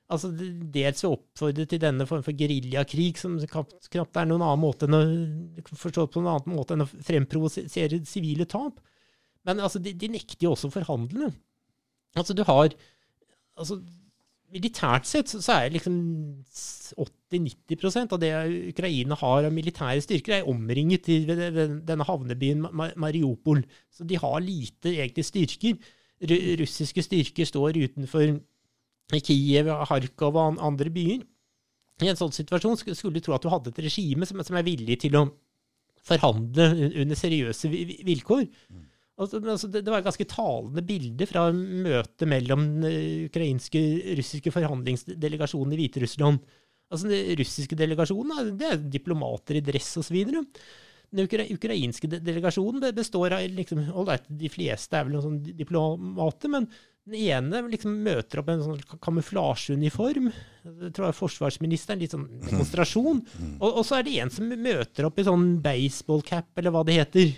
[0.07, 4.63] Altså, dels ved å oppfordre til denne form for geriljakrig, som knapt er noen annen
[4.63, 5.03] måte enn å,
[5.73, 8.79] forstått på noen annen måte enn å fremprovosere sivile tap.
[9.47, 11.33] Men altså, de, de nekter jo også å forhandle.
[12.15, 12.71] Altså, du har
[13.59, 13.81] altså,
[14.55, 15.95] Militært sett så, er liksom
[17.35, 18.31] 80-90% av det
[18.71, 23.65] Ukraina har av militære styrker, er omringet i denne havnebyen Mariupol.
[23.91, 25.81] Så de har lite egentlig styrker.
[26.63, 28.37] Russiske styrker står utenfor
[29.27, 31.27] Kiev, Kharkov og andre byer.
[32.05, 35.01] I en sånn situasjon skulle du tro at du hadde et regime som, er villig
[35.03, 35.27] til å
[36.07, 36.71] forhandle
[37.03, 38.47] under seriøse vilkår.
[38.47, 43.83] Altså, altså, det, det, var et ganske talende bilde fra møtet mellom den ukrainske
[44.19, 46.43] russiske forhandlingsdelegasjonen i Hviterussland.
[46.93, 50.19] Altså, Den russiske delegasjonen det er diplomater i dress osv.
[51.07, 53.87] Den ukra ukrainske delegasjonen består av liksom,
[54.29, 56.69] De fleste er vel noen sånn diplomater, men
[57.07, 60.33] den ene liksom møter opp en sånn kamuflasjeuniform.
[60.67, 62.01] Jeg tror er forsvarsministeren.
[62.03, 63.21] Litt sånn demonstrasjon.
[63.23, 63.53] Mm.
[63.61, 66.99] Og, og, så er det en som møter opp i sånn baseballcap, eller hva det
[66.99, 67.31] heter.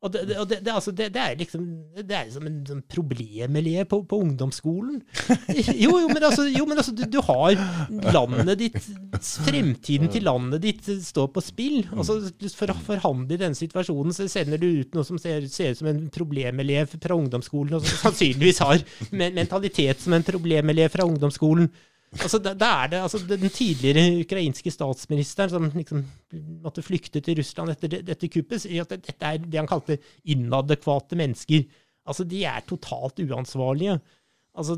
[0.00, 3.84] Og det, og det, det, altså, det, er liksom Det er liksom en sånn problemelev
[3.90, 5.02] på, på, ungdomsskolen.
[5.84, 7.58] Jo, jo, men altså, jo, men altså du, du, har
[8.14, 8.78] landet ditt
[9.20, 11.82] Fremtiden til landet ditt står på spill.
[11.92, 12.16] Altså,
[12.56, 15.82] For å forhandle i denne situasjonen så sender du ut noe som ser, ser ut
[15.82, 21.68] som en problemelev fra ungdomsskolen, og som sannsynligvis har mentalitet som en problemelev fra ungdomsskolen.
[22.18, 26.00] Altså, da, da, det altså, den tidligere ukrainske statsministeren som liksom
[26.64, 31.18] måtte flykte til Russland etter dette kuppet, sier at dette er det han kalte inadekvate
[31.20, 31.68] mennesker.
[32.10, 34.00] Altså, de er totalt uansvarlige.
[34.58, 34.74] Altså,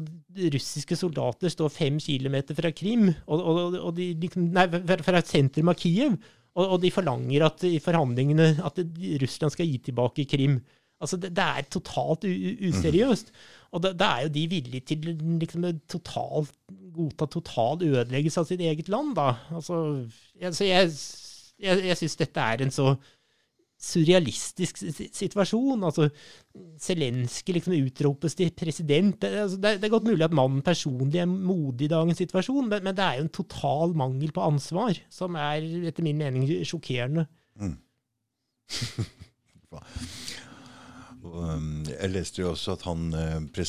[0.53, 4.67] russiske soldater står fem kilometer fra Krim, og, og, og de, liksom, nei,
[5.01, 6.19] fra sentrum av Kiev,
[6.53, 8.83] og, og, de forlanger at i forhandlingene at
[9.23, 10.61] Russland skal gi tilbake Krim.
[11.01, 13.33] Altså, det, det er totalt useriøst.
[13.73, 15.07] Og da, da, er jo de villige til
[15.41, 16.47] liksom, total,
[16.93, 19.31] godta total ødeleggelse av sitt eget land, da.
[19.55, 19.79] Altså,
[20.37, 20.93] jeg, så jeg,
[21.63, 22.93] jeg, jeg syns dette er en så
[23.83, 24.79] surrealistisk
[25.17, 25.83] situasjon.
[25.89, 26.09] Altså,
[26.85, 29.17] Zelenskyj liksom utropes til president.
[29.23, 32.69] Det, altså, det, det, er godt mulig at mannen personlig er modig i dagens situasjon,
[32.69, 36.47] men, men, det er jo en total mangel på ansvar som er etter min mening
[36.69, 37.27] sjokkerende.
[37.57, 37.77] Mm.
[41.23, 43.67] Um, jeg leste jo også at han eh,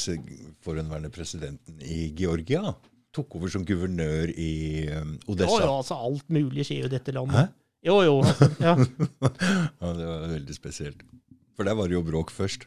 [0.65, 2.73] forhenværende presidenten i Georgia
[3.13, 4.53] tok over som guvernør i
[4.97, 5.51] um, Odessa.
[5.51, 7.38] Jo, jo, altså alt mulig skjer jo i dette landet.
[7.38, 7.43] Hæ?
[7.85, 8.15] Jo, jo.
[8.23, 8.73] Altså, ja.
[9.81, 11.03] ja, det var veldig spesielt.
[11.53, 12.65] For der var det jo bråk først.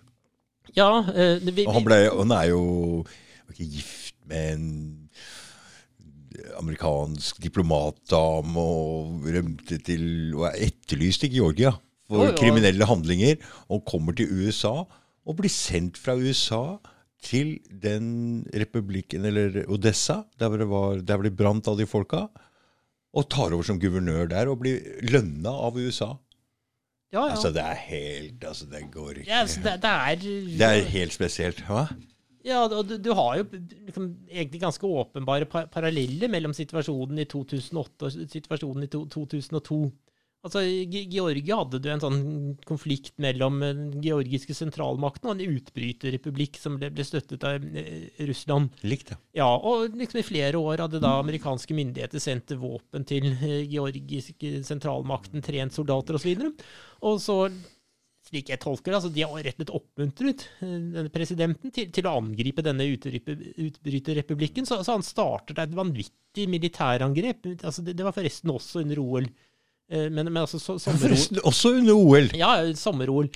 [0.77, 0.91] Ja.
[1.11, 2.63] Eh, vi, og han, ble, han, er jo
[3.51, 4.69] ikke gift med en
[6.61, 11.73] amerikansk diplomatdame og rømte til og er etterlyst i Georgia
[12.11, 13.41] for oh, kriminelle handlinger,
[13.73, 14.85] og kommer til USA
[15.27, 16.79] og blir sendt fra USA
[17.27, 22.27] til den republikken, eller Odessa, der hvor det, var, der ble brant av de folka,
[23.17, 26.13] og tar over som guvernør der og blir lønna av USA.
[27.15, 27.33] Ja, ja.
[27.33, 30.17] Altså, det er helt Altså, det går ikke ja, altså, det, det, er,
[30.59, 31.63] det er helt spesielt.
[31.69, 31.87] Hva?
[32.47, 38.07] Ja, og du, du, har jo liksom, egentlig ganske åpenbare paralleller mellom situasjonen i 2008
[38.07, 39.79] og situasjonen i to, 2002.
[40.47, 42.19] Altså, Georgia hadde du en sånn
[42.69, 48.75] konflikt mellom den georgiske sentralmakten og en utbryterrepublikk som ble, ble støttet av eh, Russland.
[48.87, 49.21] Likt, ja.
[49.43, 49.49] ja.
[49.57, 55.43] Og liksom i flere år hadde da amerikanske myndigheter sendt våpen til eh, georgiske sentralmakten,
[55.45, 56.37] trent soldater osv.
[56.37, 56.63] Og,
[57.11, 57.41] og så,
[58.27, 61.91] slik jeg tolker det, altså de har rett og slett oppmuntret eh, denne presidenten til,
[61.95, 64.69] til, å angripe denne utbryterrepublikken.
[64.69, 67.51] Så, så han startet et vanvittig militærangrep.
[67.59, 69.29] Altså, det, det var forresten også under OL.
[69.91, 72.33] Eh, men, men altså, so Forresten også under OL.
[72.39, 73.31] Ja, sommer-OL.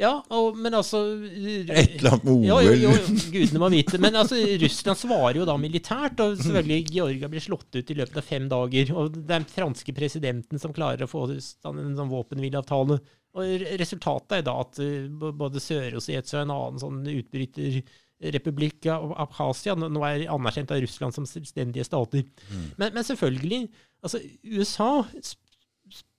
[0.00, 2.44] Ja, og, men altså Et eller annet med OL.
[2.48, 4.00] Jo, jo, jo, gudene må vite.
[4.00, 8.16] Men altså, Russland svarer jo da militært, og selvfølgelig Georgia blir slått ut i løpet
[8.16, 8.94] av fem dager.
[8.96, 12.96] Og det er den franske presidenten som klarer å få en sånn våpenhvileavtale.
[13.36, 19.76] Og resultatet er da at eh, både Sør-Ossetia og en annen sånn utbryterrepublikk av Abkhasia
[19.78, 22.24] nå er anerkjent av Russland som selvstendige stater.
[22.48, 22.64] Mm.
[22.80, 23.60] Men, men, selvfølgelig,
[24.00, 25.04] altså USA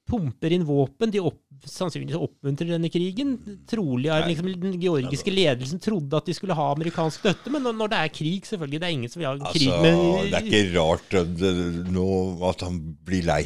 [0.10, 1.11] pumper inn våpen.
[1.14, 3.36] De opp, sannsynligvis oppmuntrer denne krigen.
[3.69, 7.78] Trolig har liksom, den georgiske ledelsen trodde at de skulle ha amerikansk støtte, men når,
[7.80, 10.40] når det er krig, selvfølgelig Det er ingen som vil ha altså, krig med Det
[10.40, 11.53] er ikke rart det,
[11.94, 12.10] nå
[12.49, 13.41] at han blir lei.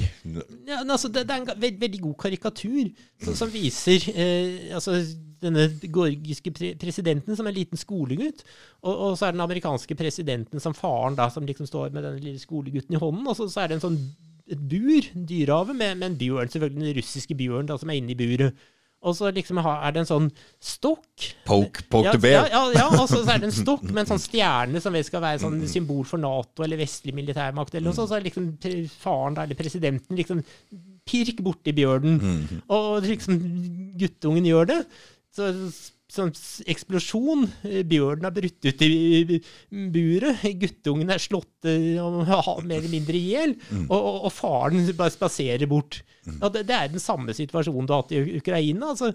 [0.68, 2.92] Ja, altså, det, det, er en veld, veldig god karikatur
[3.24, 5.00] som, som viser eh, altså,
[5.44, 8.46] denne georgiske pre presidenten som en liten skolegutt,
[8.82, 12.22] og, og, så er den amerikanske presidenten som faren, da, som liksom står med den
[12.24, 14.00] lille skolegutten i hånden, og så, så er det en sånn
[14.52, 18.20] et bur, dyrehave, med, med, en bjørn, selvfølgelig den russiske bjørn som er inne i
[18.20, 18.66] buret.
[19.06, 20.28] Og så liksom er det en sånn
[20.64, 21.28] stokk.
[21.46, 22.48] Poke, poke ja, the bear.
[22.50, 25.44] Ja, ja, og så er det en stokk med en sånn stjerne som skal være
[25.44, 27.76] sånn symbol for Nato eller vestlig militærmakt.
[27.76, 28.10] eller noe sånt.
[28.10, 28.50] Så er liksom
[29.02, 30.42] faren eller presidenten liksom
[31.06, 32.18] pirk borti bjørnen.
[32.18, 32.64] Mm.
[32.74, 33.38] Og liksom
[34.02, 34.80] guttungen gjør det.
[35.36, 35.52] Så
[36.12, 36.32] sånn
[36.70, 37.48] eksplosjon.
[37.66, 39.40] Eh, Bjørnen har brutt ut i
[39.94, 40.46] buret.
[40.62, 42.06] Guttungen er slått ja,
[42.62, 43.56] mer eller mindre i hjel.
[43.72, 43.88] Mm.
[43.90, 46.04] Og, og, faren bare spaserer bort.
[46.26, 48.94] Ja, det, det er den samme situasjonen du har hatt i Ukraina.
[48.94, 49.14] altså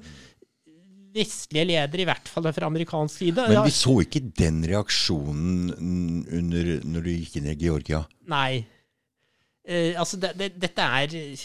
[1.10, 3.46] Vestlige ledere, i hvert fall fra amerikansk side.
[3.50, 8.04] Men vi så ikke den reaksjonen under, når du gikk inn i Georgia.
[8.30, 8.62] Nei.
[9.66, 11.42] Eh, altså, det, det, dette er eh,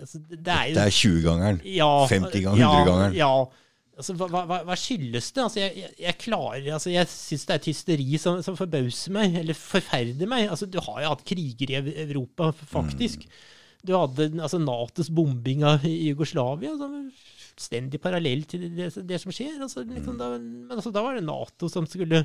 [0.00, 1.60] altså, det, er jo Det er 20-gangeren.
[1.64, 3.16] ja, 50 ganger, 100-gangeren.
[3.16, 3.60] Ja, ja.
[3.92, 5.42] Altså, hva, hva, hva skyldes det?
[5.44, 9.36] Altså, jeg, jeg, klarer altså, Jeg syns det er et hysteri som, som forbauser meg,
[9.42, 10.46] eller forferder meg.
[10.48, 13.26] Altså, du har jo hatt kriger i Europa, faktisk.
[13.26, 13.42] Mm.
[13.82, 16.72] Du hadde altså, Natos bombing av Jugoslavia.
[16.72, 17.04] er
[17.52, 19.58] Fullstendig parallell til det, det som skjer.
[19.60, 19.94] Altså, Mm.
[19.98, 22.22] liksom, da, men altså, da var det Nato som skulle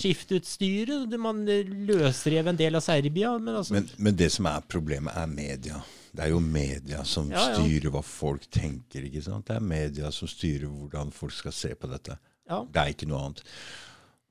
[0.00, 1.18] skifte ut styret.
[1.20, 3.34] Man løsrev en del av Serbia.
[3.38, 5.82] Men altså, Men, men det som er problemet, er media.
[6.14, 7.54] Det er jo media som Ja, ja.
[7.60, 9.04] styrer hva folk tenker.
[9.04, 9.46] ikke sant?
[9.46, 12.18] Det er media som styrer hvordan folk skal se på dette.
[12.48, 12.64] ja.
[12.64, 13.42] Det er ikke noe annet.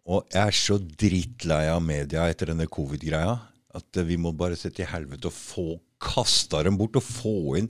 [0.09, 3.39] Og jeg er så drittlei av media etter denne covid-greia
[3.76, 7.57] at eh, vi må bare se til helvete og få kasta dem bort og få
[7.59, 7.69] inn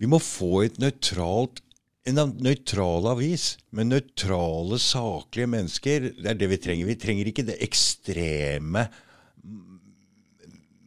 [0.00, 1.60] Vi må få et nøytralt
[2.08, 6.06] en nøytral avis med nøytrale, saklige mennesker.
[6.16, 6.86] Det er det vi trenger.
[6.88, 8.86] Vi trenger ikke det ekstreme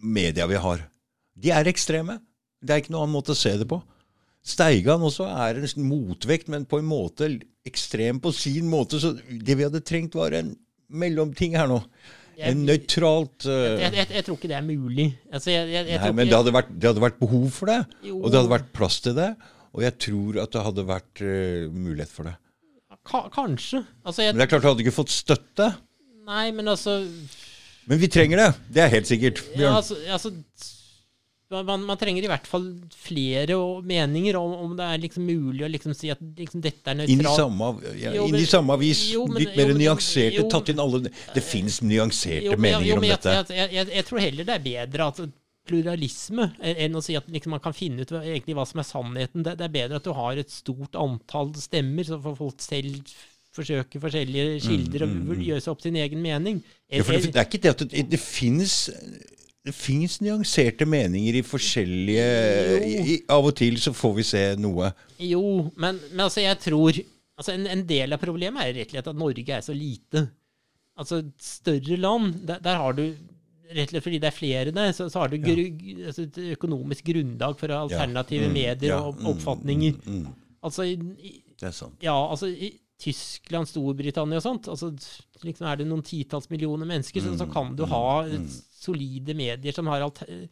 [0.03, 0.83] media vi har.
[1.35, 2.17] De er ekstreme.
[2.63, 3.81] Det er ikke noen annen måte å se det på.
[4.43, 7.29] Steigan også er en motvekt, men på en måte
[7.67, 8.99] ekstrem på sin måte.
[8.99, 10.53] Så det vi hadde trengt, var en
[10.91, 11.81] mellomting her nå.
[12.35, 15.05] Jeg- En nøytralt eh, jeg, jeg, jeg tror ikke det er mulig.
[15.31, 17.75] Altså, Nei, men det hadde, vært, det hadde vært behov for det.
[18.01, 18.17] Jo.
[18.23, 19.27] Og det hadde vært plass til det.
[19.73, 22.35] Og jeg tror at det hadde vært uh, mulighet for det.
[23.03, 23.81] Ka kanskje.
[24.05, 25.73] Altså, jeg, Men det er klart du hadde ikke fått støtte.
[26.27, 27.01] nei, men altså,
[27.89, 28.51] Men vi trenger det.
[28.77, 29.43] Det er helt sikkert.
[29.59, 30.31] ja, altså, altså
[31.61, 32.63] man, man trenger i hvert fall
[32.97, 36.97] flere meninger om, om det er liksom mulig å liksom si at liksom dette er
[36.97, 37.37] nøytralt.
[37.37, 37.69] samme,
[37.99, 39.03] ja, inn i samme avis.
[39.11, 40.39] jo, men- Litt mer jo, men- nyanserte.
[40.39, 43.53] jo, Tatt inn alle Det fins nyanserte meninger jo, om men jeg, dette.
[43.53, 45.19] Jeg, jeg, jeg tror heller det er bedre at
[45.67, 48.87] pluralisme enn enn å si at liksom man kan finne ut egentlig hva som er
[48.87, 49.45] sannheten.
[49.45, 53.13] Det, det er bedre at du har et stort antall stemmer, så får folk selv
[53.53, 56.59] forsøke forskjellige kilder og gjøre seg opp sin egen mening.
[56.89, 58.77] Eller, Ja, det, det er ikke det at det, det finnes
[59.63, 62.23] det fins nyanserte meninger i forskjellige
[62.83, 64.89] i, i, Av og til så får vi se noe.
[65.23, 68.97] Jo, men, men altså, jeg tror altså en, en del av problemet er rett og
[68.97, 70.25] slett at Norge er så lite.
[70.99, 73.05] Altså, større land, der, der har du
[73.73, 75.63] Rett og slett fordi det er flere der, så, så har du gru,
[76.07, 79.99] altså et økonomisk grunnlag for alternative Mm, medier og mm, oppfatninger.
[80.05, 80.39] mm, mm.
[80.63, 81.97] Altså, i, Det er sant.
[82.03, 82.69] ja, altså i
[83.03, 84.93] Tyskland, Storbritannia og sånt, altså
[85.43, 88.03] liksom er det noen titalls millioner mennesker, så, så Mm, kan du ha
[88.79, 90.45] solide medier som har alter...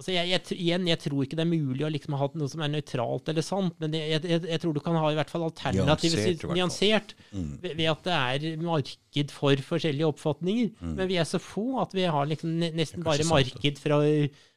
[0.00, 2.62] Altså jeg, jeg, igjen, jeg tror ikke det er mulig å liksom ha noe som
[2.64, 5.44] er nøytralt eller sant, men jeg, jeg, jeg tror du kan ha i hvert fall
[5.50, 7.50] alternativet Nyansert, Mm.
[7.62, 10.70] ved, ved at det er marked for forskjellige oppfatninger.
[10.96, 13.06] Men vi er så få at vi har liksom nesten Mm.
[13.10, 13.98] Bare marked fra,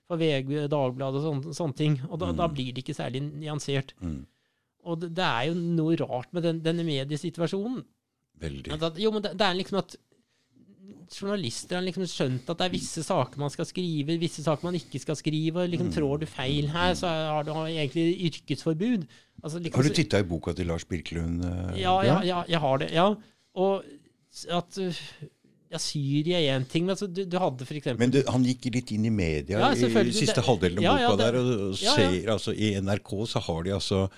[0.08, 2.00] fra VG, Dagbladet og sånne, sånne ting.
[2.10, 3.94] Og da, da blir det ikke særlig nyansert.
[4.02, 4.22] Mm.
[4.88, 7.84] Og det, det er jo noe rart med den, denne mediesituasjonen.
[8.42, 8.80] Veldig.
[8.80, 9.96] At, jo, men det, det er liksom at
[11.14, 14.76] journalister har liksom skjønt at det er visse saker man skal skrive, visse saker man
[14.80, 15.62] ikke skal skrive.
[15.64, 15.94] og liksom Mm.
[15.98, 19.06] Trår du feil her, så har du egentlig yrkesforbud.
[19.44, 21.44] Altså, liksom, Har du titta i boka til Lars Birkelund?
[21.46, 22.92] eh, Ja, ja, ja, jeg har det.
[22.92, 23.14] ja.
[23.56, 23.84] Og
[24.50, 24.96] at uh,
[25.72, 28.44] ja, Syria er én ting, men altså, du, du hadde for eksempel Men det, han
[28.44, 31.76] gikk litt inn i media Ja, i siste halvdelen av boka det- der, og, og
[31.78, 34.10] ser altså I NRK så har de altså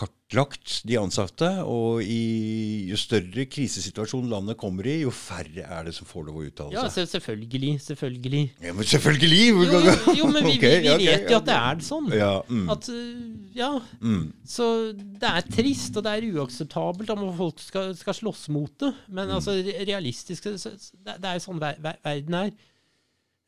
[0.00, 5.94] kartlagt de ansatte, og i jo større krisesituasjon landet kommer i, jo færre er det
[5.96, 7.04] som får lov å uttale Ja, seg.
[7.04, 7.72] Ja, selvfølgelig.
[7.84, 8.42] Selvfølgelig.
[8.64, 9.40] Ja, men selvfølgelig!
[9.50, 9.80] Jo, jo,
[10.22, 11.40] jo men vi, okay, vi, vi okay, ok, vet jo ja.
[11.42, 12.10] at det er sånn.
[12.16, 13.70] Ja, mm, At, uh, ja,
[14.00, 14.24] mm,
[14.56, 18.94] Så det er trist, og det er uakseptabelt om folk skal, skal slåss mot det.
[19.08, 19.36] Men Mm.
[19.36, 19.52] altså,
[19.86, 22.54] realistisk det, det er jo sånn ver ver verden er.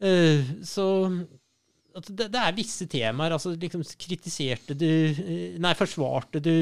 [0.03, 0.87] Uh, så
[1.97, 3.33] at det, det er visse temaer.
[3.37, 6.55] altså liksom Kritiserte du eh, Nei, forsvarte du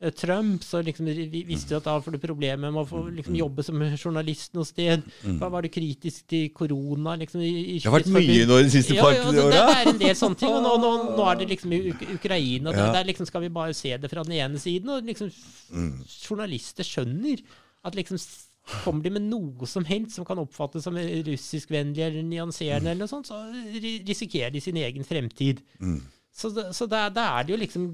[0.00, 3.00] eh, Trump, så liksom vi- visste du at da får du problemer med å få
[3.10, 5.02] liksom, jobbe som journalist noe sted.
[5.40, 7.16] Hva var du kritisk til korona.
[7.18, 9.64] liksom i, i Det har vært mye nå de siste par ja, Ja, det åra.
[9.82, 10.48] er en del sånne ting.
[10.54, 12.70] Og nå, nå, nå er det liksom i Uk Ukraina.
[12.76, 12.92] Ja.
[12.94, 14.88] Der, liksom skal vi bare se det fra den ene siden.
[14.94, 15.32] Og liksom
[15.68, 15.98] Mm.
[16.08, 17.42] journalister skjønner
[17.84, 18.16] at liksom
[18.68, 23.10] Kommer de med noe som helst som kan oppfattes som russiskvennlig eller nyanserende, eller noe
[23.10, 23.38] sånt, så
[24.08, 25.62] risikerer de sin egen fremtid.
[25.80, 26.00] Mm.
[26.38, 27.86] Så, så da er det jo liksom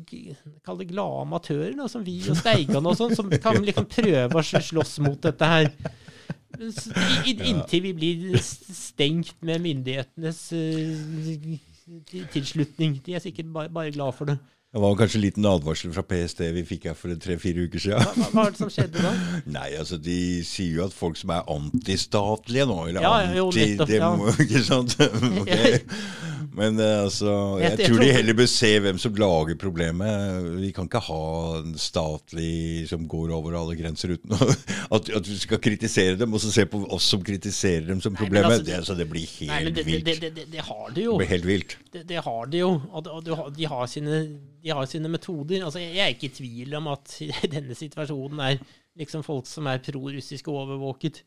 [0.66, 4.40] Kall det glade amatører, da, som vi og Steigan og sånn, som kan liksom prøve
[4.40, 5.70] å slåss mot dette her.
[7.24, 11.56] Inntil vi blir stengt med myndighetenes eh,
[12.34, 12.98] tilslutning.
[13.06, 14.36] De er sikkert bare, bare glad for det.
[14.74, 18.00] Det var kanskje en liten advarsel fra PST vi fikk her for tre-fire uker siden.
[18.02, 19.12] Hva, hva var det som skjedde da?
[19.56, 23.92] Nei, altså de sier jo at folk som er antistatlige nå, eller Ja, jo, nettopp,
[23.94, 24.10] ja.
[24.44, 24.96] Ikke sant?
[25.44, 25.78] okay.
[26.54, 27.30] Men eh, altså,
[27.62, 30.44] Jeg- tror de heller bør se hvem som lager problemet.
[30.60, 31.22] Vi kan ikke ha
[31.60, 36.42] en statlig som går over alle grenser uten At, at vi skal kritisere dem, og
[36.42, 38.50] så se på oss som kritiserer dem som Nei, problemet.
[38.58, 40.06] altså, det, altså, det blir helt nei, det, vilt.
[40.10, 41.14] det, det, det har de jo.
[41.16, 41.76] Det blir helt vilt.
[41.94, 42.70] Det, det har de jo.
[42.90, 44.20] Og, og du har- de, har sine,
[44.64, 45.64] de har sine metoder.
[45.66, 47.18] Altså, jeg, er ikke i tvil om at
[47.54, 48.60] denne situasjonen er
[48.98, 51.22] liksom folk som er prorussiske overvåket.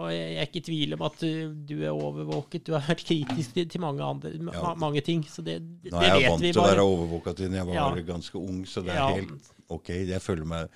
[0.00, 2.64] Og jeg, er ikke i tvil om at du, er overvåket.
[2.64, 4.72] Du har vært kritisk til, mange, andre, Ja.
[4.80, 5.20] mange ting.
[5.28, 7.76] Så det, det, Nå er jeg er vant til å være overvåka siden jeg var
[7.76, 8.06] Ja.
[8.14, 9.10] ganske ung, så det er Ja.
[9.20, 9.92] helt ok.
[10.08, 10.68] Jeg føler meg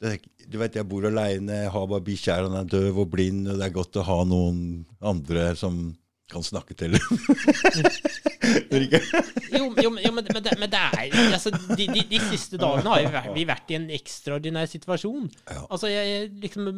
[0.00, 0.18] det
[0.50, 3.58] Du vet, jeg bor aleine, jeg har bare bikkja, han er døv og blind, og
[3.60, 5.94] det er godt å ha noen andre som
[6.32, 6.96] kan snakke til.
[8.40, 12.58] Jo, jo, men- jo men, men, det, men det er altså, de, de, de siste
[12.60, 15.28] dagene har vært, vi vært i en ekstraordinær situasjon.
[15.50, 15.64] Ja.
[15.70, 16.70] Altså, jeg, jeg liksom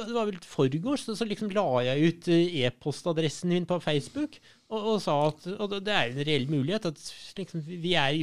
[0.00, 4.38] Det var vel forgårs, så, så liksom la jeg ut eh, e-postadressen min på Facebook
[4.70, 7.02] og, og sa at Og det er en reell mulighet at
[7.36, 8.22] liksom, vi er i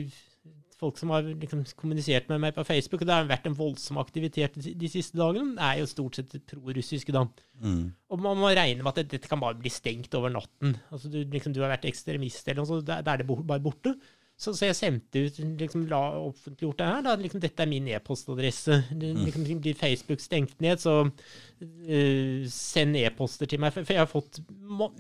[0.78, 3.98] folk som har liksom kommunisert med meg på Facebook, og det har vært en voldsom
[3.98, 7.24] aktivitet de, siste dagene, er jo stort sett prorussiske, da.
[7.64, 7.88] Mm.
[8.14, 10.78] Og man må regne med at det- dette kan bare bli stengt over natten.
[10.92, 13.96] Altså du, liksom, du har vært ekstremist eller noe, så da er det bare borte.
[14.38, 17.02] Så, så jeg sendte ut, liksom la offentliggjort det her.
[17.02, 18.84] da, liksom Dette er min e-postadresse.
[18.94, 23.74] Det- Liksom, Blir Facebook stengt ned, så uh, send e-poster til meg.
[23.74, 24.38] For, for jeg har fått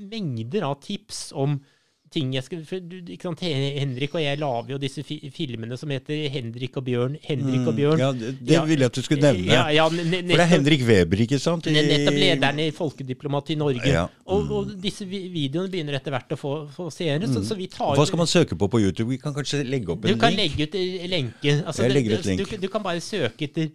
[0.01, 1.59] mengder av tips om
[2.13, 6.77] ting jeg skal sant, Henrik og jeg lager jo disse fi filmene som heter 'Henrik
[6.77, 7.17] og Bjørn'.
[7.23, 7.97] Henrik og Bjørn.
[7.97, 7.99] Mm.
[7.99, 8.63] Ja, det, det Ja.
[8.65, 9.45] ville jeg at du skulle nevne.
[9.51, 11.67] Ja, ja, ne- ne- For det er Henrik Weber, ikke sant?
[11.67, 13.81] I- Ne- Nettopp lederen i Folkediplomat i Norge.
[13.83, 14.09] Mm.
[14.27, 17.27] Og, og disse videoene begynner etter hvert å få, få seere.
[17.27, 19.09] Så, så vi tar Hva skal man søke på på YouTube?
[19.09, 20.19] Vi kan kanskje legge opp en link?
[20.19, 21.65] Du kan legge ut en lenke.
[21.65, 22.49] Altså, Jeg legger ut link.
[22.49, 23.69] Du, du kan bare søke etter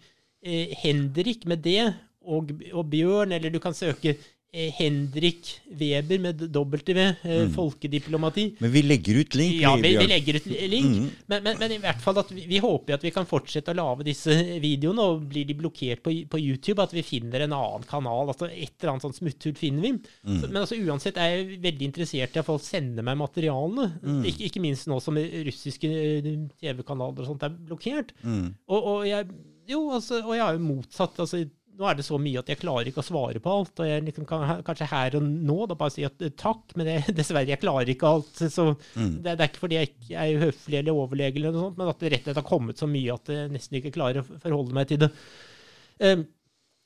[0.45, 1.95] eh, Henrik med det,
[2.25, 4.15] og, og Bjørn, eller du kan søke eh,
[4.53, 7.53] Henrik Weber med W, mm.
[7.55, 8.57] Folkediplomati.
[8.59, 9.55] Men vi legger ut link.
[9.63, 10.97] Ja, vi, vi legger ut link.
[10.99, 11.07] Mm.
[11.27, 13.79] Men, men, men i hvert fall at vi, vi håper at vi kan fortsette å
[13.79, 17.87] lage disse videoene, og blir de blokkert på, på YouTube, at vi finner en annen
[17.89, 18.29] kanal.
[18.29, 19.95] altså Et eller annet sånt smutthull finner vi.
[20.21, 20.37] Mm.
[20.37, 23.89] Så, men altså uansett er jeg veldig interessert i at folk sender meg materialene.
[24.05, 24.21] Mm.
[24.29, 26.29] Ikke, ikke minst nå som russiske eh,
[26.61, 28.13] TV-kanaler og sånt er blokkert.
[28.21, 28.53] Mm.
[28.69, 29.31] Og, og jeg
[29.73, 31.19] jo, altså, og jeg er jo motsatt.
[31.23, 31.45] altså
[31.79, 33.73] nå er det så mye at jeg klarer ikke å svare på alt.
[33.81, 36.91] Og jeg liksom kan kanskje her og nå da bare si at eh, takk, men
[36.91, 38.43] jeg, dessverre, jeg klarer ikke alt.
[38.53, 39.23] Så Mm.
[39.25, 41.91] det, det er ikke fordi jeg ikke er uhøflig eller overlegen, eller noe sånt, men
[41.95, 44.39] at det rett og slett har kommet så mye at jeg nesten ikke klarer å
[44.43, 45.09] forholde meg til det.
[46.03, 46.25] Um,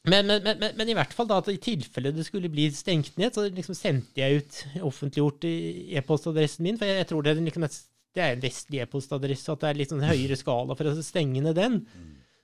[0.07, 3.17] men, men, men, men, i hvert fall da, at i tilfelle det skulle bli stengt
[3.19, 5.49] ned, så liksom sendte jeg ut offentliggjort
[5.99, 7.67] e-postadressen min, for jeg, jeg tror det, liksom,
[8.15, 11.43] det er en vestlig e-postadresse, at det er litt sånn høyere skala for å stenge
[11.43, 11.81] ned den.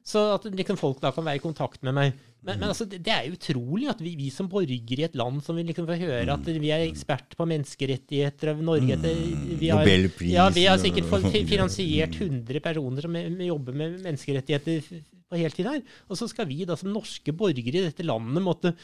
[0.03, 2.21] Så at liksom folk da kan være i kontakt med meg.
[2.43, 5.55] Men, men altså, det, er utrolig at vi, vi som borgere i et land som
[5.55, 9.21] vil liksom få høre at vi er ekspert på menneskerettigheter av Norge etter,
[9.61, 11.07] vi har, Nobelprisen ja, vi har sikkert
[11.47, 14.83] finansiert 100 personer som jobber med menneskerettigheter
[15.31, 15.81] på heltid her.
[16.11, 18.75] Og så skal vi da som norske borgere i dette landet måtte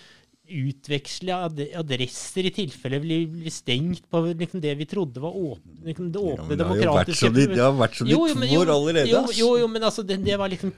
[0.48, 1.34] utveksle
[1.78, 6.22] adresser i tilfelle vi blir, stengt på liksom det vi trodde var åpne, liksom det
[6.22, 8.22] Ja, åpne men det har vært demokratiske sånn i- det har vært sånn i Jo,
[8.28, 10.72] to år allerede, Jo, jo, jo, men altså, det, det var liksom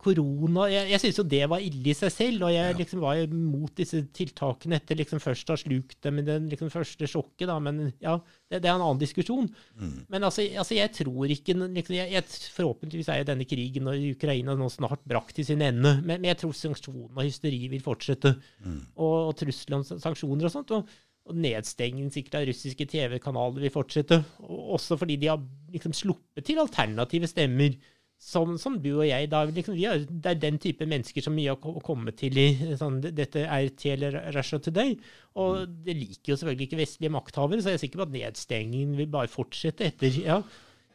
[0.00, 0.66] korona.
[0.70, 3.74] Jeg, jeg syns jo det var ille i seg selv, og jeg liksom var imot
[3.80, 7.58] disse tiltakene etter liksom først å ha slukt dem i det liksom første sjokket, da,
[7.62, 8.18] men ja,
[8.50, 9.46] det, det er en annen diskusjon.
[9.78, 9.98] Mm.
[10.10, 12.24] Men altså, altså, jeg tror ikke liksom, jeg, jeg,
[12.56, 16.40] Forhåpentligvis er denne krigen i Ukraina nå snart brakt til sin ende, men, men jeg
[16.42, 18.34] tror sanksjoner og hysteri vil fortsette.
[18.64, 18.82] Mm.
[18.96, 20.74] Og, og trusler om sanksjoner og sånt.
[20.74, 20.98] Og,
[21.30, 24.18] og nedstengingen sikkert av russiske TV-kanaler vil fortsette.
[24.42, 25.40] Og også fordi de har
[25.70, 27.76] liksom sluppet til alternative stemmer.
[28.20, 29.30] Som, som du og jeg.
[29.32, 32.36] Da, liksom, vi er, det er den type mennesker som mye har ko- kommet til
[32.36, 34.92] i sånn, dette RT eller Russia Today.
[35.40, 38.92] Og det liker jo selvfølgelig ikke vestlige makthavere, så jeg er sikker på at nedstengingen
[38.98, 40.36] vil bare fortsette etter ja,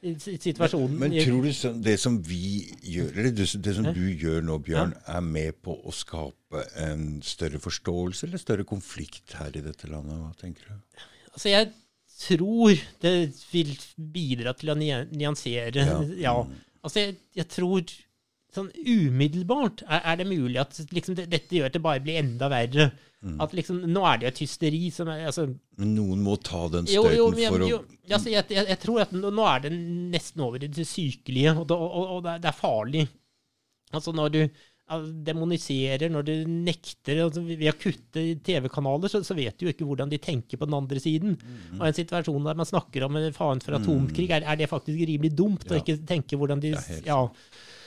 [0.06, 1.00] situasjonen.
[1.02, 2.42] Men tror du det som vi
[2.94, 6.62] gjør, eller det, som- det som du gjør nå, Bjørn, er med på å skape
[6.78, 10.14] en større forståelse eller større konflikt her i dette landet?
[10.22, 11.02] Hva tenker du?
[11.34, 11.72] Altså, jeg
[12.22, 13.16] tror det
[13.52, 15.98] vil bidra til å nyansere Ja.
[16.22, 16.46] Ja.
[16.86, 17.96] Altså, jeg, jeg tror
[18.56, 22.22] sånn umiddelbart er, er det mulig at liksom, det, dette gjør at det bare blir
[22.22, 22.86] enda verre.
[23.26, 23.40] Mm.
[23.42, 25.48] At liksom, nå er det jo et hysteri som er altså,
[25.82, 27.80] Men noen må ta den støyten jo, men for å jo,
[28.12, 29.72] altså, jeg, jeg, jeg tror at nå, nå er det
[30.14, 33.08] nesten over i det sykelige, og, det, og, og det, er- farlig.
[33.96, 34.40] Altså når du
[35.26, 39.88] demoniserer, når du nekter altså, Ved å kutte TV-kanaler, så, så vet du jo ikke
[39.88, 41.34] hvordan de tenker på den andre siden.
[41.42, 41.80] Mm.
[41.80, 45.34] Og en situasjon der man snakker om faren for atomkrig, er, er det faktisk rimelig
[45.38, 46.76] dumt å ikke tenke hvordan de
[47.06, 47.24] Ja.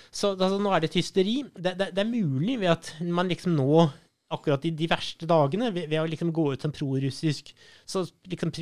[0.09, 1.39] Så altså, nå er det et hysteri.
[1.55, 3.87] Det, det, det er mulig ved at man liksom nå
[4.33, 7.55] akkurat i de verste dagene, ved, ved å liksom gå ut som prorussisk,
[7.89, 8.53] så liksom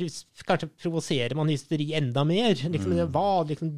[0.47, 2.53] kanskje provoserer man hysteri enda mer.
[2.55, 3.11] Liksom, Mm.
[3.11, 3.73] Hva liksom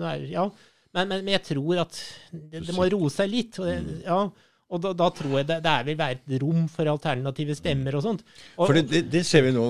[0.00, 0.48] ja, Ja.
[0.94, 1.98] Men, men, men jeg tror at
[2.32, 3.58] det, det må roe seg litt.
[3.60, 3.98] Og, Mm.
[4.06, 4.20] ja,
[4.68, 8.02] og da, da tror jeg det, det vil være et rom for alternative stemmer og
[8.04, 8.24] sånt.
[8.58, 9.62] Og, For det, det, det ser vi nå.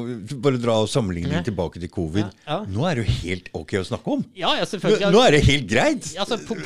[0.42, 2.24] Bare dra sammenligning tilbake til covid.
[2.26, 2.56] Ja, ja.
[2.66, 4.24] Nå er det jo helt ok å snakke om.
[4.34, 5.12] ja, ja, Nå, selvfølgelig.
[5.14, 6.08] nå er det helt greit.
[6.18, 6.56] Altså, po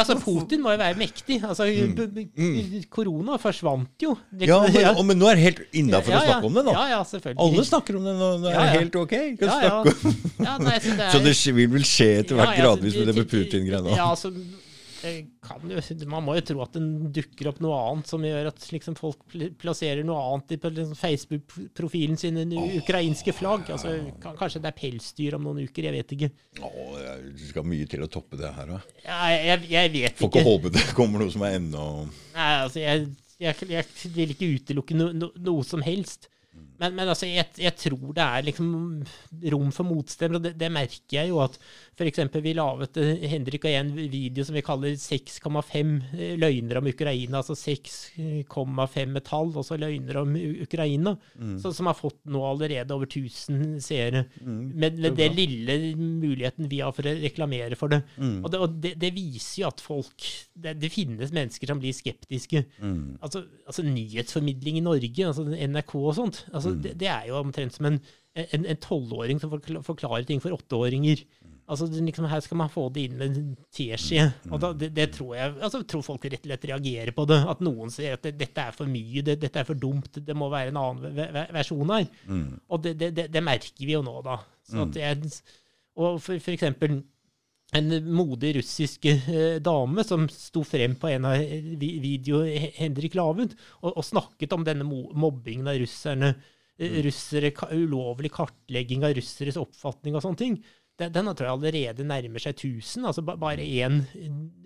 [0.00, 1.38] altså, Putin må jo være mektig.
[1.44, 1.68] Altså,
[1.98, 4.14] b- b- Korona forsvant jo.
[4.32, 4.46] Mm.
[4.48, 6.76] Ja, men, og, men nå er det helt innafor å snakke om det nå.
[6.76, 7.42] Ja, ja, selvfølgelig.
[7.46, 8.30] Alle snakker om det nå.
[8.46, 9.16] Nå er det helt ok.
[9.40, 9.74] Kan Ja, ja.
[9.76, 12.62] snakke om Ja, nei, så det er, Så det vil vel skje etter hvert ja,
[12.64, 13.92] gradvis med det med Putin-greiene.
[13.98, 14.32] Ja, altså,
[15.06, 15.80] jo,
[16.10, 16.82] man må jo tro at det
[17.16, 20.94] dukker opp noe annet som gjør at liksom, folk pl- plasserer noe annet på liksom,
[21.00, 23.70] Facebook-profilen sin enn ukrainske flagg.
[23.74, 26.30] Altså, kan, kanskje det er pelsdyr om noen uker, jeg vet ikke.
[26.60, 28.80] Oh, det skal mye til å toppe det her, da.
[29.06, 30.42] Ja, jeg, jeg vet Får ikke.
[30.44, 33.06] ikke håpe det kommer noe som er ennå Nei, altså, jeg,
[33.42, 36.28] jeg, jeg vil ikke utelukke no, no, noe som helst.
[36.76, 38.68] Men, men altså, jeg, jeg tror det er liksom
[39.52, 41.56] rom for motstemmer, og det, det merker jeg jo at
[41.96, 42.20] f.eks.
[42.44, 45.92] vi laget eh, Henrik og jeg en video som vi kaller 6,5
[46.40, 50.76] løgner om Ukraina, altså 6,5 med tall, og så løgner om Ukraina.
[51.06, 51.16] Ukraina,
[51.62, 54.26] så, som har fått nå allerede over 1000 seere.
[54.44, 58.02] med, med den lille muligheten vi har for å reklamere for det.
[58.18, 61.96] Og, det, og det, det viser jo at folk det, det finnes mennesker som blir
[61.96, 62.64] skeptiske.
[63.20, 67.76] Altså, altså nyhetsformidling i Norge, altså NRK og sånt, altså, det, det er jo omtrent
[67.76, 68.00] som en
[68.36, 69.52] en en tolvåring som
[69.84, 71.24] forklarer ting for åtteåringer.
[71.66, 74.28] Altså, liksom, her skal man få det inn med en teskje.
[74.52, 77.40] Og da, det, det tror jeg altså, tror folk rett og slett reagerer på det.
[77.50, 80.36] At noen sier at det, dette er for mye, det, dette er for dumt, det
[80.38, 82.06] må være en annen ve ve versjon her.
[82.70, 84.38] Og det, det, merker vi jo nå, da.
[84.66, 85.34] Så at jeg,
[85.98, 87.00] og for, for eksempel
[87.74, 91.40] en modig russisk eh, dame som sto frem på en av
[91.80, 96.36] videoene Henrik la ut, og, og snakket om denne mobbingen av russerne.
[96.78, 100.58] Eh, Russere, ulovlig kartlegging av russeres oppfatning og sånne ting.
[100.96, 103.98] Den, tror jeg allerede nærmer seg 1000, altså bare én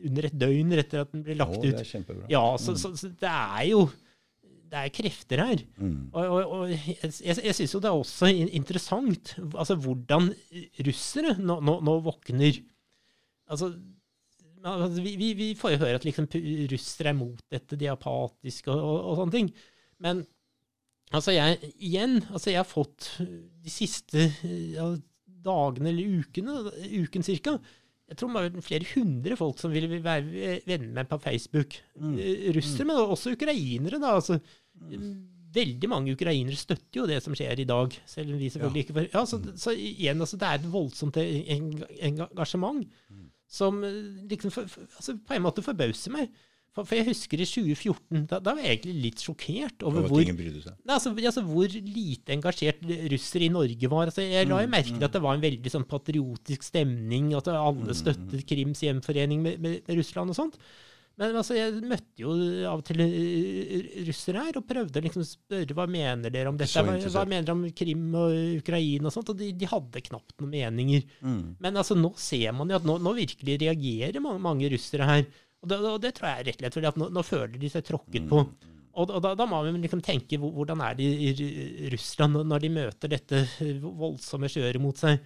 [0.07, 1.81] under et døgn etter at den ble lagt det ut.
[1.83, 2.21] er.
[2.31, 3.89] Ja, så, så, så det er jo
[4.71, 5.63] det er krefter her.
[5.81, 6.11] Mm.
[6.13, 10.31] Og, og, og jeg, jeg, syns jo det er også interessant altså hvordan
[10.87, 12.61] russere nå, nå, nå våkner.
[13.51, 13.73] Altså,
[14.63, 16.31] altså vi, vi, vi får jo høre at liksom
[16.71, 19.51] russere er mot dette, de apatiske og, og sånne ting.
[20.07, 20.23] Men
[21.17, 24.29] altså jeg, igjen, altså jeg har fått de siste
[24.77, 24.87] ja,
[25.45, 26.57] dagene eller ukene,
[27.03, 27.59] uken cirka,
[28.11, 31.77] jeg tror det var flere hundre folk som ville være venner med på Facebook.
[31.95, 32.17] Mm.
[32.57, 34.01] Russere, men også ukrainere.
[34.03, 34.41] da, altså
[35.51, 37.95] Veldig mange ukrainere støtter jo det som skjer i dag.
[38.07, 39.07] selv om vi selvfølgelig ikke får...
[39.15, 42.83] Ja, så, så igjen, altså, Det er et voldsomt engasjement
[43.51, 44.63] som eh, liksom for,
[44.97, 46.31] altså, på en måte forbauser meg.
[46.71, 50.21] For, for jeg husker i 2014, da, da var jeg egentlig litt sjokkert over hvor
[50.95, 54.13] Altså, altså, hvor lite engasjert russere i Norge var.
[54.13, 57.51] Altså, jeg la jo merke til at det var en veldig sånn patriotisk stemning, at
[57.51, 60.63] alle støttet Krims hjemforening med, med, med Russland og sånt.
[61.21, 62.33] Men altså, jeg møtte jo
[62.71, 66.57] av og til eh, russere her og prøvde å liksom spørre hva mener dere om
[66.57, 66.81] dette.
[66.87, 69.35] Hva, hva mener dere om Krim og Ukraina og sånt?
[69.35, 71.05] Og de, de hadde knapt noen meninger.
[71.21, 71.43] Mm.
[71.61, 75.27] Men altså, nå ser man jo at nå, nå virkelig reagerer mange, mange russere her.
[75.63, 77.69] Og det, det tror jeg er rett og slett fordi at nå, nå føler de
[77.69, 78.39] seg tråkket på.
[79.01, 82.71] Og, og da, da må vi liksom tenke hvordan er det i Russland når- de
[82.75, 83.45] møter dette
[83.85, 85.21] voldsomme kjøret mot seg.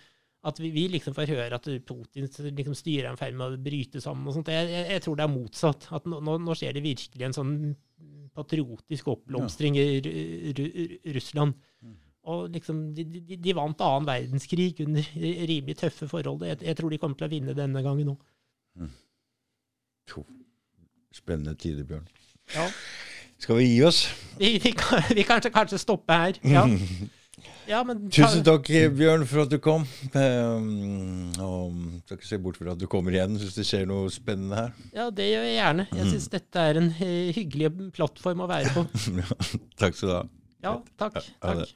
[0.44, 3.62] At vi, vi liksom får høre at Putins liksom styrer er i ferd med å
[3.65, 4.27] bryte sammen.
[4.28, 4.51] og sånt.
[4.52, 5.86] Jeg, jeg, jeg tror det er motsatt.
[5.97, 7.55] At nå, nå, skjer det virkelig en sånn
[8.35, 10.11] patriotisk oppblomstring i Ru,
[10.59, 10.66] Ru,
[11.16, 11.55] Russland.
[12.24, 15.09] Og liksom, de, de, de vant annen verdenskrig under
[15.48, 16.44] rimelig tøffe forhold.
[16.48, 18.31] Jeg, jeg tror de kommer til å vinne denne gangen òg.
[20.12, 20.24] To.
[21.14, 22.09] Spennende tider, Bjørn.
[22.55, 22.68] Ja.
[23.39, 24.06] Skal vi gi oss?
[24.39, 26.40] Vi, vi, kan, vi kan kanskje, stoppe her.
[26.44, 26.66] Ja.
[27.64, 29.86] Ja, men Tusen takk, Bjørn, for at du kom.
[30.12, 34.12] Um, og skal ikke se bort fra at du kommer igjen hvis det skjer noe
[34.12, 34.74] spennende her.
[34.97, 35.86] Ja, det gjør jeg gjerne.
[35.97, 38.85] Jeg syns dette er en eh, hyggelig plattform å være på.
[39.81, 40.22] takk skal du ha.
[40.64, 41.18] Ja, takk.
[41.40, 41.74] Takk.